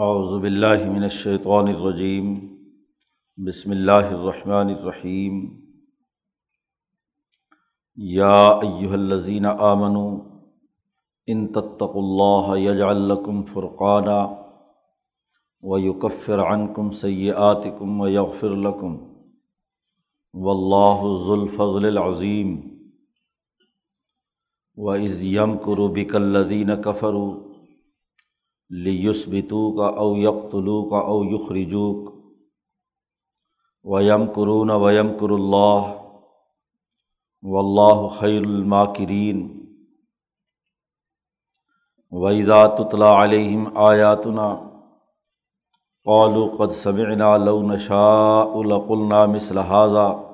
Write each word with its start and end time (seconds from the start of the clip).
اعوذ 0.00 0.42
باللہ 0.42 0.90
من 0.90 1.02
الشیطان 1.02 1.68
الرجیم، 1.68 2.56
بسم 3.36 3.70
اللہ 3.70 3.92
الرحمن 3.92 4.66
الرحیم۔ 4.78 5.60
یا 7.96 8.46
ایہا 8.46 8.92
الذین 8.92 9.46
آمنوا، 9.46 10.20
ان 11.26 11.46
تتقوا 11.46 12.02
اللہ 12.02 12.70
یجعل 12.70 12.96
لکم 12.96 13.44
فرقانا 13.44 14.26
ویکفر 15.62 16.38
عنکم 16.38 16.90
سیئاتکم 16.90 18.00
ویغفر 18.00 18.50
لکم۔ 18.50 18.96
واللہ 20.34 21.24
ذو 21.26 21.32
الفضل 21.32 21.84
العظیم۔ 21.86 22.60
وَإِذْ 24.76 25.24
يَمْكُرُ 25.24 25.90
بِكَ 25.90 26.16
الَّذِينَ 26.16 26.72
كَفَرُوا 26.84 27.49
لِيُثْبِتُوكَ 28.70 29.78
أَوْ 29.80 30.16
يَقْتُلُوكَ 30.16 30.92
أَوْ 30.92 31.24
يُخْرِجُوكَ 31.24 32.14
وَيَمْكُرُونَ 33.82 34.70
وَيَمْكُرُ 34.70 35.34
اللَّهُ 35.34 36.00
وَاللَّهُ 37.42 38.08
خَيْرُ 38.08 38.44
الْمَاكِرِينَ 38.44 39.66
وَإِذَا 42.10 42.66
تُتْلَىٰ 42.66 43.06
عَلَيْهِمْ 43.06 43.76
آيَاتُنَا 43.78 44.70
قَالُوا 46.06 46.56
قَدْ 46.56 46.70
سَمِعْنَا 46.70 47.38
لَوْ 47.38 47.62
نَشَاءُ 47.62 48.62
لَقُلْنَا 48.62 49.26
مِثْلَ 49.26 49.58
هَٰذَا 49.58 50.30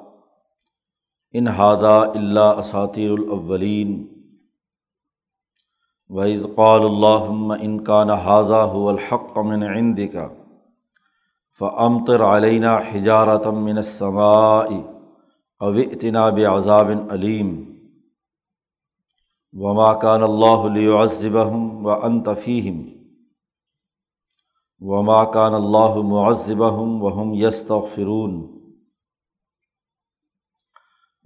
إِنْ 1.35 1.49
هَٰذَا 1.49 2.15
إِلَّا 2.15 2.61
أَسَاطِيرُ 2.61 3.15
الْأَوَّلِينَ 3.15 4.16
وعز 6.11 6.47
قال 6.55 6.83
اللّہ 6.83 7.55
انکان 7.63 8.11
حاضہ 8.11 8.55
هو 8.55 8.91
الحق 8.91 9.39
من 9.39 9.63
عندك 9.63 10.17
فامطر 11.61 12.21
علینہ 12.21 12.75
حجارتم 12.93 13.65
من 13.65 13.79
السماء 13.79 14.69
او 15.61 15.73
اتنا 15.73 16.29
بعذاب 16.31 16.91
علیم 17.11 17.73
وما 19.53 19.93
كان 19.95 20.23
اللہ 20.23 20.67
ليعذبهم 20.69 21.87
وانت 21.87 22.29
فيهم 22.29 22.83
وما 24.81 25.25
كان 25.25 25.55
اللہ 25.55 26.03
معذبهم 26.03 27.03
وهم 27.03 27.35
يستغفرون 27.35 28.56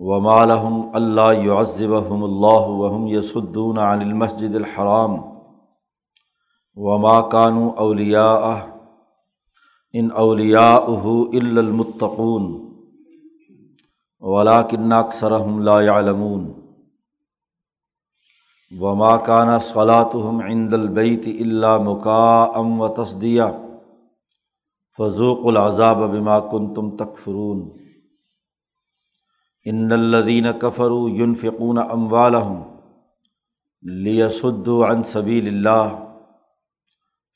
ومالحم 0.08 0.76
اللہ 0.94 1.30
یعذبحم 1.44 2.22
اللہ 2.24 2.68
وحم 2.74 3.06
یسدون 3.06 3.78
عن 3.78 4.02
المسجد 4.02 4.54
الحرام 4.54 5.16
وما 6.76 7.20
کانو 7.30 7.68
اولیاء 7.76 8.52
ان 9.94 10.08
اولیاء 10.14 10.86
المتقون 11.32 12.46
ولاکن 14.22 14.92
اکثرحم 14.92 15.60
لا 15.62 15.78
علمون 15.96 16.48
وما 18.72 19.16
کان 19.26 19.58
صلاۃم 19.58 20.40
عند 20.44 20.74
البیت 20.74 21.28
اللہ 21.40 21.78
مقا 21.82 22.42
ام 22.60 22.80
و 22.80 22.88
فضوق 24.98 25.46
العذاب 25.46 26.10
بما 26.10 26.40
کن 26.50 26.72
تم 26.74 26.90
ان 29.66 29.92
الدین 29.92 30.46
کفر 30.60 30.92
یونفقون 31.10 31.78
اموالحم 31.78 32.60
لیسد 34.04 34.68
عن 34.88 35.02
صبیل 35.02 35.48
اللہ 35.48 35.96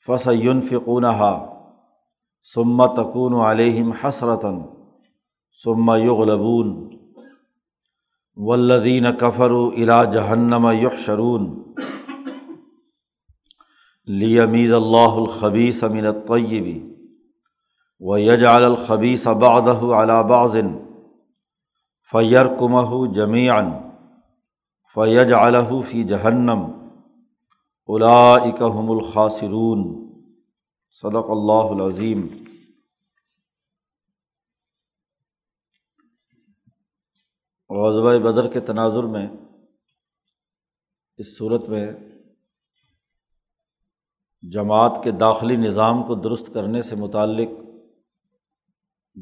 فص 0.07 0.27
یونفقون 0.33 1.05
ثم 2.47 2.85
تکون 2.95 3.33
علیہم 3.41 3.91
حسرتاً 3.91 4.59
ثم 5.63 5.91
یغلبون 5.95 6.73
والذین 8.37 9.05
کفر 9.19 9.51
الا 9.51 10.03
جہنم 10.03 10.67
یحشرون 10.81 11.45
لیمیز 14.07 14.73
اللہ 14.73 15.15
الخبیث 15.17 15.83
من 15.83 16.05
الطیب 16.05 16.65
و 18.01 18.17
یجعل 18.17 18.63
الخبیث 18.63 19.27
بعضہ 19.39 19.77
علی 19.95 20.21
بعض 20.29 20.55
فیر 22.11 22.45
کمہ 22.59 23.13
جمیان 23.13 23.65
فیج 24.95 25.33
الح 25.33 25.81
فی 25.89 26.03
جہنم 26.03 26.65
الاکم 27.87 28.91
الخاصرون 28.91 30.09
صدق 30.91 31.29
اللہ 31.29 31.83
العظیم 31.83 32.27
غزبۂ 37.69 38.19
بدر 38.19 38.47
کے 38.53 38.59
تناظر 38.59 39.03
میں 39.03 39.27
اس 41.17 41.37
صورت 41.37 41.69
میں 41.69 41.87
جماعت 44.41 44.91
کے 45.03 45.11
داخلی 45.11 45.55
نظام 45.55 46.03
کو 46.03 46.15
درست 46.15 46.53
کرنے 46.53 46.81
سے 46.81 46.95
متعلق 46.95 47.49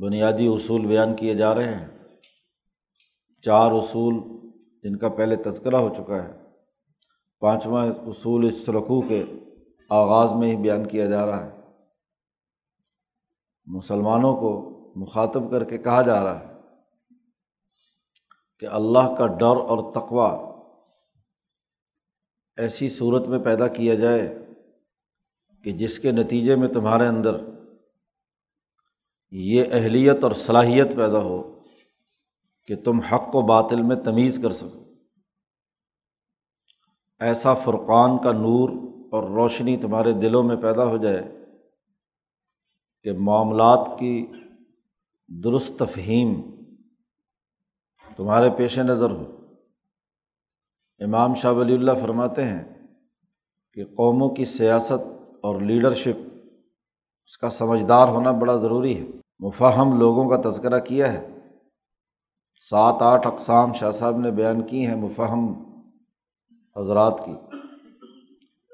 بنیادی 0.02 0.48
اصول 0.48 0.86
بیان 0.86 1.16
کیے 1.16 1.34
جا 1.34 1.56
رہے 1.56 1.76
ہیں۔ 1.76 2.03
چار 3.46 3.72
اصول 3.72 4.14
جن 4.84 4.98
کا 4.98 5.10
پہلے 5.10 5.36
تذکرہ 5.36 5.76
ہو 5.76 5.90
چکا 5.90 6.24
ہے۔ 6.24 6.34
پانچواں 7.40 7.88
اصول 7.88 8.46
اس 8.46 8.70
رقوع 8.70 9.02
کے 9.08 9.24
آغاز 9.90 10.30
میں 10.40 10.52
ہی 10.52 10.56
بیان 10.56 10.88
کیا 10.88 11.06
جا 11.06 11.26
رہا 11.26 11.46
ہے۔ 11.46 11.60
مسلمانوں 13.66 14.36
کو 14.36 14.70
مخاطب 14.96 15.52
کر 15.52 15.64
کے 15.64 15.78
کہا 15.78 16.02
جا 16.02 16.24
رہا 16.24 16.40
ہے 16.40 16.54
کہ 18.60 18.66
اللہ 18.66 19.16
کا 19.18 19.28
ڈر 19.28 19.56
اور 19.68 19.94
تقوا 19.94 20.54
ایسی 22.58 22.90
صورت 22.90 23.28
میں 23.28 23.40
پیدا 23.40 23.68
کیا 23.68 23.96
جائے 23.96 24.46
کہ 25.64 25.72
جس 25.72 26.00
کے 26.00 26.12
نتیجے 26.12 26.56
میں 26.56 26.68
تمہارے 26.68 27.08
اندر 27.08 27.46
یہ 29.32 29.64
اہلیت 29.72 30.24
اور 30.24 30.32
صلاحیت 30.32 30.88
پیدا 30.96 31.20
ہو۔ 31.20 31.53
کہ 32.66 32.76
تم 32.76 33.00
حق 33.00 33.36
و 33.36 33.42
باطل 33.42 33.82
میں 33.82 33.96
تمیز 33.96 34.40
کر 34.42 34.52
سکو۔ 34.52 34.84
ایسا 37.20 37.54
فرقان 37.54 38.18
کا 38.18 38.32
نور 38.32 38.70
اور 39.12 39.24
روشنی 39.24 39.78
تمہارے 39.78 40.14
دلوں 40.14 40.44
میں 40.44 40.56
پیدا 40.56 40.86
ہو 40.86 40.98
جائے 40.98 41.46
کہ 43.04 43.12
معاملات 43.12 44.00
کی 44.00 44.28
درست 45.28 45.80
تفہیم 45.80 46.42
تمہارے 48.16 48.50
پیش 48.58 48.80
نظر 48.80 49.10
ہو۔ 49.10 49.24
امام 51.00 51.34
شاہ 51.34 51.52
ولی 51.52 51.74
اللہ 51.74 51.92
فرماتے 52.02 52.44
ہیں 52.44 52.88
کہ 53.74 53.86
قوموں 53.86 54.30
کی 54.30 54.46
سیاست 54.46 55.08
اور 55.44 55.62
لیڈرشپ 55.62 56.34
اس 57.26 57.38
کا 57.38 57.50
سمجھدار 57.50 58.08
ہونا 58.08 58.32
بڑا 58.32 58.56
ضروری 58.56 59.02
ہے۔ 59.02 59.08
مفہم 59.40 60.00
لوگوں 60.00 60.30
کا 60.30 60.50
تذکرہ 60.50 60.80
کیا 60.80 61.14
ہے۔ 61.14 61.43
سات 62.70 62.96
آٹھ 63.00 63.28
اقسام 63.28 63.74
شاہ 63.74 63.92
صاحب 63.92 64.18
نے 64.18 64.32
بیان 64.32 64.62
کی 64.62 64.88
ہیں 64.88 64.96
مفہم 64.96 65.64
حضرات 66.78 67.22
کی۔ 67.26 67.58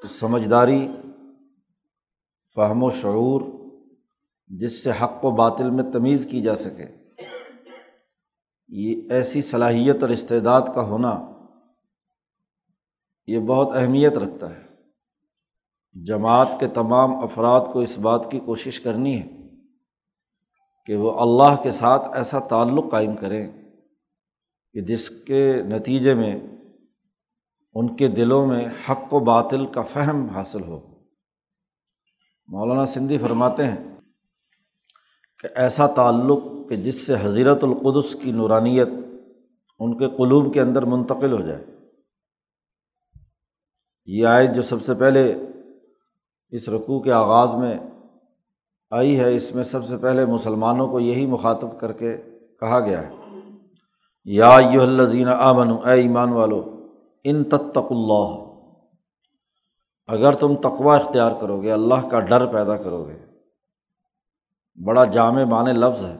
تو 0.01 0.07
سمجھداری، 0.07 0.87
فہم 2.55 2.83
و 2.83 2.89
شعور، 2.89 3.41
جس 4.47 4.83
سے 4.83 4.91
حق 5.01 5.25
و 5.25 5.31
باطل 5.31 5.69
میں 5.69 5.83
تمیز 5.93 6.27
کی 6.31 6.41
جا 6.41 6.55
سکے۔ 6.55 6.85
یہ 8.67 9.01
ایسی 9.11 9.41
صلاحیت 9.41 9.95
اور 10.01 10.09
استعداد 10.09 10.61
کا 10.75 10.81
ہونا 10.81 11.31
یہ 13.27 13.39
بہت 13.39 13.75
اہمیت 13.75 14.13
رکھتا 14.13 14.49
ہے۔ 14.49 14.63
جماعت 16.03 16.47
کے 16.59 16.67
تمام 16.67 17.15
افراد 17.15 17.61
کو 17.73 17.79
اس 17.79 17.99
بات 17.99 18.31
کی 18.31 18.39
کوشش 18.39 18.79
کرنی 18.79 19.21
ہے 19.21 19.47
کہ 20.85 20.95
وہ 20.95 21.19
اللہ 21.19 21.61
کے 21.63 21.71
ساتھ 21.71 22.15
ایسا 22.15 22.39
تعلق 22.39 22.91
قائم 22.91 23.15
کریں۔ 23.15 23.58
کہ 24.73 24.81
جس 24.81 25.09
کے 25.09 25.61
نتیجے 25.63 26.13
میں 26.13 26.39
ان 27.73 27.95
کے 27.95 28.07
دلوں 28.07 28.47
میں 28.47 28.67
حق 28.89 29.13
و 29.13 29.19
باطل 29.19 29.65
کا 29.65 29.81
فہم 29.81 30.25
حاصل 30.25 30.63
ہو۔ 30.63 30.79
مولانا 32.47 32.85
سندھی 32.85 33.17
فرماتے 33.17 33.67
ہیں 33.67 34.01
کہ 35.39 35.47
ایسا 35.55 35.87
تعلق 35.87 36.69
کہ 36.69 36.75
جس 36.75 37.07
سے 37.07 37.13
حضیرت 37.21 37.63
القدس 37.63 38.15
کی 38.15 38.31
نورانیت 38.31 38.87
ان 39.79 39.97
کے 39.97 40.09
قلوب 40.09 40.53
کے 40.53 40.61
اندر 40.61 40.85
منتقل 40.85 41.31
ہو 41.31 41.47
جائے۔ 41.47 41.65
یہ 44.05 44.25
آیت 44.25 44.49
جو 44.55 44.61
سب 44.61 44.83
سے 44.83 44.93
پہلے 44.93 45.35
اس 46.49 46.69
رقوع 46.69 47.01
کے 47.01 47.11
آغاز 47.11 47.49
میں 47.53 47.77
آئی 48.91 49.19
ہے، 49.19 49.35
اس 49.35 49.55
میں 49.55 49.63
سب 49.63 49.87
سے 49.87 49.97
پہلے 49.97 50.25
مسلمانوں 50.25 50.87
کو 50.87 50.99
یہی 50.99 51.25
مخاطب 51.25 51.79
کر 51.79 51.93
کے 51.93 52.17
کہا 52.59 52.79
گیا 52.79 53.09
ہے۔ 53.09 53.18
یا 54.31 54.57
یو 54.71 54.81
الزین 54.81 55.27
آمن 55.27 55.71
اے 55.71 56.01
ایمان 56.01 56.29
والو، 56.29 56.85
ان 57.23 57.43
تتق 57.43 57.91
اللہ۔ 57.91 58.53
اگر 60.07 60.33
تم 60.33 60.55
تقوا 60.55 60.95
اختیار 60.95 61.31
کرو 61.41 61.61
گے 61.61 61.71
اللہ 61.71 62.07
کا 62.11 62.19
ڈر 62.19 62.45
پیدا 62.45 62.77
کرو 62.77 63.07
گے 63.07 63.17
بڑا 64.85 65.03
جامع 65.03 65.43
معنی 65.43 65.71
لفظ 65.71 66.05
ہے۔ 66.05 66.17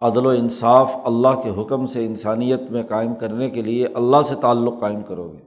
عدل 0.00 0.26
و 0.26 0.28
انصاف 0.28 0.96
اللہ 1.04 1.40
کے 1.42 1.62
حکم 1.62 1.86
سے 1.86 2.06
انسانیت 2.06 2.60
میں 2.70 2.82
قائم 2.82 3.14
کرنے 3.14 3.50
کے 3.50 3.62
لیے 3.62 3.86
اللہ 3.86 4.22
سے 4.22 4.34
تعلق 4.34 4.80
قائم 4.80 5.02
کرو 5.02 5.32
گے 5.32 5.42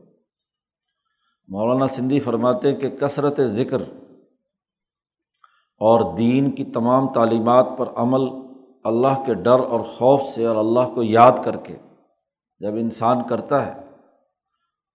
مولانا 1.48 1.88
سندھی 1.88 2.20
فرماتے 2.20 2.74
کہ 2.74 2.90
کثرت 2.90 3.42
ذکر 3.42 3.82
اور 5.78 6.18
دین 6.18 6.52
کی 6.52 6.64
تمام 6.64 7.14
تعلیمات 7.14 7.68
پر 7.78 7.90
عمل 7.96 8.47
اللہ 8.88 9.24
کے 9.26 9.34
ڈر 9.34 9.60
اور 9.60 9.80
خوف 9.80 10.22
سے 10.22 10.46
اور 10.46 10.56
اللہ 10.56 10.96
کو 10.96 11.04
یاد 11.04 11.32
کر 11.44 11.56
کے 11.56 11.76
جب 12.60 12.74
انسان 12.74 13.24
کرتا 13.30 13.66
ہے، 13.66 13.74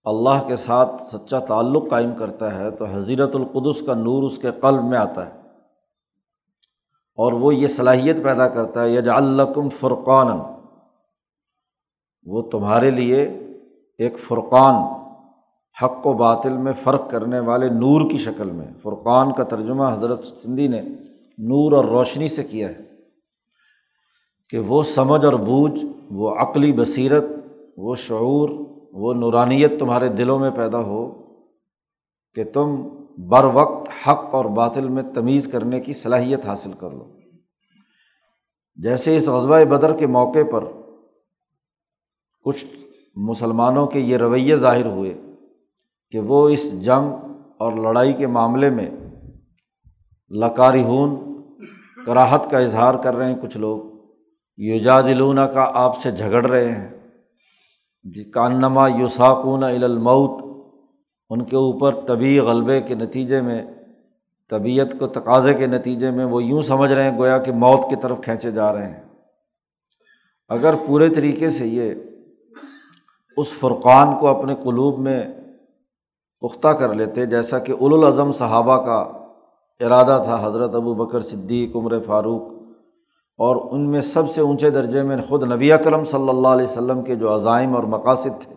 اللہ 0.04 0.48
کے 0.48 0.56
ساتھ 0.56 1.02
سچا 1.02 1.38
تعلق 1.38 1.90
قائم 1.90 2.14
کرتا 2.18 2.58
ہے 2.58 2.70
تو 2.70 2.84
حضیرت 2.84 3.36
القدس 3.36 3.82
کا 3.86 3.94
نور 3.94 4.22
اس 4.22 4.38
کے 4.38 4.50
قلب 4.50 4.84
میں 4.84 4.98
آتا 4.98 5.26
ہے۔ 5.26 5.32
اور 7.16 7.32
وہ 7.32 7.54
یہ 7.54 7.66
صلاحیت 7.66 8.24
پیدا 8.24 8.48
کرتا 8.48 8.82
ہے 8.82 8.90
یج 8.90 9.08
الکم 9.08 9.68
فرقان 9.68 10.38
وہ 12.24 12.42
تمہارے 12.42 12.90
لیے 12.90 13.22
ایک 13.98 14.18
فرقان، 14.18 14.74
حق 15.82 16.06
و 16.06 16.12
باطل 16.12 16.56
میں 16.56 16.72
فرق 16.82 17.10
کرنے 17.10 17.40
والے 17.40 17.68
نور 17.68 18.10
کی 18.10 18.18
شکل 18.18 18.50
میں۔ 18.50 18.66
فرقان 18.82 19.32
کا 19.32 19.42
ترجمہ 19.42 19.84
حضرت 19.84 20.26
سندھی 20.26 20.68
نے 20.68 20.82
نور 21.38 21.72
اور 21.72 21.84
روشنی 21.84 22.28
سے 22.28 22.44
کیا 22.44 22.68
ہے۔ 22.68 22.91
کہ 24.52 24.58
وہ 24.58 24.82
سمجھ 24.82 25.24
اور 25.24 25.32
بوجھ، 25.32 25.84
وہ 26.10 26.30
عقلی 26.30 26.72
بصیرت، 26.72 27.24
وہ 27.76 27.94
شعور، 27.94 28.48
وہ 28.92 29.14
نورانیت 29.14 29.78
تمہارے 29.78 30.08
دلوں 30.08 30.38
میں 30.38 30.50
پیدا 30.50 30.78
ہو 30.78 31.12
کہ 32.34 32.44
تم 32.44 32.88
بر 33.18 33.44
وقت 33.44 34.08
حق 34.08 34.34
اور 34.34 34.44
باطل 34.44 34.88
میں 34.88 35.02
تمیز 35.14 35.48
کرنے 35.52 35.80
کی 35.80 35.92
صلاحیت 35.92 36.46
حاصل 36.46 36.72
کر 36.72 36.90
لو۔ 36.90 37.04
جیسے 38.76 39.16
اس 39.16 39.28
غزبۂ 39.28 39.64
بدر 39.64 39.96
کے 39.96 40.06
موقع 40.06 40.38
پر 40.52 40.64
کچھ 42.44 42.64
مسلمانوں 43.16 43.86
کے 43.86 44.00
یہ 44.00 44.16
رویے 44.16 44.56
ظاہر 44.56 44.86
ہوئے 44.86 45.20
کہ 46.10 46.20
وہ 46.20 46.48
اس 46.48 46.84
جنگ 46.84 47.12
اور 47.58 47.72
لڑائی 47.72 48.12
کے 48.12 48.26
معاملے 48.26 48.70
میں 48.70 48.90
لکاری 50.30 50.82
ہون 50.82 51.16
کراہت 52.06 52.50
کا 52.50 52.58
اظہار 52.58 52.94
کر 52.94 53.14
رہے 53.14 53.32
ہیں 53.32 53.42
کچھ 53.42 53.56
لوگ۔ 53.56 53.91
یوجادلونا 54.56 55.46
کا 55.46 55.70
آپ 55.74 55.98
سے 55.98 56.10
جھگڑ 56.10 56.46
رہے 56.46 56.72
ہیں۔ 56.72 56.90
جی 58.04 58.24
کانما 58.24 58.88
یوساکون 58.88 59.64
المعت 59.64 60.44
ان 61.30 61.44
کے 61.44 61.56
اوپر 61.56 61.92
طبی 62.06 62.38
غلبے 62.38 62.80
کے 62.80 62.94
نتیجے 62.94 63.40
میں، 63.40 63.64
طبیعت 64.50 64.98
کو 64.98 65.06
تقاضے 65.06 65.54
کے 65.54 65.66
نتیجے 65.66 66.10
میں 66.10 66.24
وہ 66.24 66.42
یوں 66.44 66.62
سمجھ 66.62 66.92
رہے 66.92 67.10
ہیں 67.10 67.18
گویا 67.18 67.38
کہ 67.38 67.52
موت 67.52 67.90
کی 67.90 67.96
طرف 67.96 68.20
کھینچے 68.22 68.50
جا 68.50 68.72
رہے 68.72 68.86
ہیں۔ 68.86 69.00
اگر 70.48 70.74
پورے 70.86 71.08
طریقے 71.08 71.50
سے 71.50 71.66
یہ 71.66 71.94
اس 73.36 73.52
فرقان 73.52 74.18
کو 74.20 74.28
اپنے 74.28 74.54
قلوب 74.62 74.98
میں 74.98 75.26
پختہ 76.40 76.68
کر 76.68 76.94
لیتے، 76.94 77.26
جیسا 77.26 77.58
کہ 77.58 77.72
الاظم 77.80 78.32
صحابہ 78.32 78.76
کا 78.76 79.00
ارادہ 79.86 80.22
تھا، 80.24 80.46
حضرت 80.46 80.74
ابو 80.74 80.94
بکر 80.94 81.20
صدیق، 81.20 81.76
عمر 81.76 82.00
فاروق 82.00 82.61
اور 83.42 83.56
ان 83.70 83.90
میں 83.90 84.00
سب 84.00 84.30
سے 84.30 84.40
اونچے 84.40 84.70
درجے 84.70 85.02
میں 85.02 85.16
خود 85.28 85.42
نبی 85.42 85.72
اکرم 85.72 86.04
صلی 86.04 86.28
اللہ 86.28 86.48
علیہ 86.48 86.66
وسلم 86.66 87.02
کے 87.02 87.14
جو 87.14 87.34
عزائم 87.34 87.76
اور 87.76 87.84
مقاصد 87.84 88.42
تھے۔ 88.42 88.54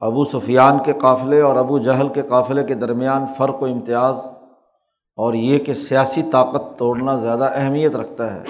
ابو 0.00 0.24
سفیان 0.24 0.82
کے 0.84 0.92
قافلے 0.92 1.40
اور 1.40 1.56
ابو 1.56 1.78
جہل 1.78 2.08
کے 2.08 2.22
قافلے 2.22 2.64
کے 2.64 2.74
درمیان 2.74 3.24
فرق 3.38 3.62
و 3.62 3.66
امتیاز 3.66 4.16
اور 5.16 5.34
یہ 5.34 5.58
کہ 5.58 5.74
سیاسی 5.74 6.22
طاقت 6.32 6.78
توڑنا 6.78 7.16
زیادہ 7.16 7.50
اہمیت 7.54 7.96
رکھتا 7.96 8.34
ہے 8.34 8.42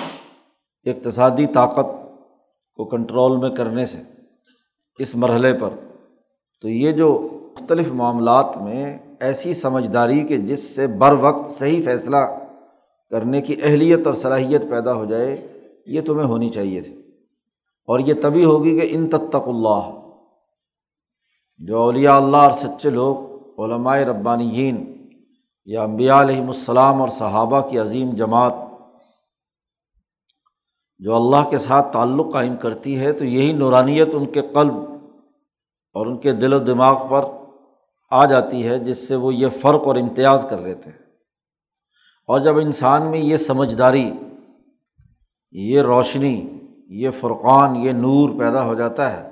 اقتصادی 0.84 1.46
طاقت 1.46 1.86
کو 2.74 2.84
کنٹرول 2.84 3.36
میں 3.36 3.50
کرنے 3.50 3.84
سے 3.84 3.98
اس 4.98 5.16
مرحلے 5.16 5.52
پر۔ 5.52 5.70
تو 6.62 6.68
یہ 6.68 6.92
جو 6.92 7.28
مختلف 7.60 7.88
معاملات 7.88 8.56
میں 8.56 8.98
ایسی 9.20 9.54
سمجھداری 9.54 10.20
کہ 10.20 10.36
جس 10.36 10.76
سے 10.76 10.86
بر 10.86 11.12
وقت 11.20 11.50
صحیح 11.50 11.82
فیصلہ 11.84 12.16
کرنے 13.10 13.40
کی 13.40 13.56
اہلیت 13.62 14.06
اور 14.06 14.14
صلاحیت 14.14 14.62
پیدا 14.70 14.94
ہو 14.94 15.04
جائے، 15.04 15.58
یہ 15.86 16.00
تمہیں 16.00 16.26
ہونی 16.26 16.48
چاہیے 16.48 16.80
تھی۔ 16.80 17.00
اور 17.86 17.98
یہ 17.98 18.14
تبھی 18.22 18.44
ہوگی 18.44 18.80
کہ 18.80 18.86
ان 18.90 19.08
تک 19.08 19.36
اللہ، 19.46 19.90
جو 21.58 21.78
اولیاء 21.78 22.16
اللہ 22.16 22.36
اور 22.36 22.52
سچے 22.52 22.90
لوگ 22.90 23.16
علمائے 23.60 24.04
ربانیین 24.04 25.08
یا 25.64 25.82
امبیا 25.82 26.20
علیہم 26.20 26.46
السلام 26.46 27.00
اور 27.00 27.08
صحابہ 27.08 27.60
کی 27.60 27.78
عظیم 27.78 28.10
جماعت، 28.10 28.54
جو 30.98 31.16
اللہ 31.16 31.50
کے 31.50 31.58
ساتھ 31.58 31.92
تعلق 31.92 32.32
قائم 32.32 32.56
کرتی 32.56 32.98
ہے، 32.98 33.12
تو 33.12 33.24
یہی 33.24 33.52
نورانیت 33.52 34.08
ان 34.12 34.26
کے 34.26 34.40
قلب 34.40 34.74
اور 35.94 36.06
ان 36.06 36.18
کے 36.18 36.32
دل 36.32 36.52
و 36.52 36.58
دماغ 36.58 37.08
پر 37.10 37.24
آ 38.10 38.24
جاتی 38.24 38.68
ہے، 38.68 38.78
جس 38.78 39.08
سے 39.08 39.16
وہ 39.16 39.34
یہ 39.34 39.48
فرق 39.48 39.86
اور 39.86 39.96
امتیاز 39.96 40.46
کر 40.50 40.60
لیتے 40.60 40.90
ہیں۔ 40.90 41.03
اور 42.26 42.40
جب 42.40 42.58
انسان 42.58 43.10
میں 43.10 43.18
یہ 43.18 43.36
سمجھداری، 43.36 44.10
یہ 45.52 45.82
روشنی، 45.82 46.58
یہ 46.88 47.10
فرقان، 47.20 47.76
یہ 47.76 47.92
نور 47.92 48.38
پیدا 48.38 48.64
ہو 48.64 48.74
جاتا 48.74 49.12
ہے، 49.12 49.30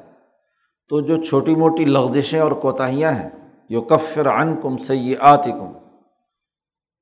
تو 0.89 1.01
جو 1.01 1.23
چھوٹی 1.23 1.55
موٹی 1.55 1.85
لغزشیں 1.85 2.41
اور 2.41 2.53
کوتاہیاں 2.53 3.13
ہیں 3.13 3.29
جو 3.71 3.81
کفر 3.81 4.27
ان 4.27 4.61
کم 4.61 4.77
سے 4.77 4.97
یہ 4.97 5.17
کم 5.45 5.73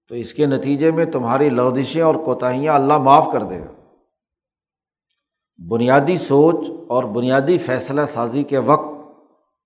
تو 0.09 0.15
اس 0.15 0.35
کے 0.35 0.47
نتیجے 0.47 0.91
میں 0.91 1.05
تمہاری 1.05 1.51
لغزشیں 1.51 2.03
اور 2.03 2.15
کوتاہیاں 2.15 2.75
اللہ 2.75 2.99
معاف 2.99 3.29
کر 3.33 3.43
دے 3.43 3.61
گا۔ 3.61 3.73
بنیادی 5.71 6.17
سوچ 6.17 6.71
اور 6.89 7.05
بنیادی 7.05 7.59
فیصلہ 7.59 8.05
سازی 8.05 8.43
کے 8.43 8.59
وقت 8.59 8.89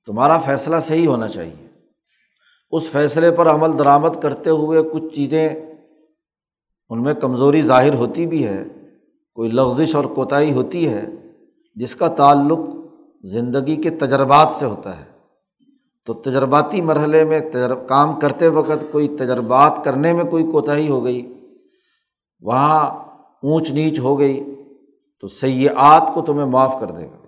تمہارا 0.07 0.39
فیصلہ 0.39 0.81
صحیح 0.81 1.09
ہونا 1.09 1.29
چاہیے۔ 1.29 1.67
اس 2.71 2.91
فیصلے 2.91 3.31
پر 3.31 3.47
عمل 3.47 3.79
درآمد 3.79 4.23
کرتے 4.23 4.51
ہوئے 4.51 4.83
کچھ 4.93 5.15
چیزیں 5.15 5.74
ان 6.95 7.03
میں 7.03 7.15
کمزوری 7.15 7.63
ظاہر 7.63 7.95
ہوتی 7.95 8.27
بھی 8.27 8.47
ہے، 8.47 8.65
کوئی 9.35 9.51
لغزش 9.51 9.95
اور 9.95 10.05
کوتاہی 10.05 10.53
ہوتی 10.53 10.89
ہے، 10.89 11.07
جس 11.75 11.95
کا 11.95 12.09
تعلق 12.09 12.59
زندگی 13.25 13.77
کے 13.77 13.91
تجربات 13.91 14.51
سے 14.59 14.67
ہوتا 14.67 15.01
ہے۔ 15.01 15.05
تو 16.07 16.15
تجرباتی 16.15 16.81
مرحلے 16.81 17.25
میں 17.25 17.41
کام 17.89 18.21
کرتے 18.21 18.49
وقت 18.49 18.93
کوئی 18.93 19.09
تجربات 19.09 19.85
کرنے 19.85 20.13
میں 20.13 20.25
کوئی 20.25 20.45
کوتاہی 20.53 20.89
ہو 20.89 21.05
گئی، 21.05 21.35
وہاں 22.41 22.87
اونچ 23.43 23.71
نیچ 23.71 23.99
ہو 23.99 24.19
گئی، 24.19 24.55
تو 25.21 25.29
سیاحت 25.29 26.11
کو 26.15 26.23
تمہیں 26.23 26.47
معاف 26.47 26.77
کر 26.81 26.87
دے 26.87 27.07
گا۔ 27.07 27.27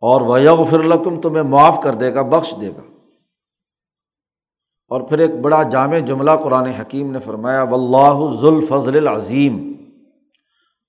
اور 0.00 0.20
ویغ 0.20 0.64
فرلکم 0.64 1.20
تمہیں 1.20 1.42
معاف 1.42 1.80
کر 1.82 1.94
دے 1.94 2.14
گا، 2.14 2.22
بخش 2.22 2.54
دے 2.60 2.68
گا۔ 2.68 2.91
اور 4.92 5.00
پھر 5.00 5.18
ایک 5.18 5.40
بڑا 5.40 5.62
جامع 5.62 5.98
جملہ 5.98 6.30
قرآن 6.42 6.66
حکیم 6.66 7.10
نے 7.10 7.18
فرمایا 7.18 7.62
و 7.62 7.74
اللہ 7.74 8.36
ذوالفضل 8.40 9.08
العظیم. 9.08 9.72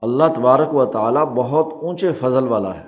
اللہ 0.02 0.24
تبارک 0.36 0.76
و 0.76 0.86
تعالیٰ 0.86 1.26
بہت 1.26 1.74
اونچے 1.74 2.12
فضل 2.12 2.48
والا 2.48 2.76
ہے۔ 2.76 2.88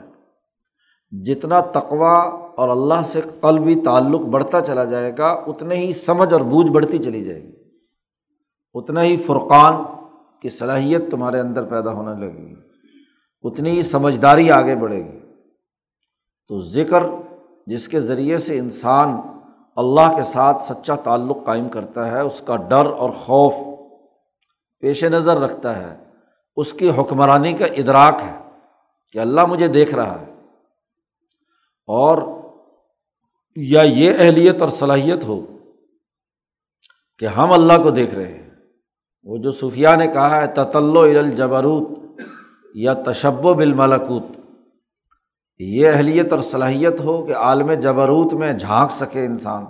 جتنا 1.24 1.60
تقوا 1.60 2.19
اور 2.55 2.69
اللہ 2.69 3.01
سے 3.03 3.22
قلبی 3.41 3.75
تعلق 3.75 4.22
بڑھتا 4.22 4.62
چلا 4.62 4.84
جائے 4.84 5.13
گا، 5.17 5.27
اتنے 5.27 5.75
ہی 5.75 5.93
سمجھ 5.93 6.34
اور 6.34 6.41
بوجھ 6.41 6.72
بڑھتی 6.72 6.98
چلی 6.98 7.24
جائے 7.24 7.43
گی۔ 7.43 7.51
اتنا 8.74 9.03
ہی 9.03 9.17
فرقان 9.17 9.74
کی 10.41 10.50
صلاحیت 10.50 11.12
تمہارے 11.12 11.39
اندر 11.39 11.63
پیدا 11.63 11.91
ہونے 11.91 12.19
لگے 12.19 12.50
گی۔ 12.50 12.55
اتنی 13.43 13.69
ہی 13.69 13.81
سمجھداری 13.81 14.51
آگے 14.51 14.75
بڑھے 14.75 15.12
گی۔ 15.12 15.19
تو 16.48 16.60
ذکر 16.60 17.03
جس 17.67 17.88
کے 17.88 18.00
ذریعے 18.00 18.38
سے 18.38 18.60
انسان 18.60 19.17
اللہ 19.75 20.15
کے 20.15 20.24
ساتھ 20.24 20.62
سچا 20.62 20.96
تعلق 20.96 21.38
قائم 21.46 21.70
کرتا 21.70 22.12
ہے، 22.12 22.20
اس 22.20 22.41
کا 22.46 22.55
ڈر 22.55 22.86
اور 22.86 23.10
خوف 23.10 23.53
پیش 24.79 25.03
نظر 25.03 25.38
رکھتا 25.38 25.79
ہے۔ 25.79 26.03
اس 26.55 26.74
کی 26.74 26.89
حکمرانی 26.89 27.53
کا 27.53 27.65
ادراک 27.65 28.15
ہے 28.24 28.39
کہ 29.12 29.20
اللہ 29.20 29.46
مجھے 29.46 29.67
دیکھ 29.67 29.96
رہا 29.96 30.22
ہے۔ 30.22 30.34
اور 31.88 32.22
یا 33.55 33.82
یہ 33.82 34.13
اہلیت 34.20 34.62
اور 34.62 34.70
صلاحیت 34.70 35.24
ہو 35.24 35.46
کہ 37.20 37.25
ہم 37.25 37.51
اللہ 37.51 37.74
کو 37.84 37.89
دیکھ 37.89 38.15
رہے 38.15 38.38
ہیں۔ 38.38 38.50
وہ 39.24 39.38
جو 39.38 39.51
صوفیہ 39.51 39.88
نے 39.98 40.08
کہا 40.08 40.41
ہے 40.41 40.48
تطل 40.48 40.98
الجبروت 40.98 41.89
یا 42.74 42.94
تشب 42.94 43.46
و 43.46 43.53
بالملکوت۔ 43.53 44.24
یہ 45.59 45.89
اہلیت 45.89 46.31
اور 46.33 46.39
صلاحیت 46.39 47.01
ہو 47.01 47.25
کہ 47.25 47.35
عالم 47.35 47.71
جبروت 47.74 48.33
میں 48.33 48.53
جھانک 48.53 48.91
سکے 48.91 49.25
انسان۔ 49.25 49.65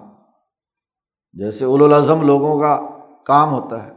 جیسے 1.34 1.66
الاظم 1.66 2.22
لوگوں 2.22 2.60
کا 2.60 2.80
کام 3.26 3.54
ہوتا 3.54 3.88
ہے، 3.88 3.94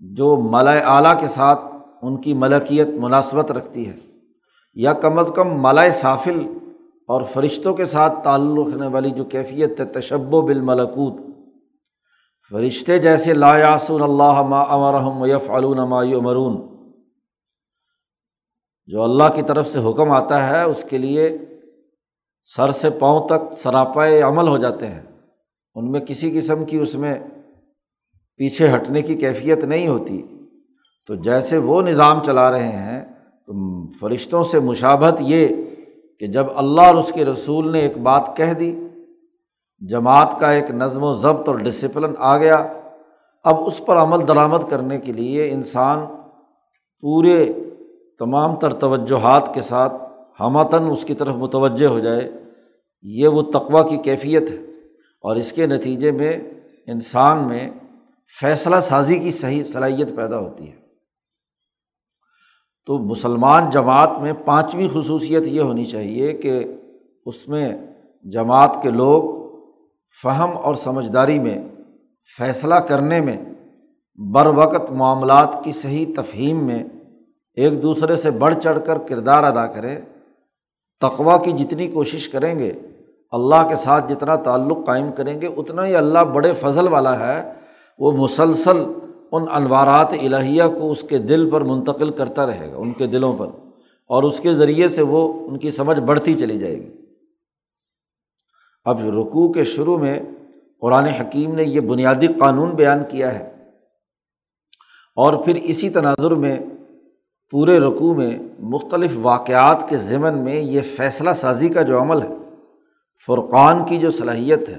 جو 0.00 0.36
ملائے 0.36 0.80
اعلیٰ 0.80 1.20
کے 1.20 1.28
ساتھ 1.28 1.60
ان 2.02 2.20
کی 2.20 2.34
ملکیت 2.34 2.88
مناسبت 2.88 3.50
رکھتی 3.50 3.88
ہے، 3.88 3.96
یا 4.74 4.92
کم 4.92 5.18
از 5.18 5.30
کم 5.34 5.62
ملائے 5.62 5.90
سافل 5.90 6.40
اور 7.08 7.22
فرشتوں 7.32 7.74
کے 7.74 7.84
ساتھ 7.84 8.14
تعلق 8.24 8.68
رکھنے 8.68 8.86
والی 8.86 9.10
جو 9.10 9.24
کیفیت 9.24 9.80
ہے 9.80 9.84
تشب 9.84 10.34
و 10.34 10.40
بالملکوت۔ 10.42 11.20
فرشتے 12.52 12.98
جیسے 12.98 13.34
لا 13.34 13.56
یاسون 13.58 14.02
اللہ 14.02 14.42
ما 14.42 14.62
امرحم 14.62 15.24
یف 15.24 15.50
ما 15.88 16.02
یمرون 16.04 16.71
جو 18.86 19.02
اللہ 19.02 19.24
کی 19.34 19.42
طرف 19.42 19.68
سے 19.68 19.78
حکم 19.90 20.10
آتا 20.10 20.48
ہے، 20.48 20.62
اس 20.62 20.84
کے 20.90 20.98
لیے 20.98 21.38
سر 22.44 22.70
سے 22.70 22.90
پاؤں 22.90 23.28
تک 23.28 23.52
سراپائے 23.52 24.22
عمل 24.22 24.48
ہو 24.48 24.58
جاتے 24.58 24.86
ہیں۔ 24.86 25.02
ان 25.74 25.90
میں 25.90 26.00
کسی 26.00 26.40
قسم 26.40 26.64
کی 26.64 26.78
اس 26.78 26.94
میں 26.94 27.20
پیچھے 28.36 28.74
ہٹنے 28.74 29.02
کی 29.02 29.14
کیفیت 29.14 29.64
نہیں 29.64 29.88
ہوتی۔ 29.88 30.22
تو 31.06 31.14
جیسے 31.14 31.58
وہ 31.58 31.82
نظام 31.82 32.24
چلا 32.24 32.50
رہے 32.50 32.72
ہیں، 32.72 33.04
تو 33.46 33.52
فرشتوں 33.92 34.44
سے 34.44 34.60
مشابت 34.60 35.14
یہ 35.20 35.48
کہ 36.20 36.26
جب 36.26 36.46
اللہ 36.56 36.80
اور 36.80 36.94
اس 36.94 37.12
کے 37.12 37.24
رسول 37.24 37.72
نے 37.72 37.78
ایک 37.78 37.98
بات 37.98 38.36
کہہ 38.36 38.52
دی، 38.52 38.88
جماعت 39.80 40.40
کا 40.40 40.50
ایک 40.50 40.70
نظم 40.70 41.02
و 41.02 41.12
ضبط 41.12 41.48
اور 41.48 41.58
ڈسپلن 41.58 42.14
آ 42.18 42.36
گیا۔ 42.36 42.72
اب 43.44 43.64
اس 43.66 43.80
پر 43.86 43.96
عمل 43.96 44.28
درآمد 44.28 44.70
کرنے 44.70 45.00
کے 45.00 45.12
لیے 45.12 45.50
انسان 45.50 45.98
پورے 47.00 47.52
تمام 48.24 48.56
تر 48.56 48.72
توجہات 48.72 49.54
کے 49.54 49.60
ساتھ 49.60 49.92
ہماتن 50.40 50.90
اس 50.90 51.04
کی 51.04 51.14
طرف 51.14 51.34
متوجہ 51.34 51.86
ہو 51.86 51.98
جائے، 51.98 52.32
یہ 53.02 53.28
وہ 53.28 53.42
تقوا 53.42 53.88
کی 53.88 53.96
کیفیت 53.96 54.50
ہے۔ 54.50 54.56
اور 55.20 55.36
اس 55.36 55.52
کے 55.52 55.66
نتیجے 55.66 56.10
میں 56.10 56.36
انسان 56.86 57.48
میں 57.48 57.70
فیصلہ 58.40 58.76
سازی 58.82 59.18
کی 59.18 59.30
صحیح 59.30 59.62
صلاحیت 59.62 60.16
پیدا 60.16 60.38
ہوتی 60.38 60.70
ہے۔ 60.70 60.76
تو 62.86 62.98
مسلمان 62.98 63.70
جماعت 63.70 64.10
میں 64.20 64.32
پانچویں 64.32 64.88
خصوصیت 64.94 65.42
یہ 65.46 65.60
ہونی 65.60 65.84
چاہیے 65.84 66.32
کہ 66.32 66.64
اس 67.26 67.48
میں 67.48 67.76
جماعت 68.32 68.78
کے 68.82 68.90
لوگ 68.90 69.22
فہم 70.22 70.50
اور 70.56 70.74
سمجھداری 70.74 71.38
میں، 71.38 71.68
فیصلہ 72.38 72.74
کرنے 72.74 73.20
میں، 73.20 73.44
بر 74.32 74.46
وقت 74.46 74.90
معاملات 74.90 75.64
کی 75.64 75.72
صحیح 75.72 76.06
تفہیم 76.16 76.66
میں 76.66 76.84
ایک 77.56 77.82
دوسرے 77.82 78.16
سے 78.16 78.30
بڑھ 78.32 78.54
چڑھ 78.54 78.78
کر 78.86 78.98
کردار 79.08 79.44
ادا 79.44 79.66
کریں 79.74 79.98
تقوا 81.02 81.36
کی 81.44 81.52
جتنی 81.54 81.86
کوشش 81.88 82.28
کریں 82.28 82.58
گے، 82.58 82.72
اللہ 83.32 83.68
کے 83.68 83.76
ساتھ 83.76 84.12
جتنا 84.12 84.34
تعلق 84.44 84.84
قائم 84.86 85.10
کریں 85.12 85.40
گے، 85.40 85.46
اتنا 85.46 85.86
ہی 85.86 85.96
اللہ 85.96 86.24
بڑے 86.34 86.52
فضل 86.60 86.88
والا 86.88 87.18
ہے۔ 87.18 87.40
وہ 88.00 88.12
مسلسل 88.14 88.82
ان 89.32 89.44
انوارات 89.52 90.12
الہیہ 90.12 90.64
کو 90.78 90.90
اس 90.90 91.02
کے 91.08 91.18
دل 91.20 91.48
پر 91.50 91.60
منتقل 91.64 92.10
کرتا 92.12 92.46
رہے 92.46 92.70
گا، 92.70 92.76
ان 92.76 92.92
کے 92.92 93.06
دلوں 93.06 93.36
پر، 93.38 93.46
اور 94.10 94.22
اس 94.22 94.40
کے 94.40 94.52
ذریعے 94.54 94.88
سے 94.88 95.02
وہ 95.04 95.20
ان 95.48 95.58
کی 95.58 95.70
سمجھ 95.70 95.98
بڑھتی 96.00 96.34
چلی 96.34 96.58
جائے 96.58 96.74
گی۔ 96.74 96.90
اب 98.86 99.00
رکوع 99.10 99.52
کے 99.52 99.64
شروع 99.66 99.96
میں 99.98 100.18
قرآن 100.82 101.06
حکیم 101.10 101.54
نے 101.54 101.64
یہ 101.64 101.80
بنیادی 101.82 102.26
قانون 102.40 102.70
بیان 102.76 103.04
کیا 103.10 103.34
ہے، 103.34 103.44
اور 105.16 105.42
پھر 105.44 105.54
اسی 105.64 105.90
تناظر 105.90 106.34
میں 106.36 106.58
پورے 107.52 107.78
رقوع 107.80 108.14
میں 108.14 108.38
مختلف 108.58 109.10
واقعات 109.22 109.88
کے 109.88 109.96
ضمن 109.96 110.38
میں 110.38 110.60
یہ 110.60 110.80
فیصلہ 110.96 111.30
سازی 111.36 111.68
کا 111.68 111.82
جو 111.82 112.00
عمل 112.00 112.22
ہے، 112.22 112.28
فرقان 113.26 113.84
کی 113.84 113.96
جو 113.96 114.10
صلاحیت 114.10 114.68
ہے، 114.68 114.78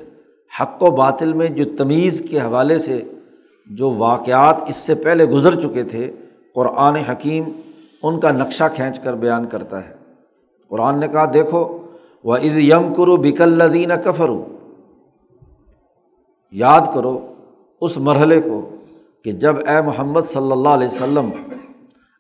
حق 0.62 0.84
و 0.84 0.92
باطل 0.92 1.34
میں 1.34 1.48
جو 1.48 1.66
تمیز 1.78 2.22
کے 2.30 2.40
حوالے 2.40 2.80
سے 2.80 3.02
جو 3.68 3.92
واقعات 3.98 4.56
اس 4.68 4.76
سے 4.76 4.96
پہلے 4.96 5.26
گزر 5.26 5.60
چکے 5.60 5.84
تھے، 5.84 6.12
قرآن 6.56 6.96
حکیم 6.96 7.44
ان 8.04 8.20
کا 8.20 8.32
نقشہ 8.32 8.64
کھینچ 8.76 9.00
کر 9.00 9.14
بیان 9.14 9.46
کرتا 9.46 9.90
ہے۔ 9.90 9.94
قرآن 10.70 11.00
نے 11.00 11.08
کہا، 11.08 11.26
دیکھو 11.34 11.78
وہ 12.24 12.38
عید 12.38 12.58
یم 12.58 12.94
کرو 12.94 13.18
بکلدین 13.18 13.92
کفرو 14.04 14.44
یاد 16.52 16.82
کرو 16.94 17.18
اس 17.82 17.98
مرحلے 17.98 18.42
کو 18.42 18.62
کہ 19.24 19.32
جب 19.32 19.56
اے 19.68 19.82
محمد 19.82 20.22
صلی 20.34 20.52
اللہ 20.52 20.70
علیہ 20.70 20.88
وسلم 20.88 21.30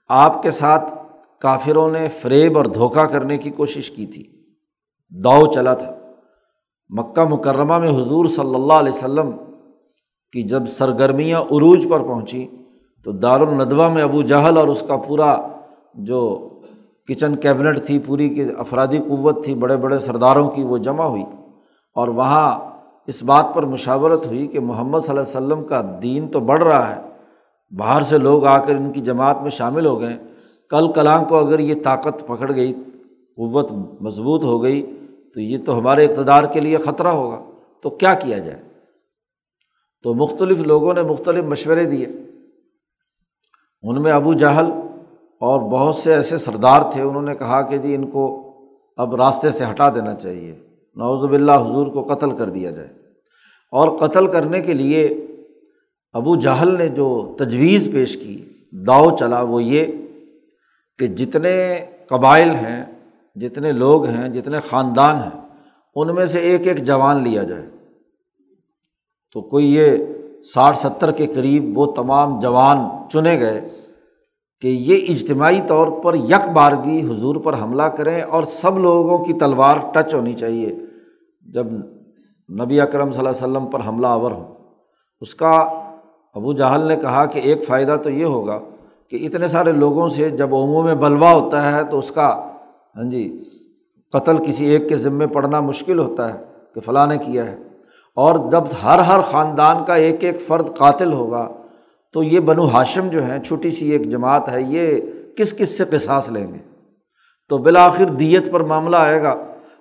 آپ 0.07 0.43
کے 0.43 0.51
ساتھ 0.51 0.93
کافروں 1.41 1.91
نے 1.91 2.07
فریب 2.07 2.57
اور 2.57 2.65
دھوکہ 2.65 3.05
کرنے 3.05 3.37
کی 3.37 3.49
کوشش 3.49 3.91
کی 3.91 4.05
تھی۔ 4.05 4.23
داؤ 5.23 5.45
چلا 5.45 5.73
تھا۔ 5.73 5.91
مکہ 6.89 7.23
مکرمہ 7.23 7.77
میں 7.77 7.89
حضور 7.89 8.25
صلی 8.25 8.55
اللہ 8.55 8.73
علیہ 8.73 8.93
وسلم 8.93 9.31
کی 10.31 10.41
جب 10.41 10.65
سرگرمیاں 10.67 11.41
عروج 11.41 11.87
پر 11.89 11.99
پہنچی 11.99 12.47
تو 13.03 13.11
دارالندوا 13.11 13.89
میں 13.89 14.03
ابو 14.03 14.21
جہل 14.21 14.57
اور 14.57 14.67
اس 14.67 14.83
کا 14.87 14.97
پورا 14.97 15.37
جو 15.93 16.49
کچن 17.07 17.35
کیبنٹ 17.35 17.85
تھی، 17.85 17.99
پوری 17.99 18.29
کی 18.29 18.43
افرادی 18.57 18.97
قوت 18.97 19.45
تھی، 19.45 19.55
بڑے 19.55 19.77
بڑے 19.77 19.99
سرداروں 19.99 20.49
کی 20.49 20.63
وہ 20.63 20.77
جمع 20.77 21.03
ہوئی۔ 21.03 21.23
اور 21.95 22.07
وہاں 22.07 22.59
اس 23.07 23.23
بات 23.23 23.45
پر 23.53 23.63
مشاورت 23.63 24.25
ہوئی 24.25 24.47
کہ 24.47 24.59
محمد 24.59 24.99
صلی 24.99 25.17
اللہ 25.17 25.37
علیہ 25.37 25.47
وسلم 25.47 25.63
کا 25.65 25.81
دین 26.03 26.27
تو 26.27 26.39
بڑھ 26.39 26.63
رہا 26.63 26.95
ہے 26.95 27.12
باہر 27.77 28.01
سے 28.01 28.17
لوگ 28.17 28.45
آ 28.45 28.65
کر 28.65 28.75
ان 28.75 28.91
کی 28.91 29.01
جماعت 29.01 29.41
میں 29.41 29.49
شامل 29.49 29.85
ہو 29.85 30.01
گئے۔ 30.01 30.17
کل 30.69 30.91
کلاں 30.91 31.23
کو 31.23 31.37
اگر 31.37 31.59
یہ 31.59 31.75
طاقت 31.83 32.27
پکڑ 32.27 32.55
گئی، 32.55 32.73
قوت 33.35 33.71
مضبوط 34.01 34.43
ہو 34.43 34.63
گئی، 34.63 34.99
تو 35.33 35.39
یہ 35.39 35.57
تو 35.65 35.77
ہمارے 35.77 36.05
اقتدار 36.05 36.43
کے 36.43 36.61
لیے 36.61 36.77
خطرہ 36.77 37.07
ہوگا۔ 37.07 37.41
تو 37.81 37.89
کیا 37.89 38.13
کیا 38.13 38.37
جائے؟ 38.37 38.61
تو 40.03 40.13
مختلف 40.13 40.57
لوگوں 40.57 40.93
نے 40.93 41.01
مختلف 41.01 41.43
مشورے 41.43 41.83
دیے۔ 41.83 42.05
ان 43.83 44.01
میں 44.01 44.11
ابو 44.11 44.33
جہل 44.33 44.71
اور 45.39 45.59
بہت 45.59 45.95
سے 45.95 46.13
ایسے 46.13 46.37
سردار 46.37 46.81
تھے، 46.93 47.01
انہوں 47.01 47.21
نے 47.21 47.35
کہا 47.35 47.61
کہ 47.61 47.77
جی 47.77 47.95
ان 47.95 48.09
کو 48.09 48.53
اب 48.97 49.15
راستے 49.15 49.51
سے 49.51 49.65
ہٹا 49.71 49.89
دینا 49.89 50.13
چاہیے۔ 50.15 50.59
نوزب 50.95 51.31
اللہ 51.31 51.51
حضور 51.51 51.87
کو 51.87 52.13
قتل 52.13 52.37
کر 52.37 52.49
دیا 52.49 52.71
جائے۔ 52.71 52.89
اور 53.71 53.89
قتل 53.97 54.27
کرنے 54.27 54.61
کے 54.61 54.73
لیے 54.73 55.22
ابو 56.13 56.35
جہل 56.35 56.77
نے 56.77 56.87
جو 56.87 57.35
تجویز 57.39 57.89
پیش 57.93 58.17
کی، 58.17 58.45
داؤ 58.71 59.15
چلا 59.15 59.41
وہ 59.41 59.63
یہ 59.63 59.85
کہ 60.99 61.07
جتنے 61.07 61.85
قبائل 62.07 62.49
ہیں، 62.49 62.85
جتنے 63.35 63.71
لوگ 63.71 64.05
ہیں، 64.05 64.29
جتنے 64.29 64.59
خاندان 64.59 65.15
ہیں، 65.15 65.41
ان 65.95 66.15
میں 66.15 66.25
سے 66.25 66.39
ایک 66.39 66.67
ایک 66.67 66.85
جوان 66.85 67.23
لیا 67.23 67.43
جائے۔ 67.43 67.69
تو 69.33 69.41
کوئی 69.41 69.75
یہ 69.75 69.97
ساٹھ 70.53 70.77
ستر 70.77 71.11
کے 71.11 71.27
قریب 71.27 71.77
وہ 71.77 71.85
تمام 71.85 72.39
جوان 72.39 72.77
چنے 73.09 73.39
گئے 73.39 73.69
کہ 74.61 74.67
یہ 74.67 75.05
اجتماعی 75.09 75.61
طور 75.67 75.87
پر 76.03 76.13
یک 76.13 76.49
بارگی 76.49 77.01
حضور 77.01 77.35
پر 77.35 77.53
حملہ 77.53 77.83
کریں 77.83 78.21
اور 78.21 78.43
سب 78.43 78.79
لوگوں 78.79 79.25
کی 79.25 79.33
تلوار 79.33 79.77
ٹچ 79.77 80.13
ہونی 80.13 80.33
چاہیے۔ 80.33 80.75
جب 81.41 81.67
نبی 82.61 82.81
اکرم 82.81 83.11
صلی 83.11 83.19
اللہ 83.19 83.29
علیہ 83.29 83.47
وسلم 83.47 83.65
پر 83.65 83.79
حملہ 83.87 84.07
آور 84.07 84.31
ہو 84.31 84.53
اس 85.21 85.35
کا 85.35 85.82
ابو 86.33 86.53
جہل 86.53 86.81
نے 86.81 86.95
کہا 86.95 87.25
کہ 87.25 87.39
ایک 87.39 87.67
فائدہ 87.67 87.95
تو 88.03 88.09
یہ 88.09 88.25
ہوگا 88.25 88.59
کہ 89.09 89.25
اتنے 89.25 89.47
سارے 89.47 89.71
لوگوں 89.71 90.09
سے 90.09 90.29
جب 90.29 90.55
عموم 90.55 90.85
میں 90.85 90.95
بلوا 90.95 91.33
ہوتا 91.33 91.71
ہے 91.71 91.83
تو 91.83 91.99
اس 91.99 92.11
کا 92.11 92.51
ہاں 92.95 93.03
جی 93.03 93.43
قتل 94.13 94.37
کسی 94.37 94.65
ایک 94.65 94.89
کے 94.89 94.95
ذمے 94.95 95.27
پڑنا 95.27 95.59
مشکل 95.59 95.99
ہوتا 95.99 96.33
ہے 96.33 96.39
کہ 96.75 96.81
فلاں 96.81 97.07
نے 97.07 97.17
کیا 97.17 97.45
ہے۔ 97.45 97.55
اور 98.15 98.51
جب 98.51 98.63
ہر 98.83 98.99
ہر 98.99 99.19
خاندان 99.21 99.85
کا 99.85 99.95
ایک 99.95 100.23
ایک 100.23 100.41
فرد 100.47 100.77
قاتل 100.77 101.13
ہوگا 101.13 101.49
تو 102.13 102.23
یہ 102.23 102.39
بنو 102.39 102.65
ہاشم 102.65 103.07
جو 103.07 103.23
ہیں، 103.23 103.39
چھوٹی 103.39 103.71
سی 103.71 103.89
ایک 103.89 104.09
جماعت 104.09 104.49
ہے، 104.49 104.61
یہ 104.61 105.01
کس 105.37 105.57
کس 105.57 105.77
سے 105.77 105.85
قصاص 105.85 106.29
لیں 106.29 106.53
گے؟ 106.53 106.59
تو 107.49 107.57
بالآخر 107.57 108.05
دیت 108.05 108.51
پر 108.51 108.59
معاملہ 108.59 108.95
آئے 108.95 109.23
گا 109.23 109.31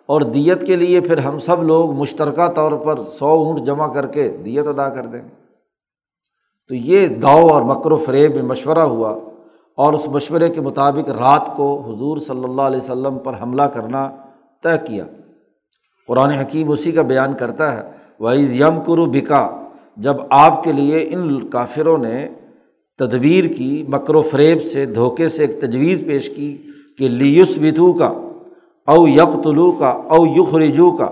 اور 0.07 0.21
دیت 0.21 0.67
کے 0.67 0.77
لیے 0.77 1.01
پھر 1.01 1.19
ہم 1.19 1.39
سب 1.39 1.63
لوگ 1.63 1.93
مشترکہ 1.93 2.49
طور 2.49 2.73
پر 2.73 2.99
سو 3.19 3.27
اونٹ 3.27 3.67
جمع 3.67 3.93
کر 3.93 4.07
کے 4.07 4.29
دیت 4.45 4.67
ادا 4.67 4.89
کر 4.89 5.07
دیں 5.07 5.21
گے۔ 5.21 5.42
تو 6.73 6.77
یہ 6.77 7.07
داؤ 7.23 7.49
اور 7.49 7.63
مکر 7.63 7.93
و 7.93 7.97
فریب 7.97 8.35
میں 8.35 8.43
مشورہ 8.43 8.85
ہوا 8.91 9.11
اور 9.79 9.93
اس 9.93 10.07
مشورے 10.09 10.49
کے 10.49 10.61
مطابق 10.61 11.11
رات 11.11 11.51
کو 11.57 11.67
حضور 11.81 12.19
صلی 12.19 12.45
اللہ 12.45 12.63
علیہ 12.63 12.77
وسلم 12.77 13.19
پر 13.19 13.35
حملہ 13.43 13.63
کرنا 13.63 14.09
طے 14.63 14.77
کیا۔ 14.87 15.05
قرآن 16.09 16.31
حکیم 16.31 16.71
اسی 16.71 16.93
کا 16.93 17.03
بیان 17.03 17.35
کرتا 17.35 17.73
ہے 17.73 17.83
وائز 18.21 18.61
یم 18.61 18.81
کرو 18.87 19.07
بکا 19.07 19.43
جب 19.97 20.17
آپ 20.31 20.65
کے 20.65 20.73
لیے 20.73 21.05
ان 21.11 21.49
کافروں 21.49 21.99
نے 21.99 22.27
تدبیر 22.99 23.45
کی، 23.45 23.85
مکر 23.89 24.15
و 24.15 24.23
فریب 24.23 24.63
سے، 24.63 24.87
دھوکے 24.87 25.29
سے 25.29 25.45
ایک 25.45 25.61
تجویز 25.61 26.03
پیش 26.07 26.31
کی 26.31 26.57
کہ 26.99 27.09
لیس 27.09 27.57
بدھو 27.59 27.93
کا 27.93 28.13
او 28.89 29.09
یک 29.09 29.43
طلوع 29.45 29.71
کا 29.73 29.91
او 30.09 30.25
یخ 30.27 30.55
رجو 30.55 30.91
کا 30.97 31.11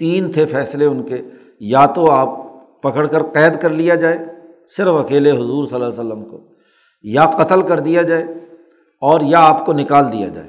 تین 0.00 0.32
تھے 0.32 0.46
فیصلے 0.46 0.86
ان 0.86 1.02
کے، 1.02 1.22
یا 1.60 1.86
تو 1.86 2.10
آپ 2.10 2.47
پکڑ 2.82 3.06
کر 3.06 3.22
قید 3.22 3.60
کر 3.60 3.70
لیا 3.70 3.94
جائے، 3.94 4.18
صرف 4.76 4.94
اکیلے 4.94 5.30
حضور 5.30 5.66
صلی 5.66 5.74
اللہ 5.74 5.86
علیہ 5.86 6.00
وسلم 6.00 6.24
کو، 6.24 6.38
یا 7.02 7.26
قتل 7.26 7.62
کر 7.62 7.80
دیا 7.80 8.02
جائے 8.02 8.22
اور 9.02 9.20
یا 9.20 9.40
آپ 9.46 9.66
کو 9.66 9.72
نکال 9.72 10.12
دیا 10.12 10.28
جائے۔ 10.28 10.48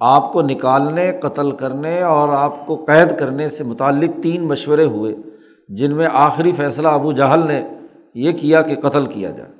آپ 0.00 0.32
کو 0.32 0.42
نکالنے، 0.42 1.10
قتل 1.12 1.50
کرنے 1.50 2.00
اور 2.02 2.28
آپ 2.28 2.66
کو 2.66 2.76
قید 2.76 3.18
کرنے 3.18 3.48
سے 3.48 3.64
متعلق 3.64 4.22
تین 4.22 4.46
مشورے 4.48 4.84
ہوئے، 4.84 5.14
جن 5.68 5.96
میں 5.96 6.08
آخری 6.12 6.52
فیصلہ 6.52 6.88
ابو 6.88 7.12
جہل 7.12 7.46
نے 7.46 7.62
یہ 8.14 8.32
کیا 8.32 8.62
کہ 8.62 8.74
قتل 8.74 9.06
کیا 9.06 9.30
جائے۔ 9.30 9.50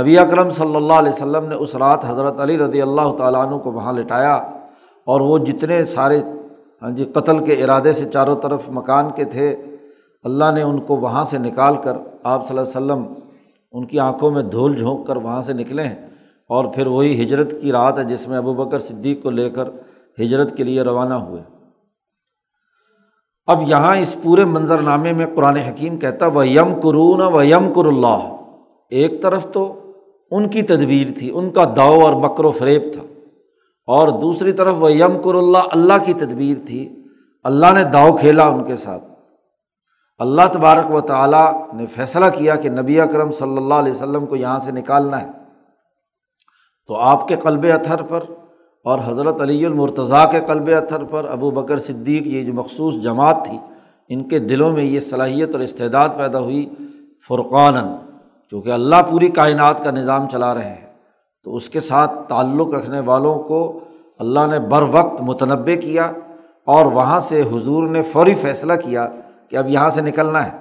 نبی 0.00 0.18
اکرم 0.18 0.50
صلی 0.50 0.76
اللہ 0.76 0.92
علیہ 0.92 1.12
وسلم 1.12 1.48
نے 1.48 1.54
اس 1.54 1.74
رات 1.74 2.04
حضرت 2.04 2.40
علی 2.40 2.58
رضی 2.58 2.82
اللہ 2.82 3.12
تعالیٰ 3.18 3.46
عنہ 3.46 3.56
کو 3.56 3.72
وہاں 3.72 3.92
لٹایا 3.92 4.34
اور 5.06 5.20
وہ 5.20 5.38
جتنے 5.38 5.84
سارے 5.86 6.20
ہاں 6.82 6.90
جی 6.90 7.04
قتل 7.04 7.44
کے 7.44 7.52
ارادے 7.64 7.92
سے 7.92 8.04
چاروں 8.04 8.36
طرف 8.36 8.68
مکان 8.68 9.10
کے 9.16 9.24
تھے 9.24 9.54
اللہ 10.22 10.44
نے 10.54 10.62
ان 10.62 10.80
کو 10.80 10.96
وہاں 10.96 11.24
سے 11.24 11.38
نکال 11.38 11.76
کر 11.84 11.96
آپ 12.22 12.48
صلی 12.48 12.58
اللہ 12.58 12.92
علیہ 12.92 13.02
وسلم 13.02 13.28
ان 13.72 13.86
کی 13.86 14.00
آنکھوں 14.00 14.30
میں 14.30 14.42
دھول 14.42 14.76
جھونک 14.76 15.06
کر 15.06 15.16
وہاں 15.16 15.42
سے 15.42 15.52
نکلے 15.52 15.84
ہیں 15.84 16.08
اور 16.48 16.64
پھر 16.64 16.86
وہی 16.86 17.22
ہجرت 17.22 17.54
کی 17.60 17.72
رات 17.72 17.98
ہے 17.98 18.04
جس 18.04 18.28
میں 18.28 18.38
ابو 18.38 18.54
بکر 18.54 18.78
صدیق 18.78 19.22
کو 19.22 19.30
لے 19.30 19.50
کر 19.50 19.68
ہجرت 20.20 20.56
کے 20.56 20.64
لیے 20.64 20.82
روانہ 20.82 21.14
ہوئے۔ 21.14 21.42
اب 23.46 23.62
یہاں 23.66 23.96
اس 23.96 24.16
پورے 24.22 24.44
منظرنامے 24.44 25.12
میں 25.12 25.26
قرآن 25.34 25.56
حکیم 25.56 25.98
کہتا 25.98 26.26
وہ 26.26 26.48
یم 26.48 26.80
قرون 26.80 27.20
و 27.34 27.42
یم 27.42 27.72
کر 27.74 27.84
اللہ 27.84 28.36
ایک 28.90 29.22
طرف 29.22 29.46
تو 29.52 29.92
ان 30.30 30.48
کی 30.48 30.62
تدبیر 30.62 31.18
تھی، 31.18 31.30
ان 31.34 31.50
کا 31.50 31.64
داؤ 31.76 32.00
اور 32.00 32.14
مکر 32.14 32.44
و 32.44 32.50
فریب 32.50 32.82
تھا۔ 32.92 33.02
اور 33.86 34.08
دوسری 34.08 34.52
طرف 34.52 34.74
وہ 34.78 34.92
یم 34.92 35.22
کر 35.24 35.34
اللہ 35.34 35.58
اللہ 35.72 35.92
کی 36.04 36.12
تدبیر 36.12 36.66
تھی۔ 36.66 37.06
اللہ 37.44 37.66
نے 37.74 37.84
داؤ 37.84 38.16
کھیلا 38.16 38.46
ان 38.46 38.64
کے 38.64 38.76
ساتھ۔ 38.76 39.09
اللہ 40.20 40.42
تبارک 40.52 40.94
و 40.94 41.00
تعالیٰ 41.00 41.68
نے 41.72 41.86
فیصلہ 41.86 42.24
کیا 42.34 42.56
کہ 42.56 42.70
نبی 42.70 43.00
اکرم 43.00 43.32
صلی 43.32 43.56
اللہ 43.56 43.74
علیہ 43.74 43.92
وسلم 43.92 44.26
کو 44.26 44.36
یہاں 44.36 44.58
سے 44.58 44.70
نکالنا 44.70 45.20
ہے۔ 45.20 45.28
تو 46.86 46.96
آپ 46.96 47.28
کے 47.28 47.36
قلب 47.36 47.66
اتھر 47.74 48.02
پر 48.02 48.20
اور 48.84 48.98
حضرت 49.04 49.40
علی 49.40 49.66
المرتضیٰ 49.66 50.30
کے 50.30 50.40
قلب 50.46 50.70
اتھر 50.76 51.04
پر 51.04 51.24
ابو 51.24 51.50
بکر 51.50 51.78
صدیق، 51.78 52.26
یہ 52.26 52.44
جو 52.44 52.54
مخصوص 52.54 52.94
جماعت 52.94 53.44
تھی، 53.44 53.58
ان 54.08 54.28
کے 54.28 54.38
دلوں 54.38 54.72
میں 54.72 54.84
یہ 54.84 55.00
صلاحیت 55.00 55.50
اور 55.52 55.60
استعداد 55.60 56.08
پیدا 56.16 56.38
ہوئی 56.38 56.68
فرقان 57.28 57.74
چونکہ 58.50 58.70
اللہ 58.70 58.96
پوری 59.10 59.28
کائنات 59.28 59.84
کا 59.84 59.90
نظام 59.90 60.28
چلا 60.28 60.54
رہے 60.54 60.68
ہیں۔ 60.68 60.92
تو 61.44 61.56
اس 61.56 61.68
کے 61.68 61.80
ساتھ 61.80 62.12
تعلق 62.28 62.74
رکھنے 62.74 63.00
والوں 63.00 63.38
کو 63.38 63.80
اللہ 64.18 64.46
نے 64.46 64.58
بر 64.58 64.82
وقت 64.82 65.20
متنوع 65.20 65.80
کیا 65.80 66.12
اور 66.64 66.86
وہاں 66.86 67.20
سے 67.20 67.42
حضور 67.42 67.88
نے 67.88 68.02
فوری 68.02 68.34
فیصلہ 68.34 68.72
کیا 68.84 69.08
کہ 69.50 69.56
اب 69.56 69.68
یہاں 69.68 69.90
سے 69.90 70.02
نکلنا 70.02 70.52
ہے۔ 70.52 70.58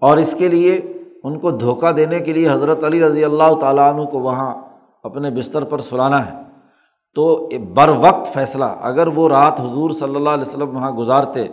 اور 0.00 0.18
اس 0.18 0.34
کے 0.38 0.48
لیے 0.48 0.80
ان 1.24 1.38
کو 1.38 1.50
دھوکہ 1.50 1.92
دینے 1.92 2.20
کے 2.20 2.32
لیے 2.32 2.48
حضرت 2.48 2.84
علی 2.84 3.00
رضی 3.00 3.24
اللہ 3.24 3.54
تعالیٰ 3.60 3.94
عنہ 3.94 4.02
کو 4.02 4.18
وہاں 4.18 4.54
اپنے 5.02 5.30
بستر 5.30 5.64
پر 5.64 5.78
سلانا 5.78 6.26
ہے۔ 6.26 6.38
تو 7.14 7.48
بر 7.74 7.88
وقت 7.88 8.32
فیصلہ، 8.32 8.64
اگر 8.64 9.06
وہ 9.06 9.28
رات 9.28 9.60
حضور 9.60 9.90
صلی 9.90 10.16
اللہ 10.16 10.30
علیہ 10.30 10.44
وسلم 10.46 10.76
وہاں 10.76 10.90
گزارتے 10.90 11.46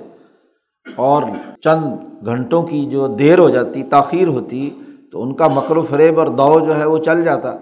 اور 0.95 1.23
چند 1.61 1.83
گھنٹوں 2.25 2.63
کی 2.63 2.85
جو 2.85 3.07
دیر 3.07 3.39
ہو 3.39 3.49
جاتی، 3.49 3.83
تاخیر 3.83 4.27
ہوتی، 4.27 4.69
تو 5.11 5.21
ان 5.21 5.35
کا 5.35 5.47
مکر 5.47 5.77
و 5.77 5.81
فریب 5.81 6.19
اور 6.19 6.27
دو 6.27 6.59
جو 6.59 6.79
ہے 6.79 6.85
وہ 6.85 6.97
چل 6.97 7.23
جاتا۔ 7.23 7.55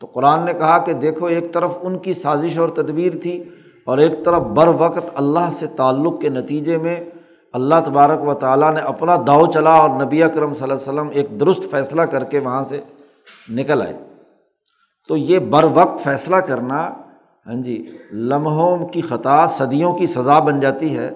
تو 0.00 0.06
قرآن 0.06 0.44
نے 0.44 0.52
کہا 0.52 0.78
کہ 0.78 0.92
دیکھو، 0.92 1.26
ایک 1.26 1.52
طرف 1.52 1.78
ان 1.82 1.98
کی 1.98 2.12
سازش 2.12 2.58
اور 2.58 2.68
تدبیر 2.68 3.12
تھی 3.22 3.44
اور 3.84 3.98
ایک 3.98 4.24
طرف 4.24 4.42
بر 4.42 4.68
وقت 4.78 5.06
اللہ 5.14 5.50
سے 5.50 5.66
تعلق 5.66 6.20
کے 6.20 6.28
نتیجے 6.28 6.78
میں 6.78 7.04
اللہ 7.56 7.74
تبارک 7.84 8.28
و 8.28 8.34
تعالیٰ 8.34 8.74
نے 8.74 8.80
اپنا 8.80 9.16
داؤ 9.26 9.46
چلا 9.46 9.70
اور 9.70 9.90
نبی 9.90 10.22
اکرم 10.22 10.54
صلی 10.54 10.62
اللہ 10.62 10.74
علیہ 10.74 10.92
وسلم 10.92 11.08
ایک 11.12 11.40
درست 11.40 11.70
فیصلہ 11.70 12.02
کر 12.02 12.24
کے 12.24 12.38
وہاں 12.38 12.62
سے 12.62 12.80
نکل 13.52 13.82
آئے۔ 13.82 13.92
تو 15.08 15.16
یہ 15.16 15.38
بر 15.38 15.64
وقت 15.74 16.04
فیصلہ 16.04 16.36
کرنا 16.36 16.90
ہاں 17.46 17.54
جی 17.54 17.86
لمحوں 18.12 18.86
کی 18.86 19.00
خطا، 19.00 19.46
صدیوں 19.46 19.92
کی 19.92 20.06
سزا 20.06 20.38
بن 20.38 20.60
جاتی 20.60 20.98
ہے۔ 20.98 21.10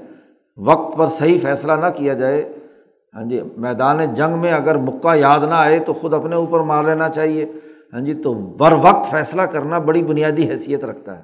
وقت 0.57 0.99
پر 0.99 1.07
صحیح 1.07 1.39
فیصلہ 1.43 1.73
نہ 1.73 1.87
کیا 1.87 2.13
جائے 2.13 2.53
ہاں 3.15 3.23
جی 3.23 3.41
میدان 3.57 4.15
جنگ 4.15 4.39
میں 4.39 4.53
اگر 4.53 4.77
مکہ 4.77 5.17
یاد 5.17 5.41
نہ 5.41 5.55
آئے 5.55 5.79
تو 5.79 5.93
خود 5.93 6.15
اپنے 6.15 6.37
اوپر 6.37 6.61
مار 6.61 6.85
لینا 6.85 7.09
چاہیے۔ 7.09 7.53
ہاں 7.93 8.01
جی 8.01 8.15
تو 8.15 8.35
بر 8.35 8.73
وقت 8.83 9.11
فیصلہ 9.11 9.43
کرنا 9.43 9.79
بڑی 9.79 10.03
بنیادی 10.03 10.51
حیثیت 10.51 10.85
رکھتا 10.85 11.19
ہے۔ 11.19 11.23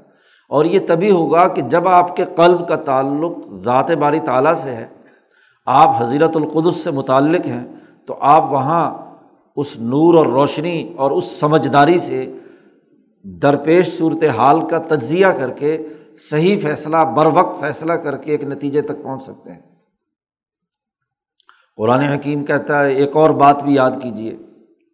اور 0.49 0.65
یہ 0.65 0.79
تبھی 0.89 1.11
ہوگا 1.11 1.49
کہ 1.49 1.63
جب 1.63 1.89
آپ 1.89 2.17
کے 2.17 2.25
قلب 2.37 2.69
کا 2.69 2.77
تعلق 2.77 3.33
ذات 3.53 3.91
باری 3.91 4.21
تعالیٰ 4.21 4.55
سے 4.55 4.71
ہے 4.71 4.87
آپ 5.67 6.03
حضیرت 6.03 6.37
القدس 6.37 6.77
سے 6.77 6.91
متعلق 6.91 7.47
ہیں 7.47 7.65
تو 8.07 8.17
آپ 8.21 8.53
وہاں 8.53 8.95
اس 9.57 9.79
نور 9.79 10.15
اور 10.15 10.27
روشنی 10.27 10.93
اور 10.97 11.11
اس 11.11 11.41
سمجھداری 11.41 11.99
سے 11.99 12.33
درپیش 13.25 13.99
صورت 13.99 14.25
حال 14.37 14.69
کا 14.69 14.79
تجزیہ 14.79 15.27
کر 15.27 15.51
کے 15.51 15.89
صحیح 16.31 16.59
فیصلہ، 16.63 16.97
بر 16.97 17.27
وقت 17.35 17.61
فیصلہ 17.61 17.93
کر 17.93 18.17
کے 18.17 18.33
ایک 18.33 18.45
نتیجے 18.45 18.83
تک 18.83 19.03
پہنچ 19.03 19.23
سکتے 19.23 19.53
ہیں۔ 19.53 19.61
قرآن 21.77 22.01
حکیم 22.01 22.45
کہتا 22.45 22.85
ہے، 22.85 22.93
ایک 22.93 23.17
اور 23.17 23.31
بات 23.31 23.63
بھی 23.63 23.75
یاد 23.75 23.91
کیجیے 24.03 24.37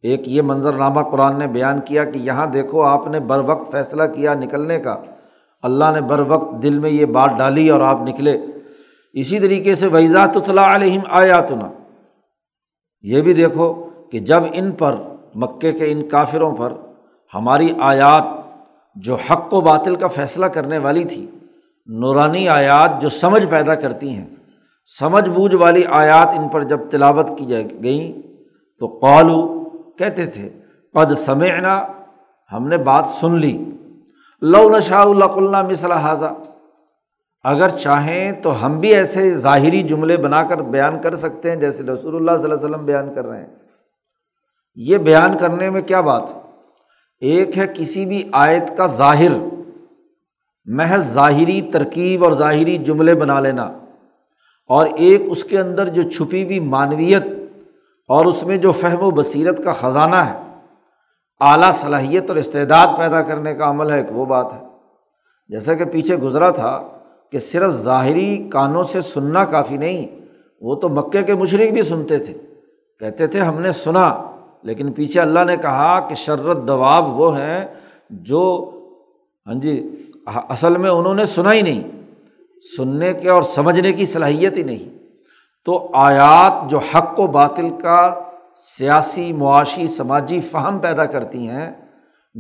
ایک 0.03 0.29
یہ 0.29 0.43
منظرنامہ 0.43 1.01
قرآن 1.01 1.39
نے 1.39 1.47
بیان 1.47 1.81
کیا 1.81 2.05
کہ 2.05 2.19
یہاں 2.19 2.47
دیکھو، 2.47 2.83
آپ 2.83 3.07
نے 3.07 3.21
بر 3.21 3.39
وقت 3.39 3.73
فیصلہ 3.73 4.03
کیا 4.03 4.35
نکلنے 4.35 4.79
کا۔ 4.79 4.97
اللہ 5.63 5.85
نے 5.95 6.01
بر 6.01 6.23
وقت 6.29 6.63
دل 6.63 6.79
میں 6.79 6.91
یہ 6.91 7.05
بات 7.05 7.31
ڈالی 7.39 7.69
اور 7.69 7.81
آپ 7.81 8.03
نکلے۔ 8.03 8.39
اسی 9.15 9.39
طریقے 9.41 9.75
سے 9.75 9.87
ویزات 9.87 10.37
علیہم 10.59 11.01
آیاتنا، 11.09 11.69
یہ 13.05 13.23
بھی 13.23 13.33
دیکھو 13.33 13.73
کہ 14.13 14.19
جب 14.19 14.43
ان 14.53 14.71
پر، 14.73 14.97
مکے 15.35 15.73
کے 15.73 15.91
ان 15.93 16.09
کافروں 16.09 16.57
پر 16.57 16.73
ہماری 17.33 17.69
آیات 17.81 18.25
جو 18.97 19.15
حق 19.15 19.55
و 19.55 19.61
باطل 19.61 19.97
کا 19.97 20.09
فیصلہ 20.09 20.47
کرنے 20.47 20.79
والی 20.79 21.05
تھی، 21.05 21.27
نورانی 21.89 22.49
آیات 22.49 23.01
جو 23.03 23.09
سمجھ 23.09 23.45
پیدا 23.51 23.75
کرتی 23.75 24.09
ہیں، 24.11 24.27
سمجھ 24.99 25.29
بوجھ 25.31 25.55
والی 25.55 25.85
آیات 25.91 26.29
ان 26.39 26.49
پر 26.49 26.63
جب 26.63 26.81
تلاوت 26.91 27.29
کی 27.39 27.45
جائے، 27.45 27.65
گئیں، 27.83 28.13
تو 28.81 28.87
قالو 28.87 29.41
کہتے 29.99 30.27
تھے، 30.27 30.49
قد 30.95 31.13
سمعنا، 31.19 31.87
ہم 32.51 32.69
نے 32.69 32.77
بات 32.77 33.07
سن 33.21 33.39
لی۔ 33.39 33.57
لو 34.43 34.69
نشاء 34.79 35.05
اللہ 35.05 35.25
اللہ 35.25 35.63
مثلا 35.63 35.99
حاضہ 36.01 36.33
اگر 37.45 37.69
چاہیں 37.69 38.33
تو 38.33 38.67
ہم 38.67 38.79
بھی 38.81 38.95
ایسے 38.95 39.35
ظاہری 39.35 39.83
جملے 39.83 40.17
بنا 40.17 40.43
کر 40.43 40.63
بیان 40.63 41.01
کر 41.03 41.15
سکتے 41.17 41.51
ہیں 41.51 41.57
جیسے 41.57 41.83
رسول 41.83 42.15
اللہ 42.15 42.37
صلی 42.37 42.45
اللہ 42.45 42.55
علیہ 42.55 42.65
وسلم 42.65 42.85
بیان 42.85 43.15
کر 43.15 43.27
رہے 43.27 43.41
ہیں۔ 43.41 43.55
یہ 44.77 44.99
بیان 44.99 45.37
کرنے 45.39 45.71
میں 45.71 45.81
کیا 45.83 46.01
بات 46.01 46.23
ہے؟ 46.31 46.41
ایک 47.23 47.59
ہے 47.59 47.67
کسی 47.75 48.05
بھی 48.07 48.23
آیت 48.33 48.77
کا 48.77 48.87
ظاہر، 48.87 49.33
محض 50.67 51.13
ظاہری 51.13 51.61
ترکیب 51.73 52.25
اور 52.25 52.33
ظاہری 52.33 52.77
جملے 52.79 53.15
بنا 53.15 53.41
لینا، 53.41 53.65
اور 54.71 54.87
ایک 54.87 55.23
اس 55.27 55.45
کے 55.45 55.59
اندر 55.59 55.89
جو 55.89 56.03
چھپی 56.03 56.45
ہوئی 56.45 56.61
معنویت 56.61 57.27
اور 58.11 58.27
اس 58.27 58.43
میں 58.43 58.57
جو 58.57 58.73
فہم 58.73 59.03
و 59.03 59.11
بصیرت 59.11 59.65
کا 59.65 59.73
خزانہ 59.73 60.17
ہے، 60.17 60.39
اعلیٰ 61.41 61.73
صلاحیت 61.73 62.31
اور 62.31 62.37
استعداد 62.37 62.97
پیدا 62.99 63.23
کرنے 63.23 63.55
کا 63.55 63.71
عمل 63.71 63.91
ہے، 63.91 63.97
ایک 63.97 64.13
وہ 64.13 64.25
بات 64.27 64.53
ہے۔ 64.53 64.59
جیسا 65.51 65.75
کہ 65.75 65.85
پیچھے 65.85 66.17
گزرا 66.17 66.51
تھا 66.51 66.81
کہ 67.33 67.39
صرف 67.39 67.73
ظاہری 67.73 68.49
کانوں 68.53 68.85
سے 68.85 69.01
سننا 69.01 69.45
کافی 69.45 69.77
نہیں، 69.77 70.07
وہ 70.61 70.75
تو 70.75 70.89
مکے 70.89 71.23
کے 71.23 71.35
مشرق 71.35 71.73
بھی 71.73 71.83
سنتے 71.83 72.19
تھے۔ 72.19 72.35
کہتے 73.01 73.27
تھے، 73.27 73.41
ہم 73.41 73.61
نے 73.61 73.73
سنا، 73.73 74.31
لیکن 74.63 74.93
پیچھے 74.93 75.21
اللہ 75.21 75.45
نے 75.47 75.57
کہا 75.57 76.01
کہ 76.01 76.15
شرت 76.15 76.69
دواب 76.69 77.21
وہ 77.21 77.39
ہیں 77.39 77.65
جو 78.11 78.71
ہاں 79.47 79.55
جی 79.55 79.97
اصل 80.27 80.77
میں 80.79 80.91
انہوں 80.91 81.15
نے 81.15 81.27
سنا 81.27 81.53
ہی 81.53 81.63
نہیں۔ 81.63 81.83
سننے 82.77 83.13
کے 83.13 83.31
اور 83.31 83.43
سمجھنے 83.43 83.93
کی 83.93 84.07
صلاحیت 84.07 84.57
ہی 84.57 84.63
نہیں۔ 84.63 84.99
تو 85.65 85.91
آیات 85.95 86.71
جو 86.71 86.79
حق 86.79 87.21
و 87.21 87.27
باطل 87.27 87.69
کا 87.83 88.15
سیاسی، 88.79 89.33
معاشی، 89.33 89.87
سماجی 89.87 90.41
فہم 90.41 90.79
پیدا 90.79 91.05
کرتی 91.05 91.49
ہیں، 91.49 91.71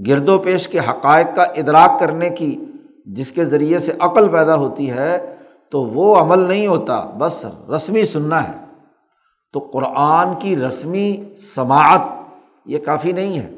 گرد 0.06 0.28
و 0.28 0.38
پیش 0.38 0.68
کے 0.68 0.78
حقائق 0.78 1.26
کا 1.36 1.42
ادراک 1.42 2.00
کرنے 2.00 2.30
کی 2.30 2.64
جس 3.06 3.32
کے 3.32 3.44
ذریعے 3.44 3.78
سے 3.78 3.92
عقل 3.98 4.28
پیدا 4.28 4.56
ہوتی 4.56 4.90
ہے، 4.90 5.34
تو 5.70 5.84
وہ 5.84 6.16
عمل 6.16 6.38
نہیں 6.38 6.66
ہوتا، 6.66 7.04
بس 7.18 7.46
رسمی 7.74 8.04
سننا 8.04 8.48
ہے۔ 8.48 8.52
تو 9.52 9.60
قرآن 9.60 10.28
کی 10.38 10.56
رسمی 10.56 11.22
سماعت 11.36 12.00
یہ 12.66 12.78
کافی 12.78 13.12
نہیں 13.12 13.38
ہے، 13.38 13.50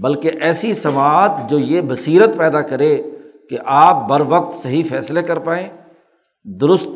بلکہ 0.00 0.30
ایسی 0.40 0.72
سماعت 0.72 1.30
جو 1.48 1.58
یہ 1.58 1.80
بصیرت 1.80 2.36
پیدا 2.36 2.60
کرے 2.60 3.02
کہ 3.50 3.56
آپ 3.64 4.08
بر 4.08 4.22
وقت 4.28 4.58
صحیح 4.58 4.82
فیصلے 4.88 5.22
کر 5.22 5.38
پائیں، 5.38 5.68
درست 6.44 6.88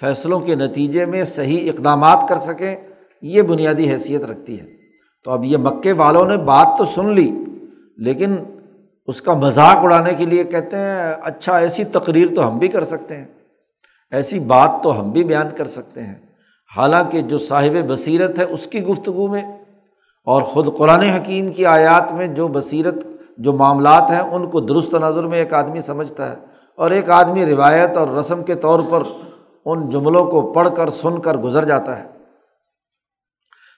فیصلوں 0.00 0.40
کے 0.40 0.54
نتیجے 0.54 1.06
میں 1.06 1.24
صحیح 1.24 1.70
اقدامات 1.70 2.24
کر 2.28 2.38
سکیں، 2.38 2.76
یہ 3.22 3.42
بنیادی 3.42 3.90
حیثیت 3.90 4.22
رکھتی 4.22 4.60
ہے۔ 4.60 4.66
تو 5.24 5.30
اب 5.30 5.44
یہ 5.44 5.56
مکے 5.56 5.92
والوں 5.92 6.24
نے 6.24 6.36
بات 6.36 6.78
تو 6.78 6.84
سن 6.84 7.14
لی، 7.14 7.44
لیکن 7.96 8.36
اس 9.06 9.22
کا 9.22 9.34
مذاق 9.34 9.76
اڑانے 9.76 10.14
کے 10.14 10.26
لیے 10.26 10.44
کہتے 10.44 10.76
ہیں 10.76 11.12
اچھا 11.22 11.56
ایسی 11.56 11.84
تقریر 11.84 12.26
تو 12.36 12.48
ہم 12.48 12.58
بھی 12.58 12.68
کر 12.68 12.84
سکتے 12.84 13.16
ہیں، 13.16 13.24
ایسی 14.10 14.40
بات 14.40 14.70
تو 14.82 15.00
ہم 15.00 15.10
بھی 15.10 15.24
بیان 15.24 15.48
کر 15.56 15.64
سکتے 15.64 16.02
ہیں۔ 16.02 16.14
حالانکہ 16.76 17.20
جو 17.20 17.38
صاحب 17.38 17.86
بصیرت 17.86 18.38
ہے، 18.38 18.44
اس 18.44 18.66
کی 18.66 18.82
گفتگو 18.82 19.28
میں 19.28 19.42
اور 20.24 20.42
خود 20.42 20.76
قرآن 20.76 21.00
حکیم 21.00 21.52
کی 21.52 21.66
آیات 21.66 22.12
میں 22.12 22.26
جو 22.26 22.48
بصیرت، 22.48 22.94
جو 23.38 23.52
معاملات 23.52 24.10
ہیں، 24.10 24.20
ان 24.20 24.50
کو 24.50 24.60
درست 24.60 24.94
نظر 24.94 25.24
میں 25.24 25.38
ایک 25.38 25.54
آدمی 25.54 25.80
سمجھتا 25.80 26.30
ہے۔ 26.30 26.36
اور 26.76 26.90
ایک 26.90 27.10
آدمی 27.10 27.46
روایت 27.46 27.96
اور 27.96 28.08
رسم 28.08 28.42
کے 28.42 28.54
طور 28.54 28.80
پر 28.90 29.02
ان 29.64 29.90
جملوں 29.90 30.24
کو 30.24 30.52
پڑھ 30.52 30.68
کر، 30.76 30.90
سن 30.90 31.20
کر 31.20 31.36
گزر 31.36 31.64
جاتا 31.64 31.98
ہے۔ 31.98 32.04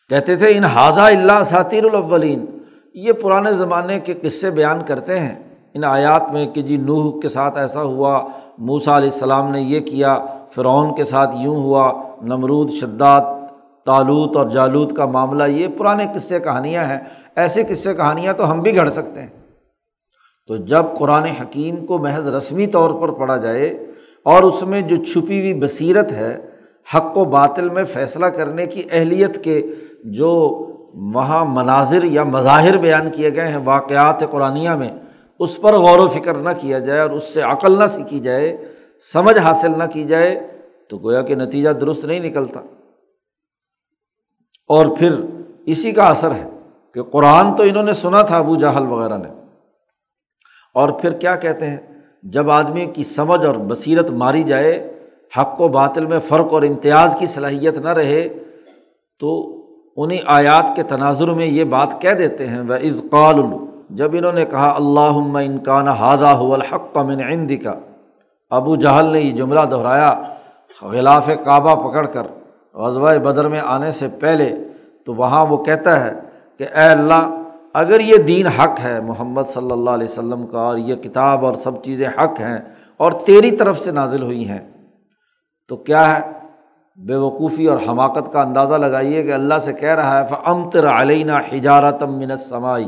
کہتے 0.08 0.36
تھے، 0.36 0.56
ان 0.56 0.64
ہادہ 0.64 1.00
اللہ 1.00 1.42
ساتیر 1.44 1.84
الاولین۔ 1.84 2.55
یہ 2.96 3.12
پرانے 3.12 3.52
زمانے 3.52 4.00
کے 4.00 4.14
قصے 4.22 4.50
بیان 4.50 4.78
کرتے 4.86 5.18
ہیں۔ 5.18 5.34
ان 5.74 5.84
آیات 5.84 6.32
میں 6.32 6.46
کہ 6.46 6.62
جی 6.62 6.76
نوح 6.76 7.20
کے 7.20 7.28
ساتھ 7.28 7.58
ایسا 7.58 7.82
ہوا 7.82 8.26
موسا 8.58 8.96
علیہ 8.96 9.10
السلام 9.12 9.50
نے 9.50 9.60
یہ 9.60 9.80
کیا، 9.80 10.18
فرعون 10.50 10.94
کے 10.94 11.04
ساتھ 11.04 11.36
یوں 11.40 11.56
ہوا، 11.56 11.92
نمرود، 12.22 12.70
شداد 12.70 13.20
تالوت 13.86 14.36
اور 14.36 14.46
جالوت 14.46 14.96
کا 14.96 15.06
معاملہ، 15.06 15.44
یہ 15.44 15.68
پرانے 15.78 16.06
قصے 16.14 16.40
کہانیاں 16.40 16.84
ہیں۔ 16.84 16.98
ایسے 17.36 17.62
قصے 17.68 17.94
کہانیاں 17.94 18.32
تو 18.32 18.50
ہم 18.50 18.60
بھی 18.60 18.76
گھڑ 18.76 18.90
سکتے 18.90 19.20
ہیں۔ 19.20 19.28
تو 20.48 20.56
جب 20.56 20.82
قرآن 20.98 21.24
حکیم 21.24 21.86
کو 21.86 21.98
محض 21.98 22.28
رسمی 22.28 22.66
طور 22.66 22.90
پر 23.00 23.08
پڑھا 23.08 23.36
جائے 23.36 23.66
اور 24.22 24.42
اس 24.42 24.62
میں 24.62 24.80
جو 24.80 24.96
چھپی 24.96 25.40
ہوئی 25.40 25.54
بصیرت 25.54 26.12
ہے، 26.12 26.46
حق 26.94 27.18
و 27.18 27.24
باطل 27.24 27.68
میں 27.68 27.84
فیصلہ 27.84 28.26
کرنے 28.26 28.66
کی 28.66 28.82
اہلیت 28.92 29.44
کے 29.44 29.62
جو 30.04 30.62
وہاں 30.96 31.44
مناظر 31.44 32.02
یا 32.02 32.24
مظاہر 32.24 32.76
بیان 32.76 33.10
کیے 33.10 33.34
گئے 33.34 33.48
ہیں 33.48 33.58
واقعات 33.64 34.20
قرآنیہ 34.30 34.70
میں، 34.70 34.88
اس 35.38 35.60
پر 35.60 35.72
غور 35.72 35.98
و 35.98 36.08
فکر 36.08 36.34
نہ 36.34 36.50
کیا 36.60 36.78
جائے 36.78 37.00
اور 37.00 37.10
اس 37.10 37.24
سے 37.24 37.42
عقل 37.42 37.78
نہ 37.78 37.86
سیکھی 37.86 38.18
جائے، 38.18 38.64
سمجھ 39.12 39.38
حاصل 39.38 39.78
نہ 39.78 39.84
کی 39.92 40.04
جائے، 40.04 40.46
تو 40.88 40.98
گویا 40.98 41.22
کہ 41.22 41.34
نتیجہ 41.34 41.70
درست 41.70 42.04
نہیں 42.04 42.20
نکلتا۔ 42.20 42.60
اور 44.68 44.86
پھر 44.98 45.20
اسی 45.66 45.92
کا 45.92 46.06
اثر 46.06 46.32
ہے 46.32 46.48
کہ 46.94 47.02
قرآن 47.02 47.56
تو 47.56 47.62
انہوں 47.62 47.82
نے 47.82 47.92
سنا 47.92 48.22
تھا 48.22 48.38
ابو 48.38 48.56
جہل 48.56 48.86
وغیرہ 48.86 49.18
نے۔ 49.18 49.28
اور 50.74 50.88
پھر 50.88 51.12
کیا 51.12 51.36
کہتے 51.36 51.70
ہیں؟ 51.70 51.76
جب 52.22 52.50
آدمی 52.50 52.86
کی 52.86 53.04
سمجھ 53.04 53.46
اور 53.46 53.54
بصیرت 53.54 54.10
ماری 54.10 54.42
جائے، 54.42 54.94
حق 55.40 55.60
و 55.60 55.68
باطل 55.68 56.06
میں 56.06 56.18
فرق 56.18 56.52
اور 56.52 56.62
امتیاز 56.62 57.16
کی 57.18 57.26
صلاحیت 57.26 57.74
نہ 57.74 57.88
رہے، 57.88 58.28
تو 59.18 59.55
انہیں 59.96 60.18
آیات 60.36 60.74
کے 60.76 60.82
تناظر 60.88 61.32
میں 61.34 61.46
یہ 61.46 61.64
بات 61.74 62.00
کہہ 62.00 62.14
دیتے 62.18 62.46
ہیں 62.46 62.60
وہ 62.68 62.74
از 62.88 63.02
قال 63.10 63.40
جب 63.98 64.14
انہوں 64.18 64.32
نے 64.32 64.44
کہا 64.44 64.70
اللہ 64.76 65.18
انکان 65.40 65.88
ہادہ 66.00 66.36
الحق 66.54 66.96
من 67.06 67.22
عند 67.22 67.50
کا 67.62 67.74
ابو 68.52 68.76
جہل 68.76 69.12
نے 69.12 69.20
یہ 69.20 69.32
جملہ 69.36 69.60
دہرایا 69.70 70.12
غلاف 70.82 71.28
کعبہ 71.44 71.74
پکڑ 71.82 72.06
کر 72.06 72.26
غزوہ 72.74 73.16
بدر 73.24 73.48
میں 73.48 73.60
آنے 73.64 73.90
سے 73.98 74.08
پہلے، 74.20 74.48
تو 75.04 75.14
وہاں 75.14 75.44
وہ 75.46 75.56
کہتا 75.64 76.04
ہے 76.04 76.12
کہ، 76.58 76.64
اے 76.74 76.88
اللہ، 76.88 77.28
اگر 77.74 78.00
یہ 78.00 78.16
دین 78.26 78.46
حق 78.58 78.80
ہے 78.84 79.00
محمد 79.00 79.48
صلی 79.52 79.72
اللہ 79.72 79.90
علیہ 79.90 80.08
وسلم 80.08 80.46
کا، 80.46 80.58
اور 80.60 80.76
یہ 80.78 80.94
کتاب 81.02 81.44
اور 81.46 81.54
سب 81.64 81.82
چیزیں 81.84 82.06
حق 82.18 82.40
ہیں 82.40 82.58
اور 82.96 83.12
تیری 83.26 83.50
طرف 83.56 83.80
سے 83.80 83.90
نازل 83.92 84.22
ہوئی 84.22 84.48
ہیں، 84.48 84.60
تو 85.70 85.76
کیا 85.76 86.04
ہے؟ 86.10 86.20
بے 86.98 87.16
وقوفی 87.16 87.66
اور 87.66 87.78
حماقت 87.88 88.32
کا 88.32 88.40
اندازہ 88.40 88.74
لگائیے 88.74 89.22
کہ 89.22 89.32
اللہ 89.32 89.58
سے 89.58 89.72
کہہ 89.72 89.94
رہا 89.94 90.20
ہے 90.20 90.26
فمتر 90.28 90.86
علینہ 90.88 91.32
حجارتم 91.52 92.18
من 92.18 92.36
سمائی 92.36 92.86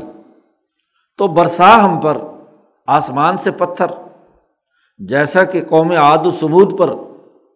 تو 1.17 1.27
برسا 1.27 1.85
ہم 1.85 1.99
پر، 1.99 2.17
آسمان 2.87 3.37
سے 3.37 3.51
پتھر۔ 3.51 3.85
جیسا 4.99 5.43
کہ 5.43 5.61
قوم 5.69 5.91
عاد 5.91 6.25
و 6.25 6.31
ثبوت 6.31 6.77
پر 6.79 6.95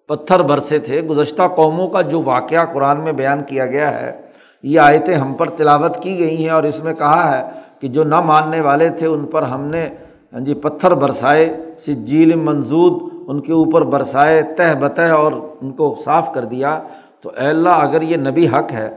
پتھر 0.08 0.39
برسے 0.39 0.80
تھے، 0.80 1.02
گزشتہ 1.02 1.44
قوموں 1.56 1.88
کا 1.88 2.02
جو 2.02 2.22
واقعہ 2.22 2.66
قرآن 2.74 3.02
میں 3.02 3.12
بیان 3.12 3.44
کیا 3.44 3.66
گیا 3.66 4.02
ہے، 4.02 4.22
یہ 4.63 4.80
آیتیں 4.80 5.16
ہم 5.16 5.34
پر 5.34 5.50
تلاوت 5.50 6.02
کی 6.02 6.20
گئی 6.20 6.44
ہیں 6.44 6.50
اور 6.50 6.63
اس 6.63 6.84
میں 6.84 6.94
کہا 6.94 7.38
ہے 7.38 7.50
کہ 7.80 7.88
جو 7.88 8.04
نہ 8.04 8.22
ماننے 8.22 8.62
والے 8.62 8.89
تھے، 8.89 9.08
ان 9.08 9.26
پر 9.26 9.42
ہم 9.42 9.62
نے 9.62 9.89
ہاں 10.34 10.39
جی 10.39 10.54
پتھر 10.54 10.94
برسائے۔ 10.94 11.74
سجیل 11.80 12.36
منظود 12.36 13.12
ان 13.28 13.40
کے 13.42 13.54
اوپر 13.54 13.82
برسائے، 13.92 14.42
تہ 14.58 14.74
بتہ 14.82 15.02
اور 15.14 15.32
ان 15.62 15.72
کو 15.72 15.96
صاف 16.06 16.34
کر 16.34 16.44
دیا، 16.46 16.78
تو 17.22 17.30
اے 17.30 17.48
اللہ 17.48 17.76
اگر 17.82 18.02
یہ 18.02 18.18
نبی 18.20 18.48
حق 18.48 18.72
ہے 18.74 18.90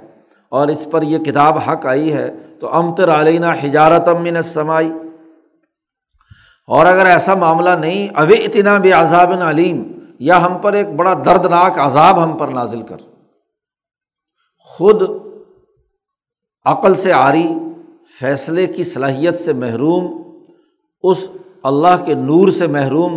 اور 0.53 0.69
اس 0.69 0.87
پر 0.91 1.03
یہ 1.03 1.19
کتاب 1.25 1.59
حق 1.67 1.87
آئی 1.87 2.13
ہے، 2.13 2.29
تو 2.61 2.75
امتر 2.77 3.09
علینہ 3.11 3.53
حجارت 3.63 4.09
امن 4.09 4.41
سمائی 4.43 4.91
اور 6.69 6.87
اگر 6.87 7.07
ایسا 7.07 7.35
معاملہ 7.35 7.71
نہیں 7.81 8.09
اب 8.15 8.33
اتنا 8.39 8.77
بھی 8.79 8.93
عذاب 8.93 9.33
علیم، 9.43 9.83
یا 10.21 10.45
ہم 10.45 10.57
پر 10.63 10.73
ایک 10.73 10.89
بڑا 10.97 11.13
دردناک 11.25 11.79
عذاب 11.79 12.23
ہم 12.25 12.37
پر 12.39 12.49
نازل 12.49 12.83
کر۔ 12.83 12.97
خود 14.71 15.03
عقل 16.67 16.95
سے 16.95 17.13
آری 17.13 17.47
فیصلے 18.21 18.67
کی 18.67 18.85
صلاحیت 18.85 19.41
سے 19.41 19.53
محروم، 19.55 20.07
اس 21.05 21.27
اللہ 21.63 22.05
کے 22.05 22.15
نور 22.15 22.49
سے 22.49 22.67
محروم 22.69 23.15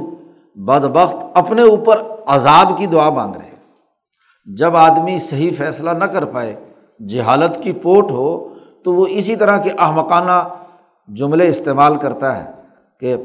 بدبخت 0.65 1.15
اپنے 1.36 1.62
اوپر 1.62 2.02
عذاب 2.28 2.78
کی 2.78 2.86
دعا 2.86 3.10
مانگ 3.10 3.34
رہے 3.36 3.50
جب 4.45 4.78
آدمی 4.78 5.19
صحیح 5.19 5.52
فیصلہ 5.58 5.89
نہ 5.89 6.04
کر 6.04 6.26
پائے، 6.26 6.74
جہالت 7.10 7.63
کی 7.63 7.74
پوٹ 7.74 8.12
ہو، 8.12 8.54
تو 8.84 8.93
وہ 8.93 9.06
اسی 9.10 9.36
طرح 9.36 9.58
کے 9.58 9.72
احمقانہ 9.80 10.50
جملے 11.08 11.48
استعمال 11.48 11.98
کرتا 11.98 12.43
ہے 12.43 12.52
کہ 13.00 13.15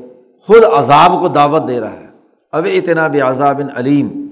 خود 0.47 0.64
عذاب 0.64 1.20
کو 1.20 1.29
دعوت 1.29 1.68
دے 1.68 1.81
رہا 1.81 1.92
ہے۔ 1.92 2.07
اب 2.53 2.66
اتنا 2.73 3.07
بھی 3.07 3.20
عذاب 3.20 3.61
علیم۔ 3.77 4.29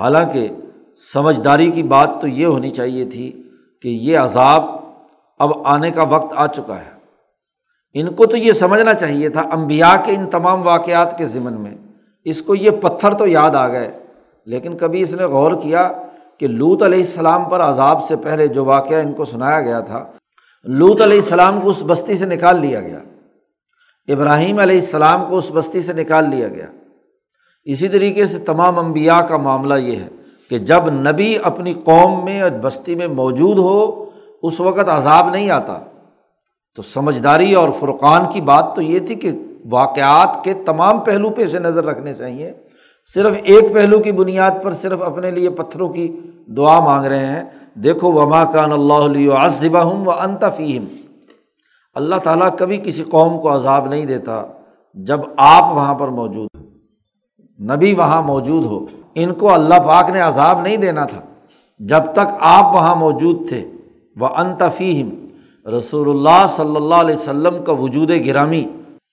حالانکہ 0.00 0.48
سمجھداری 1.12 1.70
کی 1.70 1.82
بات 1.82 2.10
تو 2.20 2.26
یہ 2.26 2.46
ہونی 2.46 2.70
چاہیے 2.70 3.04
تھی 3.04 3.42
کہ 3.82 3.88
یہ 3.88 4.18
عذاب 4.18 4.64
اب 5.38 5.50
آنے 5.64 5.90
کا 5.90 6.02
وقت 6.02 6.34
آ 6.36 6.46
چکا 6.46 6.76
ہے۔ 6.76 6.97
ان 7.94 8.08
کو 8.14 8.26
تو 8.26 8.36
یہ 8.36 8.52
سمجھنا 8.52 8.94
چاہیے 8.94 9.28
تھا 9.28 9.40
امبیا 9.40 9.94
کے 10.04 10.14
ان 10.14 10.26
تمام 10.30 10.66
واقعات 10.66 11.18
کے 11.18 11.26
ذمن 11.26 11.60
میں۔ 11.60 11.74
اس 12.24 12.42
کو 12.42 12.54
یہ 12.54 12.70
پتھر 12.70 13.14
تو 13.14 13.26
یاد 13.26 13.54
آ 13.54 13.68
گئے، 13.68 13.90
لیکن 14.46 14.76
کبھی 14.76 15.00
اس 15.00 15.14
نے 15.14 15.24
غور 15.24 15.52
کیا 15.62 15.90
کہ 16.38 16.46
لوت 16.46 16.82
علیہ 16.82 16.98
السلام 16.98 17.44
پر 17.44 17.60
عذاب 17.60 18.04
سے 18.04 18.16
پہلے 18.16 18.46
جو 18.46 18.64
واقعہ 18.64 19.02
ان 19.02 19.12
کو 19.12 19.24
سنایا 19.24 19.60
گیا 19.60 19.80
تھا 19.80 20.04
لوت 20.64 21.00
علیہ 21.02 21.18
السلام 21.18 21.60
کو 21.60 21.70
اس 21.70 21.82
بستی 21.86 22.16
سے 22.16 22.26
نکال 22.26 22.60
لیا 22.60 22.80
گیا۔ 22.80 22.98
ابراہیم 24.08 24.58
علیہ 24.58 24.78
السلام 24.80 25.24
کو 25.28 25.38
اس 25.38 25.50
بستی 25.54 25.80
سے 25.80 25.92
نکال 25.92 26.30
لیا 26.30 26.48
گیا۔ 26.48 26.66
اسی 27.64 27.88
طریقے 27.88 28.26
سے 28.26 28.38
تمام 28.38 28.78
انبیاء 28.78 29.20
کا 29.20 29.36
معاملہ 29.36 29.74
یہ 29.74 29.96
ہے 29.96 30.08
کہ 30.50 30.58
جب 30.58 30.90
نبی 30.90 31.36
اپنی 31.42 31.74
قوم 31.84 32.24
میں 32.24 32.40
اور 32.42 32.50
بستی 32.50 32.94
میں 32.94 33.08
موجود 33.08 33.58
ہو، 33.58 34.04
اس 34.42 34.60
وقت 34.60 34.88
عذاب 34.88 35.30
نہیں 35.30 35.50
آتا۔ 35.50 35.78
تو 36.78 36.84
سمجھداری 36.84 37.54
اور 37.54 37.68
فرقان 37.80 38.20
کی 38.32 38.40
بات 38.40 38.74
تو 38.74 38.82
یہ 38.82 38.98
تھی 38.98 39.14
کہ 39.14 39.30
واقعات 39.70 40.44
کے 40.44 40.54
تمام 40.54 41.00
پہلو 41.00 41.30
پہ 41.30 41.46
سے 41.46 41.58
نظر 41.58 41.84
رکھنے 41.84 42.14
چاہیے۔ 42.14 42.52
صرف 43.14 43.34
ایک 43.44 43.74
پہلو 43.74 43.98
کی 43.98 44.12
بنیاد 44.12 44.50
پر 44.62 44.72
صرف 44.72 45.02
اپنے 45.02 45.30
لیے 45.30 45.50
پتھروں 45.50 45.88
کی 45.88 46.20
دعا 46.56 46.80
مانگ 46.80 47.06
رہے 47.06 47.26
ہیں۔ 47.26 47.44
دیکھو، 47.74 48.12
وما 48.12 48.44
کان 48.44 48.72
اللہ 48.72 48.92
علیہ 48.92 49.32
عصبہ 49.32 49.78
ہوں 49.78 50.04
و 50.04 50.10
انتفیم 50.10 50.84
اللہ 51.94 52.16
تعالیٰ 52.16 52.48
کبھی 52.58 52.76
کسی 52.76 53.02
قوم 53.02 53.40
کو 53.40 53.54
عذاب 53.54 53.86
نہیں 53.86 54.06
دیتا 54.06 54.46
جب 54.94 55.20
آپ 55.36 55.76
وہاں 55.76 55.94
پر 55.94 56.08
موجود 56.08 56.48
ہو۔ 56.58 56.62
نبی 57.74 57.94
وہاں 57.94 58.22
موجود 58.22 58.66
ہو۔ 58.66 58.86
ان 59.14 59.34
کو 59.34 59.54
اللہ 59.54 59.74
پاک 59.74 60.10
نے 60.10 60.20
عذاب 60.20 60.60
نہیں 60.60 60.76
دینا 60.76 61.04
تھا۔ 61.04 61.20
جب 61.78 62.02
تک 62.12 62.36
آپ 62.40 62.74
وہاں 62.74 62.94
موجود 62.94 63.48
تھے۔ 63.48 63.70
وہ 64.16 64.26
انتفیم 64.26 65.27
رسول 65.70 66.08
اللہ 66.10 66.46
صلی 66.50 66.76
اللہ 66.76 66.94
علیہ 66.94 67.16
وسلم 67.16 67.64
کا 67.64 67.72
وجود 67.72 68.10
گرامی 68.26 68.64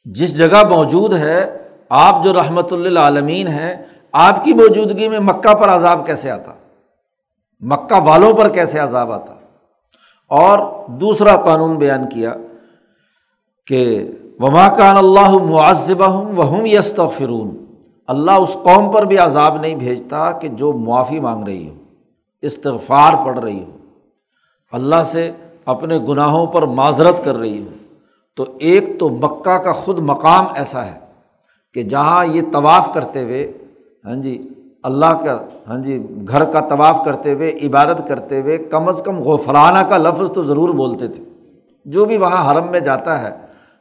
جس 0.05 0.37
جگہ 0.37 0.61
موجود 0.69 1.13
ہے، 1.13 1.57
آپ 1.89 2.23
جو 2.23 2.33
رحمۃ 2.33 2.71
اللہ 2.71 2.99
عالمین 2.99 3.47
ہیں، 3.47 3.75
آپ 4.11 4.43
کی 4.43 4.53
موجودگی 4.53 5.07
میں 5.07 5.19
مکہ 5.19 5.53
پر 5.53 5.69
عذاب 5.69 6.05
کیسے 6.05 6.29
آتا؟ 6.31 6.53
مکہ 7.61 7.99
والوں 8.01 8.33
پر 8.33 8.49
کیسے 8.49 8.79
عذاب 8.79 9.11
آتا؟ 9.11 9.33
اور 10.31 10.59
دوسرا 10.99 11.35
قانون 11.35 11.75
بیان 11.75 12.09
کیا 12.09 12.33
کہ 13.67 14.11
وما 14.39 14.67
کان 14.69 14.97
اللہ 14.97 15.37
معذبہ 15.45 16.05
ہوں 16.05 16.31
وہ 16.35 16.45
ہوں 16.45 16.67
یس 16.67 16.93
فرون 17.17 17.65
اللہ 18.07 18.31
اس 18.31 18.53
قوم 18.63 18.91
پر 18.91 19.05
بھی 19.05 19.17
عذاب 19.17 19.57
نہیں 19.61 19.75
بھیجتا 19.75 20.31
کہ 20.31 20.47
جو 20.47 20.71
معافی 20.73 21.19
مانگ 21.19 21.43
رہی 21.43 21.67
ہو، 21.69 21.73
استغفار 22.41 23.13
پڑھ 23.25 23.39
رہی 23.39 23.59
ہو۔ 23.59 23.71
اللہ 24.71 25.03
سے 25.03 25.31
اپنے 25.65 25.97
گناہوں 26.07 26.47
پر 26.47 26.61
معذرت 26.61 27.23
کر 27.23 27.35
رہی 27.35 27.61
ہو 27.61 27.69
تو 28.35 28.45
ایک 28.59 28.99
تو 28.99 29.09
مکہ 29.09 29.57
کا 29.57 29.71
خود 29.71 29.99
مقام 29.99 30.45
ایسا 30.55 30.85
ہے 30.85 30.99
کہ 31.73 31.83
جہاں 31.83 32.25
یہ 32.25 32.41
طواف 32.53 32.93
کرتے 32.93 33.23
ہوئے 33.23 33.51
ہاں 34.05 34.15
جی 34.15 34.49
اللہ 34.83 35.05
کا 35.05 35.37
ہاں 35.67 35.77
جی 35.77 36.07
گھر 36.27 36.43
کا 36.43 36.59
طواف 36.59 37.05
کرتے 37.05 37.33
ہوئے، 37.33 37.59
عبادت 37.63 38.07
کرتے 38.07 38.41
ہوئے 38.41 38.57
کم 38.57 38.87
از 38.87 39.01
کم 39.05 39.19
غفرانہ 39.19 39.79
کا 39.79 39.97
لفظ 39.97 40.31
تو 40.31 40.43
ضرور 40.43 40.69
بولتے 40.69 41.07
تھے۔ 41.07 41.23
جو 41.85 42.05
بھی 42.05 42.17
وہاں 42.17 42.51
حرم 42.51 42.71
میں 42.71 42.79
جاتا 42.79 43.21
ہے، 43.23 43.29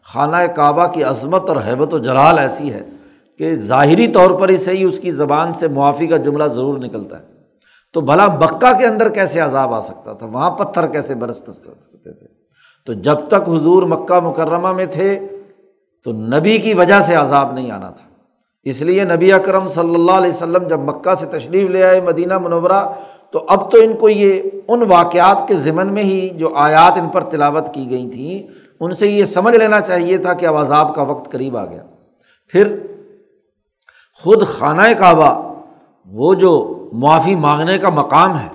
خانہ 0.04 0.36
کعبہ 0.56 0.86
کی 0.86 1.02
عظمت 1.02 1.48
اور 1.48 1.56
حیبت 1.56 1.94
و 1.94 1.98
جلال 1.98 2.38
ایسی 2.38 2.72
ہے 2.72 2.82
کہ 3.38 3.54
ظاہری 3.54 4.06
طور 4.06 4.30
پر 4.30 4.48
ہی 4.48 4.56
صحیح 4.56 4.86
اس 4.86 4.98
کی 4.98 5.10
زبان 5.10 5.52
سے 5.52 5.68
معافی 5.68 6.06
کا 6.06 6.16
جملہ 6.16 6.44
ضرور 6.44 6.78
نکلتا 6.78 7.18
ہے۔ 7.18 7.33
تو 7.94 8.00
بھلا 8.00 8.26
مکہ 8.26 8.78
کے 8.78 8.86
اندر 8.86 9.08
کیسے 9.08 9.40
عذاب 9.40 9.74
آ 9.74 9.80
سکتا 9.80 10.12
تھا؟ 10.12 10.26
وہاں 10.26 10.50
پتھر 10.50 10.86
کیسے 10.86 11.14
برس 11.14 11.38
سکتے 11.38 12.12
تھے؟ 12.12 12.26
تو 12.86 12.92
جب 12.92 13.14
تک 13.28 13.48
حضور 13.48 13.82
مکہ 13.82 14.20
مکرمہ 14.20 14.72
میں 14.72 14.86
تھے، 14.86 15.28
تو 16.04 16.12
نبی 16.12 16.58
کی 16.58 16.74
وجہ 16.74 17.00
سے 17.00 17.14
عذاب 17.14 17.52
نہیں 17.52 17.70
آنا 17.70 17.90
تھا۔ 17.90 18.08
اس 18.64 18.82
لیے 18.82 19.04
نبی 19.04 19.32
اکرم 19.32 19.68
صلی 19.68 19.94
اللہ 19.94 20.12
علیہ 20.12 20.32
وسلم 20.32 20.68
جب 20.68 20.80
مکہ 20.80 21.14
سے 21.14 21.26
تشریف 21.26 21.70
لے 21.70 21.84
آئے 21.84 22.00
مدینہ 22.00 22.38
منورہ، 22.38 22.88
تو 23.30 23.44
اب 23.48 23.70
تو 23.72 23.78
ان 23.80 23.96
کو 23.96 24.08
یہ 24.08 24.42
ان 24.68 24.82
واقعات 24.82 25.48
کے 25.48 25.54
ذمن 25.54 25.94
میں 25.94 26.02
ہی 26.02 26.28
جو 26.28 26.54
آیات 26.54 26.98
ان 26.98 27.08
پر 27.08 27.22
تلاوت 27.22 27.74
کی 27.74 27.90
گئی 27.90 28.10
تھیں، 28.10 28.52
ان 28.80 28.94
سے 28.94 29.06
یہ 29.06 29.24
سمجھ 29.24 29.56
لینا 29.56 29.80
چاہیے 29.80 30.18
تھا 30.18 30.32
کہ 30.32 30.46
اب 30.46 30.56
عذاب 30.56 30.94
کا 30.94 31.02
وقت 31.02 31.32
قریب 31.32 31.56
آ 31.56 31.64
گیا۔ 31.64 31.82
پھر 32.48 32.76
خود 34.14 34.46
خانہ 34.46 34.92
کعبہ، 34.98 35.54
وہ 36.06 36.34
جو 36.34 36.80
معافی 36.94 37.36
مانگنے 37.36 37.78
کا 37.78 37.90
مقام 37.90 38.38
ہے۔ 38.38 38.48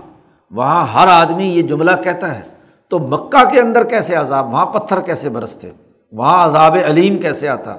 وہاں 0.52 0.86
ہر 0.86 1.08
آدمی 1.08 1.48
یہ 1.48 1.62
جملہ 1.62 1.92
کہتا 2.04 2.36
ہے، 2.36 2.42
تو 2.88 3.00
مکہ 3.00 3.50
کے 3.52 3.60
اندر 3.60 3.84
کیسے 3.84 4.16
عذاب، 4.16 4.54
وہاں 4.54 4.66
پتھر 4.66 5.00
کیسے 5.00 5.30
برستے، 5.30 5.72
وہاں 6.12 6.46
عذاب 6.46 6.78
علیم 6.88 7.18
کیسے 7.18 7.50
آتا۔ 7.50 7.76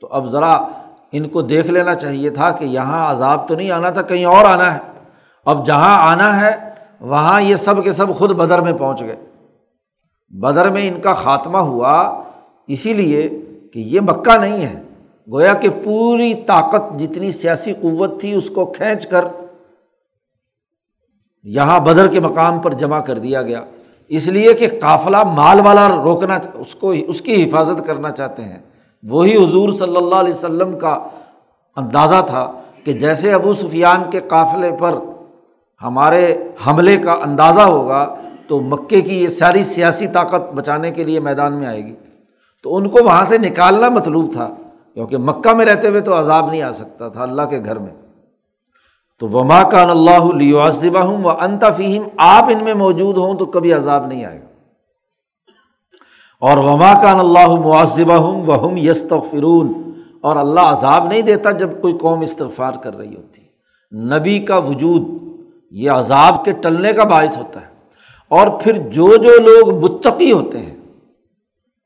تو 0.00 0.08
اب 0.10 0.26
ذرا 0.26 0.50
ان 1.12 1.28
کو 1.28 1.42
دیکھ 1.42 1.66
لینا 1.66 1.94
چاہیے 1.94 2.30
تھا 2.30 2.50
کہ 2.50 2.64
یہاں 2.64 3.10
عذاب 3.10 3.48
تو 3.48 3.54
نہیں 3.54 3.70
آنا 3.70 3.90
تھا، 3.90 4.02
کہیں 4.02 4.24
اور 4.24 4.44
آنا 4.44 4.74
ہے۔ 4.74 4.78
اب 5.46 5.66
جہاں 5.66 6.10
آنا 6.12 6.40
ہے، 6.40 6.50
وہاں 7.00 7.40
یہ 7.40 7.56
سب 7.56 7.84
کے 7.84 7.92
سب 7.92 8.16
خود 8.18 8.30
بدر 8.30 8.60
میں 8.60 8.72
پہنچ 8.72 9.00
گئے۔ 9.00 9.16
بدر 10.30 10.70
میں 10.70 10.88
ان 10.88 11.00
کا 11.00 11.12
خاتمہ 11.12 11.58
ہوا 11.58 12.22
اسی 12.66 12.92
لیے 12.92 13.28
کہ 13.72 13.78
یہ 13.78 14.00
مکہ 14.00 14.38
نہیں 14.38 14.64
ہے۔ 14.64 14.82
گویا 15.32 15.54
کہ 15.54 15.68
پوری 15.84 16.34
طاقت 16.34 16.98
جتنی 16.98 17.30
سیاسی 17.30 17.72
قوت 17.72 18.20
تھی، 18.20 18.34
اس 18.34 18.50
کو 18.50 18.66
کھینچ 18.66 19.06
کر 19.06 19.24
یہاں 21.44 21.80
بدر 21.80 22.08
کے 22.08 22.20
مقام 22.20 22.58
پر 22.58 22.72
جمع 22.72 23.00
کر 23.00 23.18
دیا 23.18 23.42
گیا۔ 23.42 23.60
اس 24.08 24.26
لیے 24.26 24.54
کہ 24.54 24.66
قافلہ 24.80 25.22
مال 25.24 25.60
والا 25.64 25.88
روکنا، 26.04 26.38
اس 26.54 26.74
کو، 26.74 26.90
اس 26.90 27.20
کی 27.20 27.44
حفاظت 27.44 27.86
کرنا 27.86 28.10
چاہتے 28.10 28.42
ہیں۔ 28.42 28.58
وہی 29.02 29.36
حضور 29.36 29.72
صلی 29.72 29.96
اللہ 29.96 30.14
علیہ 30.14 30.34
وسلم 30.34 30.78
کا 30.78 30.98
اندازہ 31.76 32.24
تھا 32.26 32.52
کہ 32.84 32.92
جیسے 32.92 33.32
ابو 33.32 33.54
سفیان 33.54 34.10
کے 34.10 34.20
قافلے 34.28 34.70
پر 34.80 34.94
ہمارے 35.82 36.36
حملے 36.66 36.96
کا 36.96 37.12
اندازہ 37.12 37.60
ہوگا، 37.60 38.14
تو 38.46 38.60
مکے 38.60 39.00
کی 39.00 39.22
یہ 39.22 39.28
ساری 39.28 39.64
سیاسی 39.64 40.06
طاقت 40.06 40.54
بچانے 40.54 40.90
کے 40.90 41.04
لیے 41.04 41.20
میدان 41.20 41.52
میں 41.52 41.66
آئے 41.66 41.86
گی۔ 41.86 41.94
تو 42.62 42.76
ان 42.76 42.88
کو 42.88 43.04
وہاں 43.04 43.24
سے 43.24 43.38
نکالنا 43.38 43.88
مطلوب 43.88 44.32
تھا، 44.32 44.48
کیونکہ 44.94 45.16
مکہ 45.16 45.54
میں 45.54 45.66
رہتے 45.66 45.88
ہوئے 45.88 46.00
تو 46.00 46.20
عذاب 46.20 46.50
نہیں 46.50 46.62
آ 46.62 46.72
سکتا 46.72 47.08
تھا 47.08 47.22
اللہ 47.22 47.42
کے 47.42 47.64
گھر 47.64 47.78
میں۔ 47.78 48.07
تو 49.18 49.28
وما 49.28 49.62
کان 49.62 49.90
اللہ 49.90 50.34
علیہ 50.34 50.56
ہوں 50.98 51.24
وہ 51.24 51.30
انتا 51.30 51.66
آپ 52.16 52.44
ان 52.44 52.64
میں 52.64 52.74
موجود 52.74 53.16
ہوں 53.16 53.34
تو 53.34 53.44
کبھی 53.44 53.72
عذاب 53.72 54.06
نہیں 54.06 54.24
آئے 54.24 54.40
گا۔ 54.40 54.46
اور 56.40 56.58
وما 56.58 57.02
کان 57.02 57.20
اللہ 57.20 57.48
معذبہ 57.48 58.14
ہوں 58.14 58.46
وہ 58.46 58.58
ہم 58.58 58.76
فرون 59.30 59.92
اور 60.20 60.36
اللہ 60.36 60.60
عذاب 60.60 61.06
نہیں 61.06 61.22
دیتا 61.22 61.50
جب 61.50 61.80
کوئی 61.80 61.98
قوم 62.00 62.20
استغفار 62.20 62.72
کر 62.82 62.96
رہی 62.96 63.16
ہوتی۔ 63.16 63.42
نبی 63.98 64.38
کا 64.38 64.56
وجود، 64.56 65.02
یہ 65.70 65.90
عذاب 65.90 66.44
کے 66.44 66.52
ٹلنے 66.52 66.92
کا 66.92 67.04
باعث 67.04 67.38
ہوتا 67.38 67.60
ہے۔ 67.60 67.78
اور 68.28 68.48
پھر 68.60 68.72
جو 68.72 69.16
جو 69.16 69.30
لوگ 69.38 69.84
متقی 69.84 70.32
ہوتے 70.32 70.58
ہیں 70.58 70.76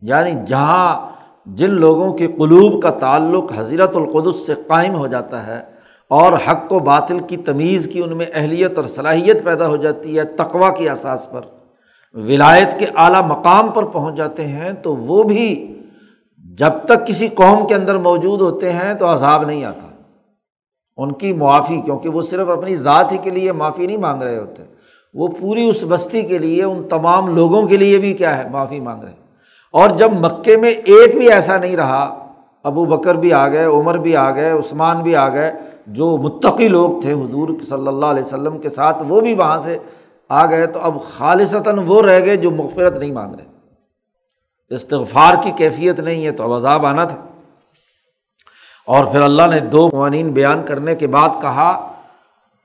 یعنی 0.01 0.31
جہاں 0.47 1.11
جن 1.47 1.71
لوگوں 1.71 2.13
کے 2.13 2.27
قلوب 2.27 2.83
کا 2.83 2.91
تعلق 2.91 3.45
حضرت 3.57 3.97
القدس 3.97 4.47
سے 4.47 4.55
قائم 4.67 4.95
ہو 4.95 5.07
جاتا 5.07 5.47
ہے 5.47 5.72
اور 6.13 6.33
حق 6.33 6.73
و 6.73 6.79
باطل 6.79 7.19
کی 7.19 7.37
تمیز 7.37 7.89
کی 7.93 8.03
ان 8.03 8.17
میں 8.17 8.27
اہلیت 8.35 8.77
اور 8.77 8.85
صلاحیت 8.85 9.45
پیدا 9.45 9.67
ہو 9.67 9.77
جاتی 9.77 10.19
ہے 10.19 10.25
تقوا 10.25 10.71
کے 10.71 10.91
احساس 10.91 11.27
پر۔ 11.31 11.41
ولایت 12.15 12.79
کے 12.79 12.87
اعلیٰ 12.97 13.23
مقام 13.23 13.69
پر 13.69 13.85
پہنچ 13.85 14.15
جاتے 14.15 14.47
ہیں 14.47 14.73
تو 14.73 14.97
وہ 14.97 15.23
بھی 15.23 15.79
جب 16.59 16.71
تک 16.85 17.07
کسی 17.07 17.29
قوم 17.29 17.67
کے 17.67 17.75
اندر 17.75 17.99
موجود 17.99 18.41
ہوتے 18.41 18.73
ہیں 18.73 18.95
تو 18.95 19.13
عذاب 19.13 19.43
نہیں 19.43 19.65
آتا۔ 19.65 19.87
ان 20.97 21.13
کی 21.13 21.33
معافی، 21.33 21.81
کیونکہ 21.81 22.09
وہ 22.09 22.23
صرف 22.23 22.49
اپنی 22.49 22.77
ذات 22.77 23.13
ہی 23.13 23.19
کے 23.23 23.31
لیے 23.31 23.53
معافی 23.53 23.87
نہیں 23.87 23.97
مانگ 23.97 24.23
رہے 24.23 24.39
ہوتے، 24.39 24.63
وہ 25.15 25.29
پوری 25.29 25.69
اس 25.69 25.85
بستی 25.89 26.23
کے 26.23 26.39
لیے، 26.39 26.65
ان 26.65 26.89
تمام 26.89 27.37
لوگوں 27.37 27.67
کے 27.67 27.77
لیے 27.77 27.99
بھی 27.99 28.13
کیا 28.13 28.39
ہے، 28.39 28.49
معافی 28.51 28.81
مانگ 28.81 29.03
رہے۔ 29.03 29.15
اور 29.73 29.91
جب 29.91 30.13
مکے 30.13 30.57
میں 30.57 30.71
ایک 30.71 31.19
بھی 31.19 31.33
ایسا 31.33 31.57
نہیں 31.57 31.77
رہا، 31.77 32.29
ابو 32.65 32.85
بکر 32.85 33.15
بھی 33.15 33.33
آ 33.33 33.49
گئے، 33.49 33.65
عمر 33.65 33.99
بھی 33.99 34.17
آ 34.17 34.31
گئے، 34.31 34.51
عثمان 34.51 35.03
بھی 35.03 35.17
آ 35.17 35.29
گئے 35.29 35.53
جو 35.87 36.17
متقی 36.17 36.69
لوگ 36.69 37.01
تھے 37.01 37.13
حضور 37.13 37.49
صلی 37.69 37.87
اللہ 37.87 38.07
علیہ 38.07 38.23
وسلم 38.23 38.59
کے 38.59 38.69
ساتھ، 38.69 38.97
وہ 39.09 39.21
بھی 39.21 39.35
وہاں 39.35 39.61
سے 39.61 39.79
آ 40.29 40.47
گئے 40.47 40.67
تو 40.67 40.81
اب 40.81 41.03
خالصتاً 41.03 41.79
وہ 41.79 42.03
رہ 42.03 42.25
گئے 42.25 42.37
جو 42.37 42.51
مغفرت 42.51 42.99
نہیں 42.99 43.13
مانگ 43.13 43.35
رہے۔ 43.35 43.45
استغفار 44.71 45.35
کی 45.43 45.51
کیفیت 45.51 46.01
نہیں 46.01 46.27
ہے 46.27 46.31
تو 46.31 46.45
اب 46.45 46.53
عذاب 46.53 46.87
آنا 46.87 47.05
تھا۔ 47.05 47.17
اور 48.87 49.05
پھر 49.05 49.21
اللہ 49.21 49.43
نے 49.51 49.61
دو 49.61 49.89
قوانین 49.89 50.33
بیان 50.33 50.63
کرنے 50.67 50.95
کے 50.95 51.07
بعد 51.07 51.29
کہا 51.41 51.93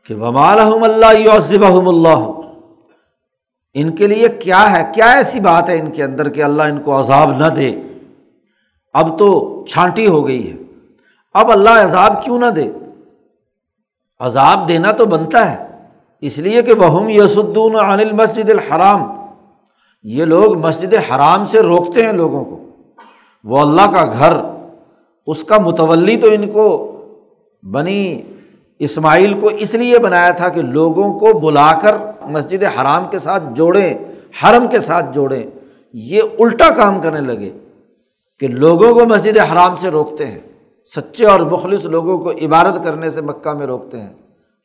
کہ 0.06 0.15
ومال 0.15 0.60
اللہ 0.60 1.65
اللہ 1.65 2.41
ان 3.73 3.95
کے 3.95 4.08
لیے 4.08 4.27
کیا 4.27 4.77
ہے؟ 4.77 4.91
کیا 4.93 5.12
ایسی 5.12 5.39
بات 5.39 5.69
ہے 5.69 5.80
ان 5.80 5.91
کے 5.91 6.03
اندر 6.03 6.30
کہ 6.30 6.43
اللہ 6.43 6.63
ان 6.63 6.82
کو 6.82 6.99
عذاب 6.99 7.32
نہ 7.38 7.47
دے؟ 7.47 7.75
اب 8.93 9.19
تو 9.19 9.63
چھانٹی 9.65 10.08
ہو 10.08 10.27
گئی 10.27 10.51
ہے۔ 10.51 10.58
اب 11.34 11.51
اللہ 11.51 11.69
عذاب 11.69 12.23
کیوں 12.23 12.39
نہ 12.39 12.45
دے؟ 12.45 12.71
عذاب 14.19 14.67
دینا 14.67 14.91
تو 14.91 15.06
بنتا 15.06 15.51
ہے، 15.51 15.67
اس 16.21 16.38
لیے 16.39 16.62
کہ 16.62 16.73
وہ 16.73 17.12
یسدون 17.12 17.75
عن 17.75 17.99
المسجد 17.99 18.49
الحرام۔ 18.49 19.12
یہ 20.03 20.25
لوگ 20.25 20.58
مسجد 20.58 20.93
حرام 20.93 21.45
سے 21.45 21.60
روکتے 21.60 22.06
ہیں 22.06 22.13
لوگوں 22.13 22.45
کو۔ 22.45 22.60
وہ 23.43 23.60
اللہ 23.60 23.82
کا 23.82 24.06
گھر، 24.06 24.34
اس 25.27 25.43
کا 25.43 25.58
متولی 25.58 26.17
تو 26.17 26.27
ان 26.32 26.49
کو، 26.49 26.93
بنی 27.63 28.21
اسماعیل 28.80 29.39
کو 29.39 29.47
اس 29.47 29.73
لیے 29.73 29.99
بنایا 29.99 30.30
تھا 30.30 30.49
کہ 30.49 30.62
لوگوں 30.62 31.19
کو 31.19 31.39
بلا 31.39 31.80
کر 31.82 31.95
مسجد 32.21 32.63
حرام 32.63 33.08
کے 33.12 33.19
ساتھ 33.19 33.43
جوڑیں، 33.53 33.93
حرم 34.43 34.67
کے 34.67 34.80
ساتھ 34.80 35.06
جوڑیں۔ 35.13 35.43
یہ 35.93 36.21
الٹا 36.39 36.69
کام 36.69 37.01
کرنے 37.01 37.21
لگے 37.21 37.51
کہ 38.39 38.47
لوگوں 38.47 38.93
کو 38.93 39.06
مسجد 39.06 39.38
حرام 39.38 39.75
سے 39.75 39.89
روکتے 39.89 40.25
ہیں۔ 40.25 40.39
سچے 40.95 41.26
اور 41.26 41.39
مخلص 41.39 41.86
لوگوں 41.86 42.17
کو 42.17 42.32
عبادت 42.32 42.84
کرنے 42.84 43.10
سے 43.10 43.21
مکہ 43.21 43.54
میں 43.54 43.67
روکتے 43.67 44.02
ہیں۔ 44.02 44.13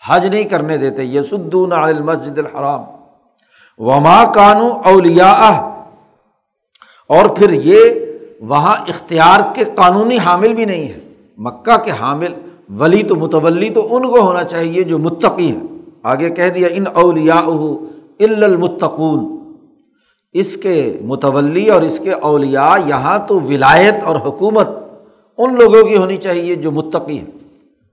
حج 0.06 0.26
نہیں 0.26 0.44
کرنے 0.44 0.76
دیتے، 0.76 1.04
یسدون 1.04 1.72
المسجد 1.72 2.38
الحرام۔ 2.38 2.80
وما 3.78 4.24
کانو 4.24 4.68
اولیا 4.84 5.32
اور 7.08 7.28
پھر 7.28 7.50
یہ 7.50 7.78
وہاں 8.40 8.76
اختیار 8.76 9.54
کے 9.54 9.64
قانونی 9.74 10.18
حامل 10.18 10.54
بھی 10.54 10.64
نہیں 10.64 10.88
ہے۔ 10.88 11.00
مکہ 11.38 11.76
کے 11.76 11.90
حامل 12.00 12.34
ولی 12.78 13.02
تو 13.02 13.16
متولی 13.16 13.70
تو 13.70 13.96
ان 13.96 14.02
کو 14.02 14.20
ہونا 14.20 14.44
چاہیے 14.44 14.82
جو 14.82 14.98
متقی 14.98 15.56
ہے 15.56 15.60
آگے 16.02 16.30
کہہ 16.30 16.48
دیا، 16.48 16.68
ان 16.72 16.84
اولیا 16.92 17.40
المتقون۔ 18.20 19.42
اس 20.32 20.56
کے 20.56 20.98
متولی 21.04 21.68
اور 21.68 21.82
اس 21.82 21.98
کے 21.98 22.12
اولیا 22.12 22.74
یہاں 22.86 23.18
تو 23.18 23.40
ولایت 23.40 23.94
اور 24.04 24.16
حکومت 24.16 24.68
ان 25.38 25.54
لوگوں 25.54 25.88
کی 25.88 25.96
ہونی 25.96 26.16
چاہیے 26.16 26.54
جو 26.54 26.70
متقی 26.70 27.18
ہے 27.18 27.24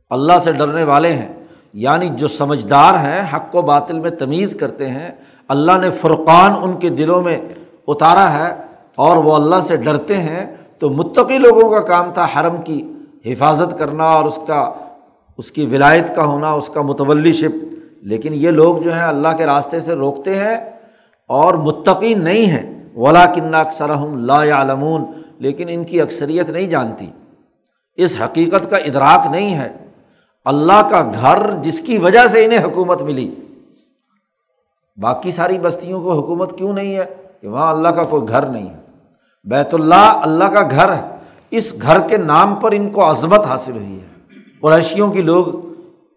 اللہ 0.10 0.34
سے 0.44 0.52
ڈرنے 0.52 0.84
والے 0.84 1.14
ہیں 1.14 1.28
یعنی 1.74 2.10
جو 2.10 2.28
سمجھدار 2.28 2.94
ہیں، 2.94 3.22
حق 3.36 3.56
و 3.56 3.62
باطل 3.62 4.00
میں 4.00 4.10
تمیز 4.10 4.56
کرتے 4.60 4.90
ہیں۔ 4.90 5.12
اللہ 5.48 5.72
نے 5.82 5.92
فرقان 5.92 6.54
ان 6.62 6.78
کے 6.80 6.90
دلوں 6.90 7.22
میں 7.22 7.42
اتارا 7.88 8.34
ہے 8.34 8.56
اور 8.96 9.18
وہ 9.18 9.36
اللہ 9.36 9.56
سے 9.64 9.78
ڈرتے 9.78 10.18
ہیں۔ 10.18 10.56
تو 10.80 10.90
متقی 10.90 11.38
لوگوں 11.38 11.70
کا 11.70 11.80
کام 11.80 12.14
تھا 12.14 12.28
حرم 12.36 12.62
کی 12.62 12.92
حفاظت 13.26 13.80
کرنا 13.80 14.04
اور 14.04 14.26
اس 14.26 14.40
کا، 14.48 14.72
اس 15.38 15.52
کی 15.52 15.66
ولایت 15.66 16.16
کا 16.16 16.26
ہونا، 16.26 16.52
اس 16.52 16.68
کا 16.68 16.82
متولی 16.82 17.34
شپ۔ 17.34 17.76
لیکن 18.02 18.34
یہ 18.34 18.50
لوگ 18.50 18.78
جو 18.78 18.94
ہیں، 18.94 19.04
اللہ 19.04 19.28
کے 19.38 19.46
راستے 19.46 19.80
سے 19.80 19.94
روکتے 19.94 20.36
ہیں 20.36 20.58
اور 21.28 21.54
متقی 21.54 22.14
نہیں 22.14 22.46
ہیں۔ 22.46 22.80
ولا 22.96 23.26
کن 23.26 23.56
اکثر 23.56 23.88
لا 24.18 24.62
علمون 24.62 25.04
لیکن 25.40 25.66
ان 25.70 25.84
کی 25.84 26.02
اکثریت 26.02 26.50
نہیں 26.50 26.68
جانتی۔ 26.68 27.06
اس 28.00 28.18
حقیقت 28.24 28.70
کا 28.70 28.78
ادراک 28.78 29.28
نہیں 29.28 29.56
ہے۔ 29.56 29.74
اللہ 30.46 30.88
کا 30.90 31.12
گھر 31.22 31.56
جس 31.62 31.80
کی 31.80 31.98
وجہ 31.98 32.28
سے 32.32 32.46
انہیں 32.46 32.64
حکومت 32.64 33.02
ملی۔ 33.02 33.36
باقی 34.98 35.32
ساری 35.32 35.60
بستیوں 35.60 36.02
کو 36.02 36.14
حکومت 36.14 36.58
کیوں 36.58 36.74
نہیں 36.74 36.96
ہے؟ 36.96 37.06
کہ 37.42 37.50
وہاں 37.50 37.74
اللہ 37.74 37.88
کا 37.88 38.04
کوئی 38.04 38.28
گھر 38.28 38.46
نہیں 38.46 38.70
ہے۔ 38.70 38.78
بیت 39.44 39.74
اللہ 39.74 40.20
اللہ 40.24 40.44
کا 40.44 40.62
گھر 40.62 40.94
ہے۔ 40.94 41.02
اس 41.52 41.74
گھر 41.82 42.00
کے 42.08 42.18
نام 42.18 42.56
پر 42.56 42.72
ان 42.72 42.90
کو 42.90 43.12
عظمت 43.12 43.46
حاصل 43.46 43.72
ہوئی 43.72 44.00
ہے۔ 44.00 44.08
قریشیوں 44.62 45.12
کی 45.12 45.22
لوگ 45.22 45.46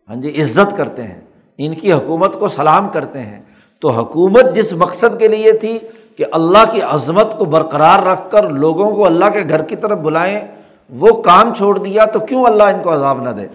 ہاں 0.08 0.16
جی 0.16 0.42
عزت 0.42 0.76
کرتے 0.76 1.02
ہیں۔ 1.02 1.20
ان 1.58 1.74
کی 1.74 1.92
حکومت 1.92 2.38
کو 2.38 2.48
سلام 2.48 2.88
کرتے 2.88 3.20
ہیں۔ 3.20 3.42
تو 3.80 3.90
حکومت 3.90 4.54
جس 4.54 4.72
مقصد 4.72 5.18
کے 5.18 5.28
لیے 5.28 5.52
تھی 5.52 5.78
کہ 6.16 6.24
اللہ 6.32 6.70
کی 6.70 6.82
عظمت 6.82 7.38
کو 7.38 7.44
برقرار 7.44 8.06
رکھ 8.06 8.30
کر 8.30 8.50
لوگوں 8.50 8.90
کو 8.90 9.06
اللہ 9.06 9.24
کے 9.32 9.42
گھر 9.48 9.62
کی 9.62 9.76
طرف 9.76 9.98
بلائیں 9.98 10.61
وہ 10.90 11.22
کام 11.22 11.54
چھوڑ 11.54 11.78
دیا 11.78 12.04
تو 12.04 12.20
کیوں 12.20 12.44
اللہ 12.44 12.62
ان 12.62 12.82
کو 12.82 12.94
عذاب 12.94 13.22
نہ 13.22 13.30
دے؟ 13.30 13.46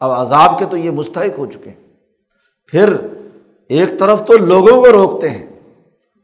اب 0.00 0.10
عذاب 0.10 0.58
کے 0.58 0.66
تو 0.66 0.76
یہ 0.76 0.90
مستحق 0.90 1.38
ہو 1.38 1.46
چکے 1.46 1.70
ہیں۔ 1.70 1.76
پھر 2.66 2.96
ایک 3.68 3.98
طرف 3.98 4.24
تو 4.26 4.32
لوگوں 4.32 4.82
کو 4.82 4.92
روکتے 4.92 5.30
ہیں۔ 5.30 5.46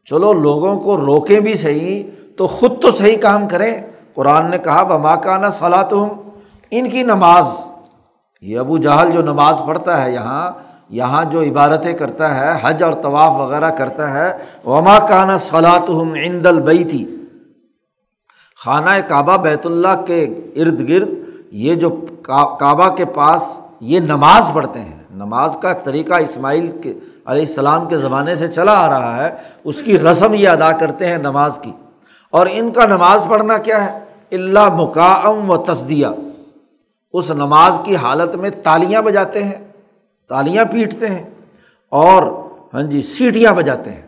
چلو 0.04 0.32
لوگوں 0.32 0.80
کو 0.80 0.96
روکیں 0.96 1.40
بھی 1.40 1.54
صحیح 1.54 2.02
تو 2.37 2.46
خود 2.46 2.82
تو 2.82 2.90
صحیح 2.90 3.16
کام 3.16 3.48
کریں۔ 3.48 3.82
قرآن 4.14 4.50
نے 4.50 4.58
کہا 4.58 4.82
بما 4.82 5.16
کانا 5.16 5.50
صلاح 5.50 5.82
تم 5.82 6.08
ان 6.70 6.88
کی 6.88 7.02
نماز، 7.02 7.44
یہ 8.42 8.58
ابو 8.58 8.78
جہل 8.78 9.12
جو 9.12 9.22
نماز 9.22 9.54
پڑھتا 9.66 10.04
ہے 10.04 10.12
یہاں 10.12 10.52
یہاں 10.88 11.24
جو 11.24 11.42
عبادتیں 11.42 11.92
کرتا 11.92 12.38
ہے، 12.38 12.58
حج 12.62 12.82
اور 12.82 12.92
طواف 12.92 13.32
وغیرہ 13.37 13.70
کرتا 13.70 14.14
ہے، 14.14 14.38
وما 14.64 14.98
کانا 14.98 15.38
صلاح 15.38 15.78
ہم 15.88 16.14
عند 16.14 16.46
البئی 16.46 16.84
تھی 16.84 17.17
خانہ 18.64 18.90
کعبہ 19.08 19.36
بیت 19.36 19.66
اللہ 19.66 20.04
کے 20.06 20.24
ارد 20.56 20.88
گرد 20.88 21.08
یہ 21.50 21.74
جو 21.74 21.90
کعبہ 22.60 22.88
کے 22.88 23.04
پاس 23.04 23.60
یہ 23.80 24.00
نماز 24.00 24.50
پڑھتے 24.54 24.80
ہیں۔ 24.80 24.98
نماز 25.10 25.56
کا 25.62 25.72
طریقہ 25.72 26.14
اسماعیل 26.14 26.78
کے 26.82 26.90
علیہ 27.26 27.44
السلام 27.46 27.88
کے 27.88 27.98
زمانے 27.98 28.34
سے 28.34 28.48
چلا 28.48 28.72
آ 28.72 28.88
رہا 28.88 29.24
ہے۔ 29.24 29.36
اس 29.64 29.82
کی 29.82 29.98
رسم 29.98 30.34
یہ 30.34 30.48
ادا 30.48 30.72
کرتے 30.72 31.06
ہیں 31.06 31.18
نماز 31.18 31.58
کی۔ 31.62 31.72
اور 32.30 32.46
ان 32.50 32.70
کا 32.70 32.86
نماز 32.86 33.24
پڑھنا 33.28 33.58
کیا 33.58 33.84
ہے؟ 33.84 33.98
اللہ 34.32 34.68
مقام 34.74 35.50
و 35.50 35.56
تصدیہ۔ 35.56 36.06
اس 37.12 37.30
نماز 37.30 37.80
کی 37.84 37.96
حالت 37.96 38.34
میں 38.34 38.50
تالیاں 38.62 39.02
بجاتے 39.02 39.44
ہیں، 39.44 39.68
تالیاں 40.28 40.64
پیٹتے 40.64 41.06
ہیں 41.06 41.30
اور 41.88 42.22
ہاں 42.74 42.82
جی 42.82 43.02
سیٹیاں 43.02 43.52
بجاتے 43.52 43.90
ہیں۔ 43.90 44.07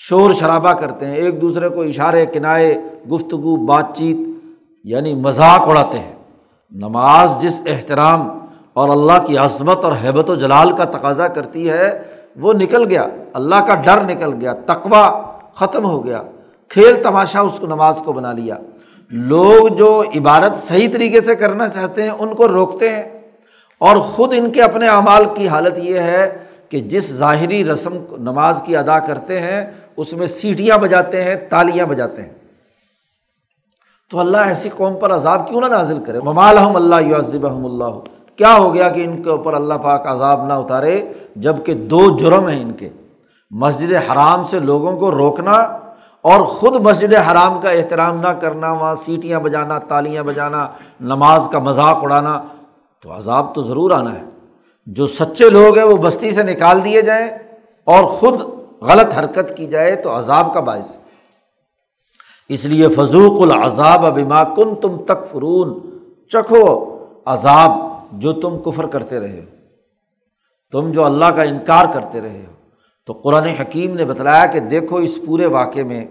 شور 0.00 0.32
شرابہ 0.32 0.72
کرتے 0.72 1.06
ہیں، 1.06 1.16
ایک 1.16 1.40
دوسرے 1.40 1.68
کو 1.68 1.82
اشارے، 1.82 2.26
کنائے، 2.26 2.82
گفتگو، 3.12 3.56
بات 3.56 3.86
چیت 3.94 4.16
یعنی 4.84 5.14
مذاق 5.14 5.68
اڑاتے 5.68 5.98
ہیں۔ 5.98 6.12
نماز 6.70 7.38
جس 7.40 7.60
احترام 7.66 8.38
اور 8.72 8.88
اللہ 8.88 9.26
کی 9.26 9.38
عظمت 9.38 9.84
اور 9.84 9.92
حیبت 10.04 10.30
و 10.30 10.34
جلال 10.34 10.72
کا 10.72 10.84
تقاضا 10.84 11.28
کرتی 11.28 11.70
ہے، 11.70 12.02
وہ 12.36 12.52
نکل 12.52 12.88
گیا۔ 12.90 13.06
اللہ 13.32 13.54
کا 13.54 13.74
ڈر 13.74 14.04
نکل 14.04 14.34
گیا 14.40 14.52
تقوا 14.52 15.22
ختم 15.54 15.84
ہو 15.84 16.04
گیا۔ 16.04 16.22
کھیل 16.68 17.02
تماشا 17.02 17.40
اس 17.40 17.58
کو 17.60 17.66
نماز 17.66 18.02
کو 18.04 18.12
بنا 18.12 18.32
لیا۔ 18.32 18.54
لوگ 19.10 19.68
جو 19.68 20.02
عبادت 20.16 20.54
صحیح 20.56 20.88
طریقے 20.92 21.20
سے 21.20 21.36
کرنا 21.36 21.68
چاہتے 21.68 22.02
ہیں، 22.02 22.10
ان 22.10 22.34
کو 22.34 22.48
روکتے 22.48 22.88
ہیں۔ 22.88 23.20
اور 23.78 23.96
خود 23.96 24.34
ان 24.36 24.50
کے 24.50 24.62
اپنے 24.62 24.88
اعمال 24.88 25.24
کی 25.34 25.48
حالت 25.48 25.78
یہ 25.78 25.98
ہے 25.98 26.47
کہ 26.68 26.80
جس 26.80 27.14
ظاہری 27.14 27.64
رسم 27.64 27.96
نماز 28.18 28.62
کی 28.64 28.76
ادا 28.76 28.98
کرتے 28.98 29.40
ہیں، 29.40 29.70
اس 29.96 30.12
میں 30.12 30.26
سیٹیاں 30.26 30.78
بجاتے 30.78 31.24
ہیں، 31.24 31.34
تالیاں 31.50 31.86
بجاتے 31.86 32.22
ہیں۔ 32.22 32.32
تو 34.10 34.20
اللہ 34.20 34.36
ایسی 34.36 34.68
قوم 34.76 34.96
پر 34.96 35.14
عذاب 35.14 35.48
کیوں 35.48 35.60
نہ 35.60 35.66
نازل 35.66 36.04
کرے؟ 36.04 36.20
ممالحم 36.20 36.76
اللہ 36.76 37.00
یوزب 37.00 37.46
اللہ 37.46 37.98
کیا 38.36 38.56
ہو 38.56 38.74
گیا 38.74 38.88
کہ 38.88 39.04
ان 39.04 39.22
کے 39.22 39.30
اوپر 39.30 39.54
اللہ 39.54 39.74
پاک 39.74 40.06
عذاب 40.06 40.46
نہ 40.46 40.52
اتارے 40.52 41.08
جبکہ 41.36 41.74
دو 41.74 42.16
جرم 42.16 42.48
ہیں 42.48 42.62
ان 42.62 42.72
کے۔ 42.72 42.88
مسجد 43.50 43.92
حرام 43.92 44.44
سے 44.44 44.60
لوگوں 44.60 44.96
کو 44.96 45.10
روکنا 45.10 45.52
اور 46.22 46.40
خود 46.40 46.76
مسجد 46.76 47.14
حرام 47.14 47.60
کا 47.60 47.70
احترام 47.70 48.20
نہ 48.20 48.28
کرنا، 48.28 48.72
وہاں 48.72 48.94
سیٹیاں 48.94 49.40
بجانا، 49.40 49.78
تالیاں 49.78 50.22
بجانا، 50.22 50.68
نماز 51.00 51.48
کا 51.52 51.58
مذاق 51.58 51.98
اڑانا۔ 52.02 52.42
تو 53.02 53.16
عذاب 53.16 53.54
تو 53.54 53.62
ضرور 53.62 53.90
آنا 53.90 54.14
ہے۔ 54.14 54.24
جو 54.96 55.06
سچے 55.06 55.50
لوگ 55.50 55.76
ہیں 55.76 55.84
وہ 55.84 55.96
بستی 55.96 56.30
سے 56.30 56.42
نکال 56.42 56.84
دیے 56.84 57.02
جائیں 57.02 57.30
اور 57.84 58.04
خود 58.04 58.34
غلط 58.80 59.18
حرکت 59.18 59.56
کی 59.56 59.66
جائے 59.66 59.96
تو 59.96 60.18
عذاب 60.18 60.54
کا 60.54 60.60
باعث 60.60 60.98
اس 62.48 62.64
لیے 62.64 62.88
فضوق 62.88 63.42
العذاب 63.42 64.06
ابما 64.06 64.44
کن 64.44 64.74
تم 64.74 65.04
تک 65.04 65.26
فرون 65.30 65.78
چکھو 66.28 66.64
عذاب 67.26 67.70
جو 68.12 68.32
تم 68.32 68.58
کفر 68.58 68.86
کرتے 68.86 69.20
رہے 69.20 69.40
ہو۔ 69.40 69.56
تم 70.72 70.92
جو 70.92 71.04
اللہ 71.04 71.24
کا 71.24 71.42
انکار 71.42 71.84
کرتے 71.94 72.20
رہے 72.20 72.44
ہو۔ 72.48 72.52
تو 73.06 73.12
قرآن 73.12 73.44
حکیم 73.44 73.94
نے 73.94 74.04
بتلایا 74.04 74.46
کہ 74.46 74.60
دیکھو 74.60 74.96
اس 74.96 75.18
پورے 75.26 75.46
واقعے 75.46 75.82
میں 75.82 76.06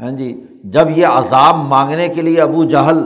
ہاں 0.00 0.10
جی 0.10 0.44
جب 0.64 0.98
یہ 0.98 1.06
عذاب 1.06 1.56
مانگنے 1.56 2.08
کے 2.08 2.22
لیے 2.22 2.40
ابو 2.40 2.64
جہل 2.64 2.98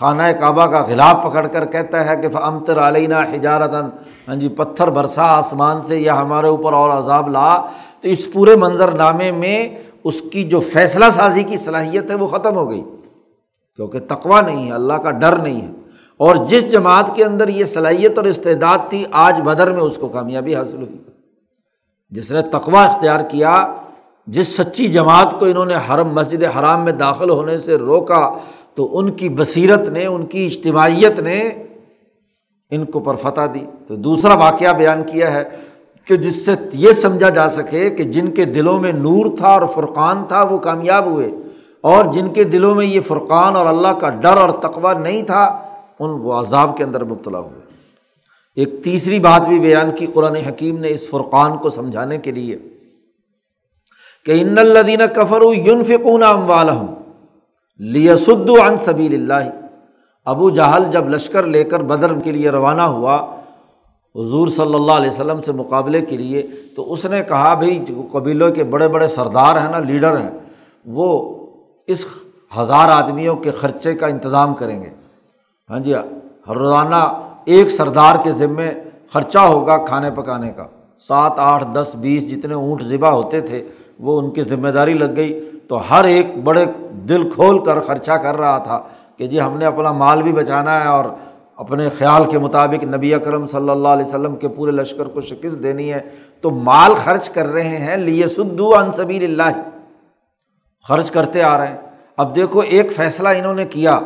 خانہ 0.00 0.22
کعبہ 0.22 0.66
کا 0.66 0.84
غلاف 0.88 1.16
پکڑ 1.22 1.46
کر 1.46 1.66
کہتا 1.66 2.04
ہے 2.04 2.16
کہ 2.16 2.36
امتر 2.36 2.78
علینہ 2.78 3.14
حجارتاً 3.14 3.84
ہاں 4.28 4.34
جی 4.34 4.48
پتھر 4.48 4.90
برسا 4.90 5.22
آسمان 5.22 5.82
سے 5.84 5.98
یا 5.98 6.20
ہمارے 6.20 6.46
اوپر 6.46 6.72
اور 6.72 6.90
عذاب 6.90 7.28
لا۔ 7.28 7.58
تو 8.00 8.08
اس 8.08 8.32
پورے 8.32 8.56
منظر 8.56 8.92
نامے 8.92 9.30
میں 9.30 9.68
اس 10.04 10.22
کی 10.22 10.42
جو 10.42 10.60
فیصلہ 10.60 11.04
سازی 11.12 11.42
کی 11.42 11.56
صلاحیت 11.56 12.10
ہے 12.10 12.14
وہ 12.14 12.26
ختم 12.26 12.56
ہو 12.56 12.70
گئی۔ 12.70 12.84
کیونکہ 13.76 13.98
تقوا 14.08 14.40
نہیں 14.40 14.66
ہے، 14.66 14.72
اللہ 14.72 14.92
کا 14.92 15.10
ڈر 15.10 15.36
نہیں 15.36 15.60
ہے۔ 15.60 15.72
اور 16.16 16.36
جس 16.36 16.72
جماعت 16.72 17.14
کے 17.14 17.24
اندر 17.24 17.48
یہ 17.48 17.64
صلاحیت 17.64 18.18
اور 18.18 18.26
استعداد 18.26 18.78
تھی، 18.88 19.04
آج 19.12 19.40
بدر 19.44 19.72
میں 19.72 19.80
اس 19.80 19.96
کو 19.96 20.08
کامیابی 20.08 20.56
حاصل 20.56 20.76
ہوئی۔ 20.76 20.98
جس 22.10 22.30
نے 22.30 22.42
تقوا 22.42 22.84
اختیار 22.84 23.20
کیا، 23.20 23.74
جس 24.26 24.56
سچی 24.56 24.86
جماعت 24.86 25.40
کو 25.40 25.46
انہوں 25.46 25.66
نے 25.66 25.74
حرم، 25.74 26.08
مسجد 26.08 26.44
حرام 26.44 26.84
میں 26.84 26.92
داخل 26.92 27.30
ہونے 27.30 27.58
سے 27.58 27.76
روکا 27.76 28.30
تو 28.76 28.98
ان 28.98 29.10
کی 29.10 29.28
بصیرت 29.28 29.88
نے، 29.88 30.06
ان 30.06 30.26
کی 30.26 30.46
اجتماعیت 30.46 31.20
نے 31.20 31.40
ان 32.70 32.84
کو 32.84 33.00
پر 33.00 33.14
فتح 33.14 33.40
دی۔ 33.54 33.64
تو 33.88 33.96
دوسرا 33.96 34.34
واقعہ 34.34 34.72
بیان 34.72 35.02
کیا 35.02 35.32
ہے 35.32 35.44
کہ 36.04 36.16
جس 36.16 36.44
سے 36.44 36.50
یہ 36.72 36.92
سمجھا 36.92 37.28
جا 37.28 37.48
سکے 37.48 37.90
کہ 37.90 38.02
جن 38.02 38.30
کے 38.30 38.44
دلوں 38.44 38.80
میں 38.80 38.92
نور 38.92 39.26
تھا 39.36 39.48
اور 39.48 39.62
فرقان 39.74 40.24
تھا، 40.28 40.42
وہ 40.42 40.58
کامیاب 40.58 41.06
ہوئے۔ 41.06 41.30
اور 41.80 42.04
جن 42.12 42.28
کے 42.28 42.44
دلوں 42.44 42.74
میں 42.74 42.86
یہ 42.86 43.00
فرقان 43.00 43.56
اور 43.56 43.66
اللہ 43.66 43.88
کا 43.88 44.08
ڈر 44.08 44.36
اور 44.36 44.48
تقوا 44.48 44.92
نہیں 44.92 45.22
تھا، 45.22 45.42
ان 45.98 46.10
وہ 46.10 46.32
عذاب 46.32 46.76
کے 46.76 46.84
اندر 46.84 47.04
مبتلا 47.04 47.38
ہوئے۔ 47.38 47.66
ایک 48.56 48.84
تیسری 48.84 49.18
بات 49.18 49.48
بھی 49.48 49.60
بیان 49.60 49.90
کی 49.90 50.06
قرآن 50.14 50.36
حکیم 50.36 50.78
نے 50.78 50.88
اس 50.88 51.08
فرقان 51.10 51.56
کو 51.56 51.70
سمجھانے 51.70 52.18
کے 52.18 52.32
لیے 52.32 52.58
کہ 54.26 54.32
ان 54.40 54.58
الدین 54.58 55.00
کفر 55.14 55.42
یونفقون 55.56 56.22
ام 56.22 56.46
لیسد 57.78 58.50
عن 58.60 58.76
سبیل 58.76 59.14
اللہ 59.14 59.50
ابو 60.24 60.50
جہل 60.50 60.84
جب 60.90 61.08
لشکر 61.08 61.42
لے 61.42 61.64
کر 61.64 61.82
بدر 61.82 62.14
کے 62.14 62.32
لیے 62.32 62.50
روانہ 62.50 62.82
ہوا، 62.82 63.16
حضور 64.14 64.48
صلی 64.48 64.74
اللہ 64.74 64.92
علیہ 64.92 65.10
وسلم 65.10 65.42
سے 65.42 65.52
مقابلے 65.52 66.00
کے 66.00 66.16
لیے، 66.16 66.42
تو 66.76 66.92
اس 66.92 67.04
نے 67.04 67.22
کہا، 67.22 67.54
بھائی، 67.54 67.78
جو 67.78 68.06
قبیلوں 68.12 68.50
کے 68.50 68.64
بڑے 68.64 68.88
بڑے 68.88 69.08
سردار 69.08 69.60
ہیں 69.60 69.70
نا، 69.70 69.78
لیڈر 69.78 70.20
ہیں، 70.20 70.30
وہ 70.86 71.34
اس 71.86 72.04
ہزار 72.58 72.88
آدمیوں 72.88 73.36
کے 73.36 73.50
خرچے 73.50 73.94
کا 73.94 74.06
انتظام 74.06 74.54
کریں 74.54 74.82
گے۔ 74.82 74.90
ہاں 75.70 75.80
جی 75.80 75.94
ہر 76.48 76.56
روزانہ 76.56 77.28
ایک 77.44 77.70
سردار 77.70 78.16
کے 78.24 78.32
ذمے 78.32 78.72
خرچہ 79.12 79.38
ہوگا 79.38 79.76
کھانے 79.76 80.10
پکانے 80.10 80.52
کا۔ 80.52 80.66
سات، 81.00 81.32
آٹھ، 81.36 81.64
دس، 81.74 81.94
بیس 81.94 82.30
جتنے 82.30 82.54
اونٹ 82.54 82.82
ذبح 82.82 83.08
ہوتے 83.08 83.40
تھے، 83.40 83.64
وہ 83.98 84.20
ان 84.20 84.30
کی 84.30 84.42
ذمہ 84.42 84.68
داری 84.68 84.94
لگ 84.94 85.16
گئی۔ 85.16 85.50
تو 85.68 85.80
ہر 85.90 86.04
ایک 86.04 86.38
بڑے 86.44 86.64
دل 86.90 87.30
کھول 87.30 87.64
کر 87.64 87.80
خرچہ 87.80 88.12
کر 88.12 88.36
رہا 88.36 88.58
تھا 88.58 88.82
کہ 89.16 89.26
جی 89.26 89.40
ہم 89.40 89.58
نے 89.58 89.64
اپنا 89.64 89.92
مال 89.92 90.22
بھی 90.22 90.32
بچانا 90.32 90.82
ہے 90.82 90.88
اور 90.88 91.04
اپنے 91.56 91.88
خیال 91.88 92.30
کے 92.30 92.38
مطابق 92.38 92.84
نبی 92.84 93.14
اکرم 93.14 93.46
صلی 93.46 93.70
اللہ 93.70 93.88
علیہ 93.88 94.06
وسلم 94.06 94.36
کے 94.36 94.48
پورے 94.48 94.70
لشکر 94.70 95.04
کو 95.04 95.20
شکست 95.20 95.62
دینی 95.62 95.92
ہے 95.92 96.00
تو 96.40 96.50
مال 96.50 96.94
خرچ 96.94 97.30
کر 97.30 97.46
رہے 97.46 97.78
ہیں 97.78 97.96
لیے 97.96 98.28
سدو 98.28 98.74
انصبیر 98.74 99.22
اللہ۔ 99.22 99.62
خرچ 100.88 101.10
کرتے 101.10 101.42
آ 101.42 101.58
رہے 101.58 101.66
ہیں۔ 101.66 101.76
اب 102.16 102.36
دیکھو 102.36 102.60
ایک 102.60 102.92
فیصلہ 102.92 103.28
انہوں 103.28 103.54
نے 103.54 103.64
کیا 103.64 104.00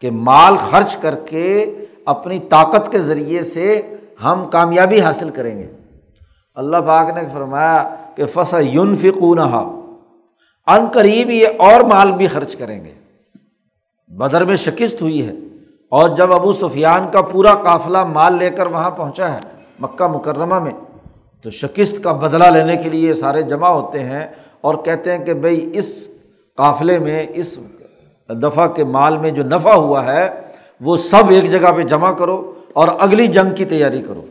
کہ 0.00 0.10
مال 0.10 0.56
خرچ 0.56 0.96
کر 0.96 1.14
کے 1.14 1.74
اپنی 2.06 2.38
طاقت 2.38 2.92
کے 2.92 2.98
ذریعے 2.98 3.44
سے 3.44 3.82
ہم 4.24 4.44
کامیابی 4.50 5.00
حاصل 5.00 5.30
کریں 5.30 5.58
گے۔ 5.58 5.66
اللہ 6.54 6.76
پاک 6.76 7.10
نے 7.10 7.20
فرمایا 7.32 7.94
کہ 8.14 8.26
فص 8.26 8.54
یون 8.60 8.96
فکون 8.96 9.38
ان 10.66 10.86
قریب 10.92 11.30
یہ 11.30 11.48
اور 11.58 11.80
مال 11.80 12.12
بھی 12.12 12.26
خرچ 12.26 12.56
کریں 12.56 12.84
گے۔ 12.84 12.92
بدر 14.10 14.44
میں 14.44 14.56
شکست 14.56 15.02
ہوئی 15.02 15.26
ہے 15.26 15.32
اور 15.92 16.08
جب 16.08 16.32
ابو 16.32 16.52
سفیان 16.52 17.10
کا 17.12 17.20
پورا 17.22 17.54
قافلہ 17.54 18.04
مال 18.04 18.36
لے 18.38 18.50
کر 18.50 18.66
وہاں 18.66 18.90
پہنچا 18.90 19.32
ہے 19.34 19.40
مکہ 19.80 20.06
مکرمہ 20.06 20.58
میں، 20.58 20.72
تو 21.42 21.50
شکست 21.50 22.02
کا 22.02 22.12
بدلہ 22.12 22.44
لینے 22.44 22.76
کے 22.76 22.90
لیے 22.90 23.14
سارے 23.14 23.42
جمع 23.42 23.68
ہوتے 23.68 24.00
ہیں 24.00 24.26
اور 24.60 24.74
کہتے 24.74 25.16
ہیں 25.16 25.24
کہ 25.24 25.34
بھائی 25.34 25.70
اس 25.74 26.08
قافلے 26.58 26.98
میں، 26.98 27.26
اس 27.34 27.58
دفعہ 28.28 28.66
کے 28.68 28.84
مال 28.84 29.16
میں 29.16 29.30
جو 29.30 29.42
نفع 29.42 29.72
ہوا 29.72 30.04
ہے، 30.06 30.28
وہ 30.80 30.96
سب 30.96 31.30
ایک 31.30 31.50
جگہ 31.50 31.72
پہ 31.72 31.82
جمع 31.82 32.12
کرو 32.12 32.52
اور 32.72 32.88
اگلی 32.98 33.26
جنگ 33.26 33.54
کی 33.54 33.64
تیاری 33.64 34.02
کرو۔ 34.02 34.22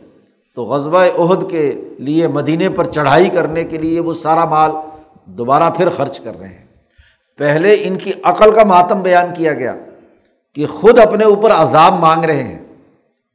تو 0.54 0.64
غزبۂ 0.64 1.08
عہد 1.18 1.50
کے 1.50 1.72
لیے 1.98 2.26
مدینے 2.28 2.68
پر 2.68 2.84
چڑھائی 2.84 3.28
کرنے 3.28 3.64
کے 3.64 3.78
لیے 3.78 4.00
وہ 4.00 4.14
سارا 4.14 4.44
مال 4.44 4.70
دوبارہ 5.24 5.70
پھر 5.70 5.88
خرچ 5.88 6.20
کر 6.20 6.38
رہے 6.38 6.48
ہیں۔ 6.48 6.66
پہلے 7.38 7.76
ان 7.80 7.98
کی 7.98 8.12
عقل 8.24 8.52
کا 8.52 8.64
ماتم 8.64 9.02
بیان 9.02 9.34
کیا 9.36 9.54
گیا 9.54 9.74
کہ 10.54 10.66
خود 10.66 10.98
اپنے 10.98 11.24
اوپر 11.24 11.50
عذاب 11.50 11.92
مانگ 11.92 12.24
رہے 12.24 12.42
ہیں۔ 12.42 12.58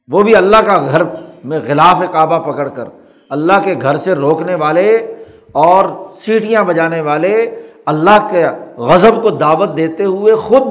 وہ 0.08 0.22
بھی 0.22 0.36
اللہ 0.36 0.56
کا 0.56 0.86
گھر 0.90 1.02
میں 1.44 1.58
غلاف 1.66 2.02
کعبہ 2.12 2.52
پکڑ 2.52 2.68
کر، 2.68 2.84
اللہ 3.30 3.52
کے 3.64 3.74
گھر 3.82 3.96
سے 3.96 4.14
روکنے 4.14 4.54
والے 4.54 4.96
اور 5.52 5.88
سیٹیاں 6.20 6.62
بجانے 6.62 7.00
والے، 7.00 7.62
اللہ 7.86 8.28
کے 8.30 8.46
غضب 8.76 9.22
کو 9.22 9.30
دعوت 9.30 9.76
دیتے 9.76 10.04
ہوئے 10.04 10.34
خود 10.34 10.62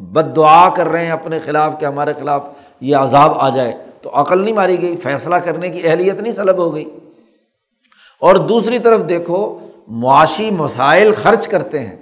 بد 0.00 0.36
دعا 0.36 0.68
کر 0.68 0.86
رہے 0.86 1.04
ہیں 1.04 1.12
اپنے 1.12 1.40
خلاف 1.40 1.80
کہ 1.80 1.84
ہمارے 1.84 2.12
خلاف 2.18 2.42
یہ 2.80 2.96
عذاب 2.96 3.32
آ 3.34 3.48
جائے۔ 3.48 3.72
تو 4.02 4.10
عقل 4.12 4.44
نہیں 4.44 4.54
ماری 4.54 4.82
گئی، 4.82 4.96
فیصلہ 4.96 5.36
کرنے 5.36 5.68
کی 5.68 5.88
اہلیت 5.88 6.20
نہیں 6.20 6.32
سلب 6.32 6.58
ہو 6.58 6.74
گئی۔ 6.74 6.84
اور 8.20 8.36
دوسری 8.36 8.78
طرف 8.78 9.08
دیکھو 9.08 9.58
معاشی 9.90 10.50
مسائل 10.50 11.12
خرچ 11.22 11.48
کرتے 11.48 11.80
ہیں۔ 11.80 11.96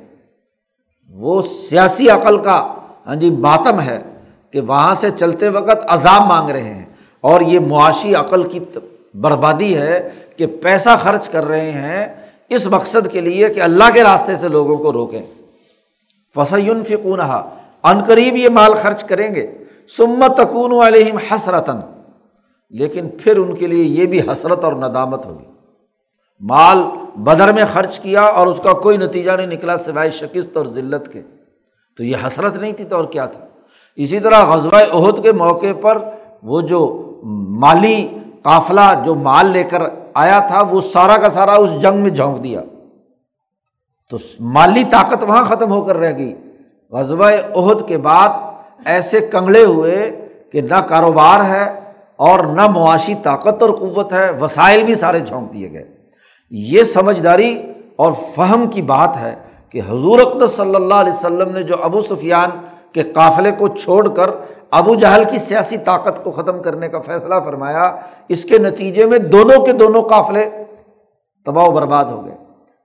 وہ 1.10 1.42
سیاسی 1.42 2.10
عقل 2.10 2.38
کا 2.38 2.74
ہاں 3.06 3.14
جی 3.14 3.30
ماتم 3.30 3.80
ہے 3.80 4.02
کہ 4.50 4.60
وہاں 4.60 4.94
سے 4.94 5.10
چلتے 5.10 5.48
وقت 5.48 5.78
عذاب 5.88 6.22
مانگ 6.22 6.50
رہے 6.50 6.74
ہیں۔ 6.74 6.86
اور 7.20 7.40
یہ 7.40 7.60
معاشی 7.60 8.14
عقل 8.14 8.48
کی 8.48 8.60
بربادی 9.14 9.78
ہے 9.78 10.08
کہ 10.36 10.46
پیسہ 10.46 10.88
خرچ 11.02 11.28
کر 11.28 11.44
رہے 11.44 11.70
ہیں 11.70 12.06
اس 12.48 12.66
مقصد 12.66 13.12
کے 13.12 13.20
لیے 13.20 13.48
کہ 13.48 13.60
اللہ 13.60 13.84
کے 13.94 14.02
راستے 14.02 14.36
سے 14.36 14.48
لوگوں 14.48 14.76
کو 14.76 14.92
روکیں۔ 14.92 15.22
فصیون 16.34 16.84
فکون 16.84 17.20
ان 17.82 18.02
قریب 18.04 18.36
یہ 18.36 18.48
مال 18.48 18.74
خرچ 18.74 19.04
کریں 19.04 19.34
گے۔ 19.34 19.46
سمت 19.96 20.36
تکون 20.36 20.86
علیہم 20.86 21.16
حسرتاً 21.16 21.76
لیکن 22.70 23.08
پھر 23.08 23.36
ان 23.36 23.54
کے 23.54 23.66
لیے 23.66 23.84
یہ 23.84 24.06
بھی 24.06 24.20
حسرت 24.20 24.64
اور 24.64 24.72
ندامت 24.72 25.26
ہوگی۔ 25.26 25.57
مال 26.40 26.78
بدر 27.16 27.52
میں 27.52 27.64
خرچ 27.72 28.00
کیا 28.00 28.22
اور 28.22 28.46
اس 28.46 28.60
کا 28.64 28.72
کوئی 28.72 28.96
نتیجہ 28.96 29.32
نہیں 29.32 29.46
نکلا 29.46 29.76
سوائے 29.76 30.10
شکست 30.10 30.56
اور 30.56 30.66
ذلت 30.66 31.12
کے۔ 31.12 31.22
تو 31.96 32.04
یہ 32.04 32.16
حسرت 32.26 32.58
نہیں 32.58 32.72
تھی 32.72 32.84
تو 32.84 32.96
اور 32.96 33.04
کیا 33.04 33.26
تھا؟ 33.26 33.44
اسی 33.96 34.20
طرح 34.20 34.44
غزوہ 34.44 34.78
عہد 34.92 35.22
کے 35.22 35.32
موقع 35.32 35.72
پر 35.80 35.98
وہ 36.42 36.60
جو 36.60 37.12
مالی 37.58 38.08
قافلہ 38.42 39.02
جو 39.04 39.14
مال 39.14 39.46
لے 39.46 39.64
کر 39.64 39.82
آیا 40.14 40.38
تھا، 40.38 40.62
وہ 40.62 40.80
سارا 40.80 41.16
کا 41.16 41.30
سارا 41.30 41.54
اس 41.54 41.70
جنگ 41.82 42.00
میں 42.00 42.10
جھونک 42.10 42.44
دیا۔ 42.44 42.60
تو 44.10 44.16
مالی 44.40 44.84
طاقت 44.84 45.22
وہاں 45.22 45.44
ختم 45.44 45.72
ہو 45.72 45.82
کر 45.82 45.96
رہ 45.96 46.18
گئی۔ 46.18 46.34
غزوہ 46.90 47.30
عہد 47.56 47.88
کے 47.88 47.98
بعد 47.98 48.28
ایسے 48.84 49.20
کنگڑے 49.20 49.64
ہوئے 49.64 50.28
کہ 50.52 50.60
نہ 50.60 50.80
کاروبار 50.88 51.40
ہے 51.44 51.80
اور 52.16 52.40
نہ 52.40 52.66
معاشی 52.66 53.14
طاقت 53.22 53.62
اور 53.62 53.70
قوت 53.70 54.12
ہے، 54.12 54.30
وسائل 54.40 54.82
بھی 54.82 54.94
سارے 54.94 55.20
جھونک 55.20 55.52
دیے 55.52 55.72
گئے۔ 55.72 55.97
یہ 56.50 56.84
سمجھداری 56.84 57.72
اور 57.96 58.12
فہم 58.12 58.66
کی 58.66 58.82
بات 58.82 59.16
ہے 59.16 59.34
کہ 59.70 59.80
حضور 59.88 60.20
اقدس 60.20 60.52
صلی 60.52 60.74
اللہ 60.74 60.94
علیہ 60.94 61.12
وسلم 61.12 61.50
نے 61.50 61.62
جو 61.62 61.76
ابو 61.82 62.02
سفیان 62.02 62.50
کے 62.92 63.02
قافلے 63.02 63.50
کو 63.50 63.68
چھوڑ 63.68 64.08
کر 64.08 64.30
ابو 64.70 64.94
جہل 64.94 65.24
کی 65.30 65.38
سیاسی 65.38 65.78
طاقت 65.78 66.24
کو 66.24 66.30
ختم 66.30 66.62
کرنے 66.62 66.88
کا 66.88 67.00
فیصلہ 67.00 67.34
فرمایا، 67.44 67.82
اس 68.28 68.44
کے 68.44 68.58
نتیجے 68.58 69.06
میں 69.06 69.18
دونوں 69.18 69.66
کے 69.66 69.72
دونوں 69.72 70.02
قافلے 70.02 70.50
تباہ 71.46 71.64
و 71.64 71.70
برباد 71.70 72.04
ہو 72.04 72.24
گئے۔ 72.24 72.36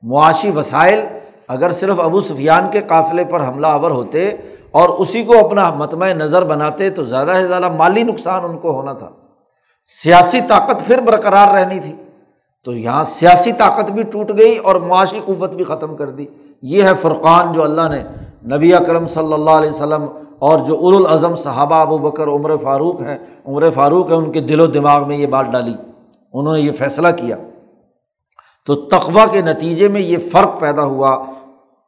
معاشی 0.02 0.52
وسائل 0.52 1.06
اگر 1.48 1.72
صرف 1.72 2.00
ابو 2.00 2.20
سفیان 2.20 2.72
کے 2.72 2.82
قافلے 2.82 3.26
پر 3.26 3.48
حملہ 3.48 3.68
آور 3.68 3.92
ہوتے 3.92 4.30
اور 4.72 4.90
اسی 4.90 5.24
کو 5.24 5.46
اپنا 5.46 5.70
متمع 5.70 6.08
نظر 6.08 6.46
بناتے 6.46 6.90
تو 6.90 7.04
زیادہ 7.04 7.32
سے 7.36 7.48
زیادہ 7.48 7.70
مالی 7.70 8.04
نقصان 8.04 8.44
ان 8.44 8.58
کو 8.58 8.72
ہونا 8.72 8.94
تھا۔ 8.94 9.10
سیاسی 9.86 10.42
طاقت 10.42 10.88
پھر 10.88 11.02
برقرار 11.02 11.48
رہنی 11.48 11.80
تھی۔ 11.80 12.03
تو 12.64 12.74
یہاں 12.74 13.04
سیاسی 13.04 13.52
طاقت 13.52 13.92
بھی 13.92 14.04
ٹوٹ 14.04 14.32
گئی 14.38 14.58
اور 14.58 14.76
معاشی 14.76 15.20
قوت 15.26 15.50
بھی 15.50 15.64
ختم 15.64 15.96
کر 15.96 16.10
دی۔ 16.10 16.26
یہ 16.62 16.84
ہے 16.84 16.92
فرقان 17.02 17.54
جو 17.54 17.64
اللہ 17.64 17.82
نے 17.82 18.04
نبی 18.56 18.74
اکرم 18.74 19.08
صلی 19.08 19.34
اللہ 19.34 19.52
علیہ 19.52 19.70
وسلم 19.70 20.06
اور 20.40 20.60
جو 20.60 20.88
الاظم 20.88 21.36
صحابہ 21.36 21.76
ابو 21.76 21.98
بکر، 21.98 22.28
عمر 22.28 22.58
فاروق 22.58 23.02
ہیں، 23.02 23.18
عمر 23.46 23.70
فاروق 23.70 24.10
ہیں، 24.10 24.18
ان 24.18 24.32
کے 24.32 24.40
دل 24.40 24.60
و 24.60 24.66
دماغ 24.66 25.08
میں 25.08 25.18
یہ 25.18 25.28
بات 25.28 25.46
ڈالی۔ 25.46 25.74
انہوں 26.34 26.54
نے 26.54 26.62
یہ 26.62 26.72
فیصلہ 26.72 27.08
کیا۔ 27.18 27.36
تو 28.66 28.76
تقوا 28.76 29.26
کے 29.26 29.42
نتیجے 29.42 29.88
میں 29.88 30.02
یہ 30.02 30.18
فرق 30.32 30.60
پیدا 30.60 30.84
ہوا۔ 30.84 31.26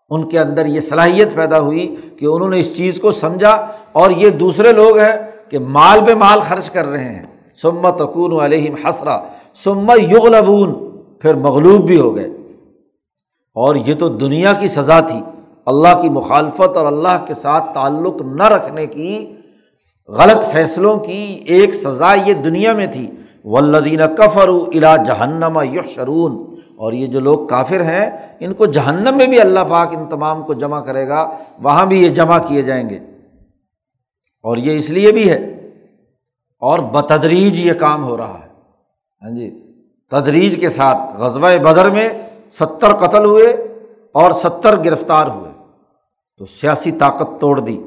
ان 0.09 0.29
کے 0.29 0.39
اندر 0.39 0.65
یہ 0.65 0.79
صلاحیت 0.79 1.35
پیدا 1.35 1.59
ہوئی 1.59 1.95
کہ 2.19 2.25
انہوں 2.25 2.49
نے 2.49 2.59
اس 2.59 2.77
چیز 2.77 2.99
کو 2.99 3.11
سمجھا 3.11 3.67
اور 3.91 4.11
یہ 4.11 4.29
دوسرے 4.29 4.73
لوگ 4.73 4.97
ہیں 4.97 5.31
کہ 5.49 5.59
مال 5.59 5.99
پہ 6.05 6.13
مال 6.13 6.39
خرچ 6.39 6.69
کر 6.69 6.85
رہے 6.85 7.15
ہیں۔ 7.15 7.25
سمت 7.61 7.97
تکون 7.97 8.39
علیہم 8.39 8.87
حسرا۔ 8.87 9.17
سما 9.63 9.93
یغلبون، 9.93 10.73
پھر 11.19 11.33
مغلوب 11.33 11.87
بھی 11.87 11.99
ہو 11.99 12.15
گئے۔ 12.15 12.27
اور 13.53 13.75
یہ 13.75 13.93
تو 13.99 14.09
دنیا 14.09 14.53
کی 14.53 14.67
سزا 14.67 14.99
تھی، 14.99 15.21
اللہ 15.65 16.01
کی 16.01 16.09
مخالفت 16.09 16.77
اور 16.77 16.85
اللہ 16.85 17.25
کے 17.27 17.33
ساتھ 17.33 17.73
تعلق 17.73 18.21
نہ 18.21 18.43
رکھنے 18.43 18.87
کی، 18.87 19.35
غلط 20.07 20.51
فیصلوں 20.51 20.97
کی 20.97 21.43
ایک 21.47 21.73
سزا 21.73 22.13
یہ 22.13 22.33
دنیا 22.33 22.73
میں 22.73 22.87
تھی۔ 22.87 23.11
ولدین 23.43 24.15
کفر 24.17 24.47
الا 24.47 24.97
جہنم 24.97 25.59
یو 25.71 25.81
شرون 25.81 26.55
اور 26.75 26.93
یہ 26.93 27.07
جو 27.07 27.19
لوگ 27.19 27.47
کافر 27.47 27.81
ہیں، 27.81 28.09
ان 28.39 28.53
کو 28.53 28.65
جہنم 28.65 29.17
میں 29.17 29.27
بھی 29.27 29.41
اللہ 29.41 29.59
پاک 29.59 29.87
ان 29.95 30.09
تمام 30.09 30.43
کو 30.43 30.53
جمع 30.53 30.79
کرے 30.79 31.07
گا، 31.07 31.29
وہاں 31.63 31.85
بھی 31.85 32.03
یہ 32.03 32.09
جمع 32.09 32.37
کیے 32.47 32.61
جائیں 32.61 32.89
گے۔ 32.89 32.99
اور 34.43 34.57
یہ 34.57 34.77
اس 34.77 34.89
لیے 34.89 35.11
بھی 35.11 35.29
ہے۔ 35.29 35.69
اور 36.59 36.79
بتدریج 36.79 37.67
یہ 37.67 37.73
کام 37.73 38.03
ہو 38.03 38.17
رہا 38.17 38.37
ہے۔ 38.41 38.44
ہاں 39.25 39.31
جی 39.31 39.73
تدریج 40.11 40.59
کے 40.59 40.69
ساتھ 40.69 40.97
غزبۂ 41.17 41.57
بدر 41.57 41.89
میں 41.89 42.09
ستر 42.51 42.93
قتل 42.93 43.25
ہوئے 43.25 43.53
اور 44.11 44.31
ستر 44.31 44.83
گرفتار 44.85 45.27
ہوئے۔ 45.27 45.51
تو 46.37 46.45
سیاسی 46.45 46.91
طاقت 46.91 47.41
توڑ 47.41 47.59
دی۔ 47.59 47.83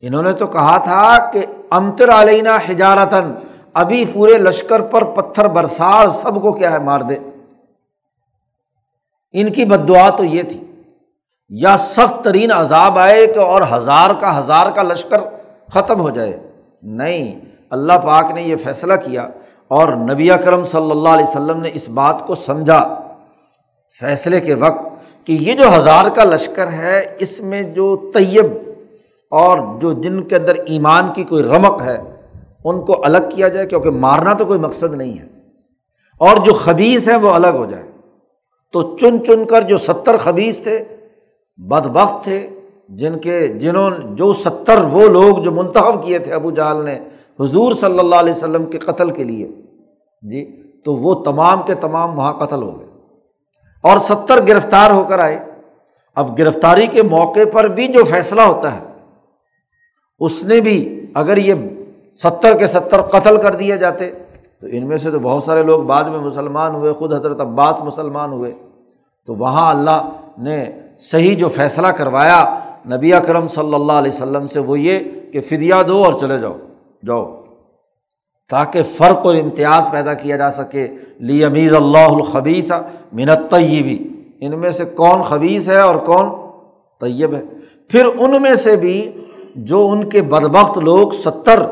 انہوں 0.00 0.22
نے 0.22 0.32
تو 0.32 0.46
کہا 0.46 0.78
تھا 0.78 1.30
کہ 1.30 1.46
امتر 1.70 2.08
علینہ 2.08 2.70
ہجارتن 2.70 3.34
ابھی 3.74 4.04
پورے 4.12 4.38
لشکر 4.38 4.82
پر 4.82 5.04
پتھر 5.04 5.48
برسار 5.48 6.08
سب 6.22 6.42
کو 6.42 6.52
کیا 6.52 6.72
ہے 6.72 6.78
مار 6.78 7.00
دے۔ 7.00 7.16
ان 9.32 9.52
کی 9.52 9.64
بد 9.64 9.88
دعا 9.88 10.10
تو 10.10 10.24
یہ 10.24 10.42
تھی، 10.42 10.82
یا 11.48 11.76
سخت 11.76 12.24
ترین 12.24 12.52
عذاب 12.52 12.98
آئے 12.98 13.26
کہ 13.26 13.38
اور 13.38 13.62
ہزار 13.72 14.10
کا 14.20 14.38
ہزار 14.38 14.70
کا 14.70 14.82
لشکر 14.82 15.20
ختم 15.72 16.00
ہو 16.00 16.10
جائے۔ 16.10 16.52
نہیں، 16.82 17.40
اللہ 17.70 17.92
پاک 17.92 18.30
نے 18.30 18.42
یہ 18.42 18.56
فیصلہ 18.56 18.94
کیا۔ 18.94 19.28
اور 19.70 19.88
نبی 19.88 20.28
کرم 20.44 20.64
صلی 20.64 20.90
اللہ 20.90 21.08
علیہ 21.08 21.24
وسلم 21.24 21.60
نے 21.60 21.70
اس 21.74 21.88
بات 21.88 22.26
کو 22.26 22.34
سمجھا 22.34 23.00
فیصلے 24.00 24.40
کے 24.40 24.54
وقت 24.54 24.88
کہ 25.26 25.32
یہ 25.32 25.54
جو 25.54 25.76
ہزار 25.76 26.04
کا 26.08 26.24
لشکر 26.24 26.72
ہے، 26.72 27.16
اس 27.18 27.40
میں 27.40 27.62
جو 27.62 28.10
طیب 28.14 28.46
اور 29.30 29.80
جو 29.80 29.92
جن 29.92 30.22
کے 30.22 30.36
اندر 30.36 30.54
ایمان 30.54 31.12
کی 31.14 31.24
کوئی 31.24 31.42
رمق 31.42 31.82
ہے، 31.82 31.98
ان 32.64 32.80
کو 32.80 33.04
الگ 33.04 33.18
کیا 33.34 33.48
جائے، 33.48 33.66
کیونکہ 33.66 33.90
مارنا 33.90 34.32
تو 34.32 34.44
کوئی 34.44 34.58
مقصد 34.58 34.94
نہیں 34.94 35.18
ہے۔ 35.18 35.26
اور 36.18 36.36
جو 36.36 36.52
خبیص 36.52 37.08
ہیں، 37.08 37.16
وہ 37.16 37.30
الگ 37.30 37.54
ہو 37.54 37.64
جائے 37.64 37.82
تو 38.72 38.96
چن 38.96 39.24
چن 39.24 39.44
کر 39.44 39.60
جو 39.60 39.78
ستر 39.78 40.16
خبیص 40.16 40.62
تھے 40.62 40.84
بد 41.58 41.86
بخت 41.86 42.24
تھے، 42.24 42.50
جن 42.88 43.18
کے 43.18 43.48
جنہوں، 43.48 43.90
جو 44.10 44.32
ستر 44.32 44.84
وہ 44.84 45.08
لوگ 45.08 45.42
جو 45.42 45.52
منتخب 45.52 46.04
کیے 46.04 46.18
تھے 46.18 46.32
ابو 46.32 46.50
جہل 46.50 46.84
نے 46.84 46.98
حضور 47.40 47.72
صلی 47.72 47.98
اللہ 47.98 48.16
علیہ 48.16 48.32
وسلم 48.32 48.64
کے 48.64 48.78
قتل 48.78 49.10
کے 49.10 49.24
لیے۔ 49.24 49.48
جی 50.22 50.62
تو 50.84 50.96
وہ 50.96 51.14
تمام 51.14 51.62
کے 51.66 51.74
تمام 51.74 52.18
وہاں 52.18 52.32
قتل 52.32 52.62
ہو 52.62 52.78
گئے۔ 52.78 52.88
اور 53.82 53.98
ستر 53.98 54.46
گرفتار 54.48 54.90
ہو 54.90 55.04
کر 55.04 55.18
آئے۔ 55.18 55.38
اب 56.16 56.38
گرفتاری 56.38 56.86
کے 56.86 57.02
موقع 57.02 57.40
پر 57.52 57.64
بھی 57.64 57.86
جو 57.86 58.04
فیصلہ 58.04 58.40
ہوتا 58.40 58.74
ہے، 58.74 58.80
اس 60.18 60.44
نے 60.44 60.60
بھی 60.60 61.06
اگر 61.14 61.36
یہ 61.36 61.54
ستر 62.22 62.58
کے 62.58 62.66
ستر 62.66 63.02
قتل 63.02 63.36
کر 63.42 63.54
دیے 63.54 63.76
جاتے، 63.76 64.10
تو 64.60 64.66
ان 64.70 64.86
میں 64.86 64.98
سے 64.98 65.10
تو 65.10 65.18
بہت 65.18 65.42
سارے 65.42 65.62
لوگ 65.62 65.82
بعد 65.82 66.04
میں 66.04 66.18
مسلمان 66.18 66.74
ہوئے، 66.74 66.92
خود 66.92 67.12
حضرت 67.12 67.40
عباس 67.40 67.80
مسلمان 67.80 68.32
ہوئے۔ 68.32 68.52
تو 69.26 69.34
وہاں 69.34 69.70
اللہ 69.70 70.10
نے 70.38 70.64
صحیح 70.98 71.36
جو 71.36 71.48
فیصلہ 71.48 71.86
کروایا، 71.86 72.58
نبی 72.86 73.14
اکرم 73.14 73.48
صلی 73.48 73.74
اللہ 73.74 73.92
علیہ 73.92 74.12
وسلم 74.12 74.46
سے 74.46 74.60
وہ 74.60 74.80
یہ 74.80 74.98
کہ 75.32 75.40
فدیہ 75.40 75.74
دو 75.88 76.04
اور 76.04 76.12
چلے 76.12 76.38
جاؤ۔ 76.38 76.56
جاؤ، 77.06 77.36
تاکہ 78.50 78.82
فرق 78.82 79.26
اور 79.26 79.34
امتیاز 79.34 79.86
پیدا 79.90 80.14
کیا 80.14 80.36
جا 80.36 80.50
سکے۔ 80.50 80.88
لی 81.18 81.44
امیز 81.44 81.74
اللہ 81.74 81.98
الخبیث 81.98 82.72
منت 83.12 83.50
طیبی 83.50 84.08
ان 84.40 84.58
میں 84.58 84.70
سے 84.70 84.84
کون 84.84 85.22
خبیص 85.22 85.68
ہے 85.68 85.80
اور 85.80 85.96
کون 85.96 86.30
طیب 87.00 87.34
ہے؟ 87.34 87.42
پھر 87.88 88.04
ان 88.18 88.42
میں 88.42 88.54
سے 88.54 88.76
بھی 88.76 89.24
جو 89.54 89.88
ان 89.88 90.08
کے 90.08 90.22
بدبخت 90.22 90.78
لوگ 90.78 91.10
ستر 91.10 91.62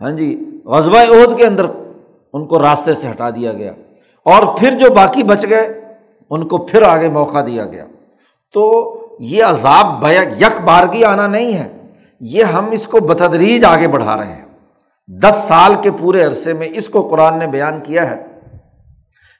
ہاں 0.00 0.10
جی 0.10 0.60
غزبۂ 0.64 0.98
عہد 0.98 1.38
کے 1.38 1.46
اندر 1.46 1.66
ان 2.32 2.46
کو 2.46 2.58
راستے 2.58 2.94
سے 2.94 3.10
ہٹا 3.10 3.30
دیا 3.30 3.52
گیا۔ 3.52 3.72
اور 4.24 4.56
پھر 4.58 4.70
جو 4.70 4.90
باقی 4.90 5.22
بچ 5.22 5.46
گئے، 5.50 5.80
ان 6.30 6.48
کو 6.48 6.58
پھر 6.58 6.82
آگے 6.82 7.08
موقع 7.08 7.38
دیا 7.46 7.64
گیا۔ 7.64 7.84
تو 8.52 8.94
یہ 9.18 9.44
عذاب 9.44 10.06
یک 10.38 10.60
بارگی 10.64 11.04
آنا 11.04 11.26
نہیں 11.26 11.54
ہے، 11.54 11.68
یہ 12.20 12.44
ہم 12.44 12.70
اس 12.70 12.86
کو 12.86 13.00
بتدریج 13.00 13.64
آگے 13.64 13.88
بڑھا 13.88 14.16
رہے 14.16 14.32
ہیں۔ 14.32 14.51
دس 15.08 15.44
سال 15.48 15.74
کے 15.82 15.90
پورے 15.90 16.22
عرصے 16.22 16.52
میں 16.52 16.68
اس 16.74 16.88
کو 16.88 17.08
قرآن 17.08 17.38
نے 17.38 17.46
بیان 17.46 17.80
کیا 17.80 18.10
ہے 18.10 18.22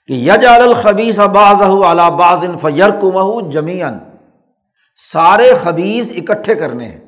کہ 0.08 0.12
یج 0.12 0.46
الخبیس 0.46 1.18
باز 1.18 1.62
اعلیٰ 1.62 2.10
بازن 2.10 2.56
فیر 2.56 3.50
جمیان 3.50 3.98
سارے 5.12 5.52
خبیص 5.62 6.10
اکٹھے 6.16 6.54
کرنے 6.54 6.86
ہیں۔ 6.86 7.00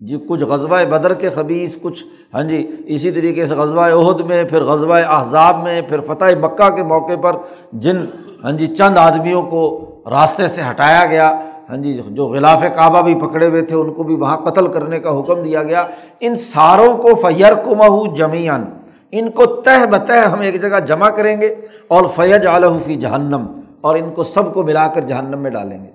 جی 0.00 0.18
کچھ 0.28 0.44
غزبۂ 0.44 0.84
بدر 0.84 1.14
کے 1.14 1.30
خبیص 1.30 1.76
کچھ 1.82 2.04
ہاں 2.34 2.42
جی 2.42 2.76
اسی 2.86 3.10
طریقے 3.10 3.46
سے 3.46 3.54
غزبۂ 3.54 3.90
عہد 3.90 4.20
میں، 4.20 4.44
پھر 4.44 4.62
غزبۂ 4.62 5.02
احزاب 5.06 5.62
میں، 5.62 5.80
پھر 5.80 6.00
فتح 6.00 6.24
مکہ 6.42 6.70
کے 6.70 6.82
موقع 6.82 7.16
پر 7.16 7.36
جن 7.72 7.96
ہاں 8.44 8.52
جی 8.52 8.66
چند 8.66 8.98
آدمیوں 8.98 9.42
کو 9.42 9.88
راستے 10.10 10.48
سے 10.48 10.62
ہٹایا 10.70 11.06
گیا۔ 11.06 11.40
ہاں 11.68 11.76
جی 11.76 12.00
جو 12.08 12.26
غلاف 12.26 12.62
کعبہ 12.76 13.00
بھی 13.02 13.14
پکڑے 13.20 13.46
ہوئے 13.46 13.62
تھے، 13.62 13.74
ان 13.76 13.92
کو 13.94 14.02
بھی 14.02 14.14
وہاں 14.14 14.36
قتل 14.44 14.66
کرنے 14.66 14.98
کا 15.00 15.18
حکم 15.18 15.42
دیا 15.42 15.62
گیا۔ 15.62 15.86
ان 16.20 16.36
ساروں 16.36 16.96
کو 16.96 17.14
فیر 17.14 17.54
کمہ 17.64 18.14
جمیان 18.16 18.64
ان 19.12 19.30
کو 19.30 19.46
تہ 19.62 19.84
بتہ 19.90 20.12
ہم 20.12 20.40
ایک 20.40 20.60
جگہ 20.62 20.78
جمع 20.86 21.08
کریں 21.08 21.40
گے، 21.40 21.54
اور 21.88 22.04
فیج 22.16 22.46
فی 22.84 22.94
جہنم 22.96 23.46
اور 23.80 23.96
ان 23.96 24.10
کو 24.14 24.22
سب 24.24 24.52
کو 24.54 24.62
ملا 24.62 24.86
کر 24.86 25.00
جہنم 25.00 25.38
میں 25.38 25.50
ڈالیں 25.50 25.82
گے۔ 25.84 25.90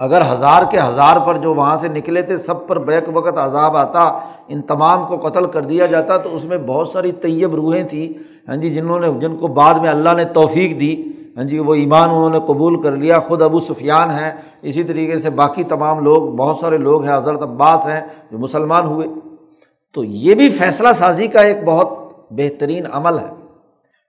اگر 0.00 0.22
ہزار 0.32 0.62
کے 0.70 0.78
ہزار 0.78 1.16
پر 1.26 1.36
جو 1.36 1.54
وہاں 1.54 1.76
سے 1.76 1.88
نکلے 1.88 2.22
تھے، 2.22 2.38
سب 2.38 2.66
پر 2.68 2.78
بیک 2.78 3.08
وقت 3.12 3.38
عذاب 3.38 3.76
آتا، 3.76 4.02
ان 4.48 4.62
تمام 4.62 5.06
کو 5.06 5.16
قتل 5.28 5.46
کر 5.46 5.62
دیا 5.62 5.86
جاتا، 5.86 6.16
تو 6.16 6.34
اس 6.36 6.44
میں 6.44 6.58
بہت 6.58 6.88
ساری 6.88 7.12
طیب 7.12 7.54
روحیں 7.54 7.82
تھیں۔ 7.82 8.06
ہاں 8.48 8.56
جی 8.56 8.68
جنہوں 8.68 8.98
نے، 9.00 9.08
جن 9.20 9.36
کو 9.36 9.48
بعد 9.48 9.74
میں 9.74 9.90
اللہ 9.90 10.14
نے 10.16 10.24
توفیق 10.24 10.80
دی۔ 10.80 10.94
ہاں 11.36 11.44
جی 11.44 11.58
وہ 11.58 11.74
ایمان 11.74 12.08
انہوں 12.10 12.30
نے 12.30 12.38
قبول 12.46 12.82
کر 12.82 12.92
لیا۔ 12.92 13.18
خود 13.18 13.42
ابو 13.42 13.60
سفیان 13.60 14.10
ہیں۔ 14.10 14.32
اسی 14.62 14.82
طریقے 14.82 15.20
سے 15.20 15.30
باقی 15.30 15.64
تمام 15.64 16.04
لوگ، 16.04 16.22
بہت 16.22 16.56
سارے 16.56 16.78
لوگ 16.78 17.04
ہیں، 17.04 17.16
حضرت 17.16 17.42
عباس 17.42 17.86
ہیں 17.86 18.00
جو 18.30 18.38
مسلمان 18.38 18.86
ہوئے۔ 18.86 19.06
تو 19.94 20.04
یہ 20.04 20.34
بھی 20.34 20.50
فیصلہ 20.50 20.88
سازی 20.94 21.26
کا 21.26 21.40
ایک 21.40 21.64
بہت 21.64 21.88
بہترین 22.30 22.84
عمل 22.92 23.18
ہے 23.18 23.30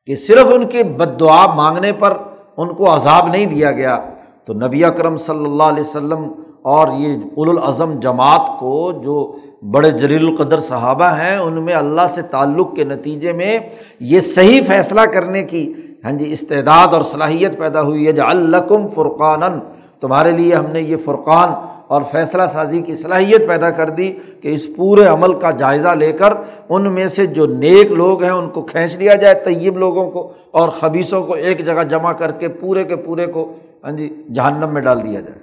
کہ 0.05 0.15
صرف 0.15 0.47
ان 0.53 0.67
کے 0.67 0.83
بد 0.83 1.19
دعا 1.19 1.53
مانگنے 1.53 1.93
پر 1.93 2.17
ان 2.57 2.73
کو 2.73 2.95
عذاب 2.95 3.27
نہیں 3.27 3.45
دیا 3.45 3.71
گیا۔ 3.71 3.99
تو 4.45 4.53
نبی 4.53 4.85
اکرم 4.85 5.17
صلی 5.17 5.45
اللہ 5.45 5.63
علیہ 5.63 5.83
وسلم 5.83 6.31
اور 6.61 6.87
یہ 6.97 7.17
الاظم 7.37 7.99
جماعت 7.99 8.59
کو 8.59 8.91
جو 8.91 9.35
بڑے 9.71 9.91
جلیل 9.91 10.27
القدر 10.27 10.57
صحابہ 10.57 11.05
ہیں، 11.05 11.37
ان 11.37 11.63
میں 11.63 11.73
اللہ 11.73 12.07
سے 12.09 12.21
تعلق 12.21 12.75
کے 12.75 12.83
نتیجے 12.83 13.33
میں 13.33 13.59
یہ 13.99 14.19
صحیح 14.19 14.61
فیصلہ 14.67 15.01
کرنے 15.01 15.43
کی 15.43 15.73
ہاں 16.03 16.11
جی 16.11 16.31
استعداد 16.33 16.93
اور 16.93 17.01
صلاحیت 17.01 17.57
پیدا 17.57 17.81
ہوئی 17.81 18.07
ہے 18.07 18.11
جو 18.11 18.27
القم 18.27 18.87
فرقان 18.87 19.59
تمہارے 19.99 20.31
لیے 20.31 20.55
ہم 20.55 20.65
نے 20.65 20.81
یہ 20.81 20.97
فرقان 21.05 21.49
اور 21.87 22.01
فیصلہ 22.11 22.43
سازی 22.53 22.81
کی 22.81 22.95
صلاحیت 22.95 23.47
پیدا 23.47 23.69
کر 23.69 23.89
دی 23.89 24.11
کہ 24.41 24.47
اس 24.47 24.67
پورے 24.75 25.05
عمل 25.05 25.39
کا 25.39 25.51
جائزہ 25.51 25.87
لے 25.87 26.11
کر 26.11 26.33
ان 26.69 26.93
میں 26.93 27.07
سے 27.07 27.25
جو 27.25 27.45
نیک 27.45 27.91
لوگ 27.91 28.23
ہیں 28.23 28.31
ان 28.31 28.49
کو 28.49 28.61
کھینچ 28.61 28.95
لیا 28.95 29.15
جائے، 29.15 29.35
طیب 29.35 29.77
لوگوں 29.77 30.11
کو 30.11 30.31
اور 30.51 30.69
خبیصوں 30.69 31.23
کو 31.23 31.33
ایک 31.33 31.65
جگہ 31.65 31.83
جمع 31.83 32.13
کر 32.13 32.31
کے 32.31 32.47
پورے 32.47 32.83
کے 32.83 32.95
پورے 32.95 33.27
کو 33.27 33.53
ہاں 33.83 33.91
جی 33.91 34.23
جہنم 34.35 34.73
میں 34.73 34.81
ڈال 34.81 35.03
دیا 35.03 35.19
جائے۔ 35.19 35.39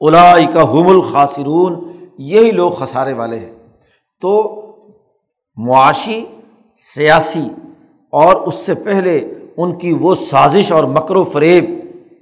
الا 0.00 0.34
کا 0.54 0.62
حم 0.62 0.88
الخاصرون 0.88 1.92
یہی 2.18 2.50
لوگ 2.50 2.70
خسارے 2.70 3.12
والے 3.12 3.38
ہیں۔ 3.38 3.54
تو 4.20 4.62
معاشی، 5.56 6.24
سیاسی 6.76 7.48
اور 8.12 8.36
اس 8.36 8.54
سے 8.54 8.74
پہلے 8.74 9.34
ان 9.56 9.78
کی 9.78 9.92
وہ 9.92 10.14
سازش 10.14 10.72
اور 10.72 10.84
مکر 10.84 11.16
و 11.16 11.24
فریب، 11.24 11.64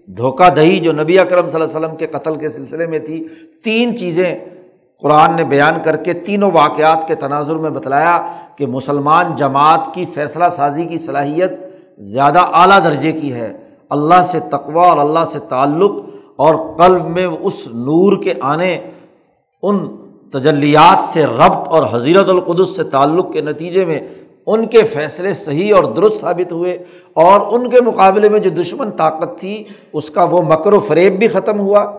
دھوکہ 0.07 0.49
دہی 0.49 0.79
جو 0.81 0.93
نبی 0.93 1.19
اکرم 1.19 1.49
صلی 1.49 1.61
اللہ 1.61 1.77
علیہ 1.77 1.79
وسلم 1.79 1.97
کے 1.97 2.07
قتل 2.07 2.37
کے 2.37 2.51
سلسلے 2.51 2.87
میں 2.87 2.99
تھی، 2.99 3.27
تین 3.65 3.97
چیزیں 3.97 4.35
قرآن 5.03 5.37
نے 5.37 5.45
بیان 5.45 5.75
کر 5.85 5.97
کے 5.97 6.13
تینوں 6.13 6.51
واقعات 6.51 7.07
کے 7.09 7.15
تناظر 7.15 7.57
میں 7.57 7.71
بتلایا 7.71 8.21
کہ 8.57 8.67
مسلمان 8.67 9.37
جماعت 9.37 9.95
کی 9.95 10.05
فیصلہ 10.15 10.45
سازی 10.57 10.85
کی 10.85 10.99
صلاحیت 10.99 11.51
زیادہ 11.99 12.39
اعلیٰ 12.53 12.85
درجے 12.85 13.13
کی 13.13 13.33
ہے۔ 13.33 13.53
اللہ 13.91 14.23
سے 14.23 14.41
تقوا 14.41 14.87
اور 14.87 14.99
اللہ 14.99 15.25
سے 15.33 15.39
تعلق 15.49 15.93
اور 16.37 16.55
قلب 16.79 17.07
میں 17.07 17.27
اس 17.27 17.67
نور 17.67 18.23
کے 18.23 18.35
آنے، 18.41 18.81
ان 19.63 19.87
تجلیات 20.33 21.05
سے 21.05 21.25
ربط 21.27 21.69
اور 21.69 21.87
حضیرت 21.93 22.29
القدس 22.29 22.77
سے 22.77 22.85
تعلق 22.85 23.33
کے 23.33 23.41
نتیجے 23.41 23.85
میں 23.85 24.01
ان 24.49 24.67
کے 24.67 24.83
فیصلے 24.83 25.33
صحیح 25.33 25.75
اور 25.75 25.85
درست 25.85 26.21
ثابت 26.21 26.53
ہوئے 26.53 26.79
اور 27.15 27.41
ان 27.51 27.71
کے 27.71 27.81
مقابلے 27.81 28.29
میں 28.29 28.39
جو 28.39 28.51
دشمن 28.51 28.91
طاقت 28.91 29.39
تھی، 29.39 29.65
اس 29.93 30.11
کا 30.11 30.25
وہ 30.25 30.43
مکر 30.43 30.73
و 30.73 30.81
فریب 30.81 31.19
بھی 31.19 31.29
ختم 31.29 31.61
ہوا۔ 31.61 31.93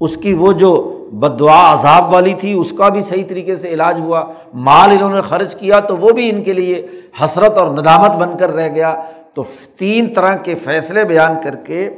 اس 0.00 0.16
کی 0.16 0.34
وہ 0.34 0.52
جو 0.52 0.98
بد 1.12 1.40
دعا 1.40 1.72
عذاب 1.72 2.12
والی 2.12 2.34
تھی، 2.34 2.52
اس 2.52 2.72
کا 2.78 2.88
بھی 2.88 3.02
صحیح 3.02 3.24
طریقے 3.28 3.56
سے 3.56 3.68
علاج 3.68 4.00
ہوا۔ 4.00 4.24
مال 4.54 4.90
انہوں 4.90 5.14
نے 5.14 5.20
خرچ 5.20 5.56
کیا 5.56 5.80
تو 5.80 5.96
وہ 5.96 6.10
بھی 6.10 6.30
ان 6.30 6.42
کے 6.42 6.52
لیے 6.52 6.86
حسرت 7.24 7.58
اور 7.58 7.70
ندامت 7.70 8.10
بن 8.10 8.38
کر 8.38 8.50
رہ 8.50 8.68
گیا۔ 8.68 9.02
تو 9.34 9.44
تین 9.78 10.14
طرح 10.14 10.36
کے 10.36 10.54
فیصلے 10.54 11.04
بیان 11.04 11.32
کر 11.44 11.56
کے 11.56 11.90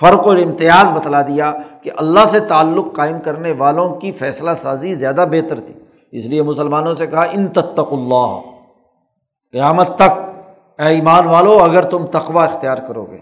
فرق 0.00 0.26
اور 0.26 0.36
امتیاز 0.36 0.90
بتلا 0.90 1.22
دیا 1.22 1.54
کہ 1.82 1.90
اللہ 1.96 2.20
سے 2.30 2.40
تعلق 2.40 2.96
قائم 2.96 3.16
کرنے 3.24 3.52
والوں 3.52 3.88
کی 3.88 4.12
فیصلہ 4.12 4.50
سازی 4.56 4.94
زیادہ 4.94 5.24
بہتر 5.30 5.60
تھی۔ 5.60 5.74
اس 6.12 6.24
لیے 6.24 6.42
مسلمانوں 6.42 6.94
سے 6.94 7.06
کہا، 7.06 7.22
ان 7.22 7.46
تتق 7.46 7.92
اللہ۔ 7.92 8.36
قیامت 9.54 9.94
تک، 9.96 10.12
اے 10.80 10.86
ایمان 10.86 11.26
والو، 11.26 11.58
اگر 11.64 11.82
تم 11.82 12.06
تقوا 12.06 12.44
اختیار 12.44 12.78
کرو 12.88 13.06
گے، 13.10 13.18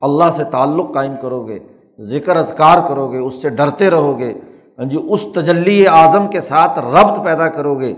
اللہ 0.00 0.30
سے 0.30 0.44
تعلق 0.44 0.94
قائم 0.94 1.14
کرو 1.22 1.46
گے، 1.46 1.58
ذکر 1.98 2.36
اذکار 2.36 2.78
کرو 2.88 3.12
گے، 3.12 3.18
اس 3.18 3.42
سے 3.42 3.48
ڈرتے 3.48 3.90
رہو 3.90 4.18
گے 4.18 4.32
ہاں 4.78 4.84
جی 4.84 4.98
اس 5.08 5.26
تجلی 5.34 5.86
اعظم 5.86 6.28
کے 6.28 6.40
ساتھ 6.40 6.78
ربط 6.78 7.24
پیدا 7.24 7.48
کرو 7.48 7.74
گے، 7.80 7.94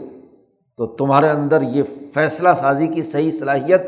تو 0.77 0.87
تمہارے 0.87 1.31
اندر 1.31 1.63
یہ 1.63 1.83
فیصلہ 2.15 2.49
سازی 2.57 2.87
کی 2.87 3.03
صحیح 3.03 3.31
صلاحیت 3.31 3.83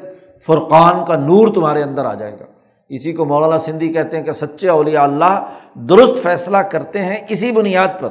فرقان 0.46 1.04
کا 1.04 1.16
نور 1.16 1.54
تمہارے 1.54 1.82
اندر 1.82 2.04
آ 2.04 2.14
جائے 2.14 2.32
گا۔ 2.32 2.44
اسی 2.88 3.12
کو 3.12 3.24
مولانا 3.24 3.58
سندھی 3.58 3.92
کہتے 3.92 4.16
ہیں 4.16 4.24
کہ 4.24 4.32
سچے 4.32 4.68
اولیاء 4.68 5.02
اللہ 5.02 5.40
درست 5.74 6.22
فیصلہ 6.22 6.56
کرتے 6.56 7.00
ہیں 7.00 7.16
اسی 7.28 7.52
بنیاد 7.52 7.88
پر 8.00 8.08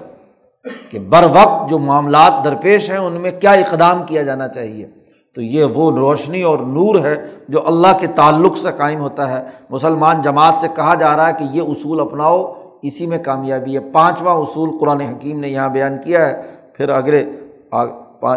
کہ 0.91 0.99
بر 0.99 1.23
وقت 1.23 1.69
جو 1.69 1.79
معاملات 1.79 2.45
درپیش 2.45 2.91
ہیں، 2.91 2.97
ان 2.97 3.13
میں 3.13 3.31
کیا 3.31 3.51
اقدام 3.51 4.03
کیا 4.03 4.21
جانا 4.21 4.47
چاہیے۔ 4.47 4.85
تو 5.33 5.41
یہ 5.41 5.63
وہ 5.63 5.97
روشنی 5.97 6.41
اور 6.41 6.59
نور 6.59 6.99
ہے 6.99 7.15
جو 7.49 7.67
اللہ 7.67 7.87
کے 7.99 8.07
تعلق 8.07 8.57
سے 8.57 8.67
قائم 8.77 8.99
ہوتا 8.99 9.31
ہے۔ 9.31 9.45
مسلمان 9.69 10.21
جماعت 10.21 10.53
سے 10.61 10.67
کہا 10.75 10.95
جا 10.95 11.17
رہا 11.17 11.27
ہے 11.27 11.33
کہ 11.33 11.43
یہ 11.43 11.61
اصول 11.61 11.99
اپناؤ۔ 11.99 12.53
اسی 12.81 13.07
میں 13.07 13.17
کامیابی 13.17 13.77
ہے۔ 13.77 13.91
پانچواں 13.91 14.35
اصول 14.35 14.69
قرآن 14.79 15.01
حکیم 15.01 15.39
نے 15.39 15.49
یہاں 15.49 15.69
بیان 15.69 15.97
کیا 16.05 16.25
ہے۔ 16.25 16.41
پھر 16.73 16.89
اگلے 16.89 17.25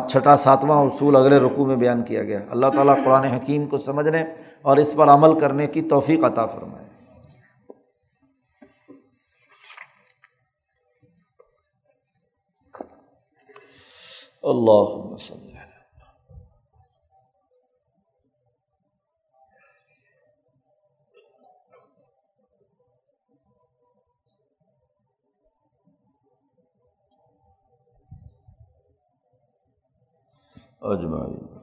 چھٹا 0.09 0.37
ساتواں 0.37 0.83
اصول 0.83 1.17
اگلے 1.17 1.39
رقوع 1.39 1.67
میں 1.67 1.77
بیان 1.77 2.03
کیا 2.03 2.23
گیا۔ 2.23 2.39
اللہ 2.51 2.67
تعالیٰ 2.75 2.95
قرآن 3.05 3.25
حکیم 3.25 3.67
کو 3.67 3.79
سمجھنے 3.79 4.25
اور 4.63 4.77
اس 4.77 4.93
پر 4.97 5.09
عمل 5.09 5.41
کرنے 5.41 5.67
کی 5.67 5.83
توفیق 5.83 6.25
عطا 6.25 6.47
فرمائے۔ 6.47 6.87
اللہ 14.43 15.15
اجمائی 30.83 31.56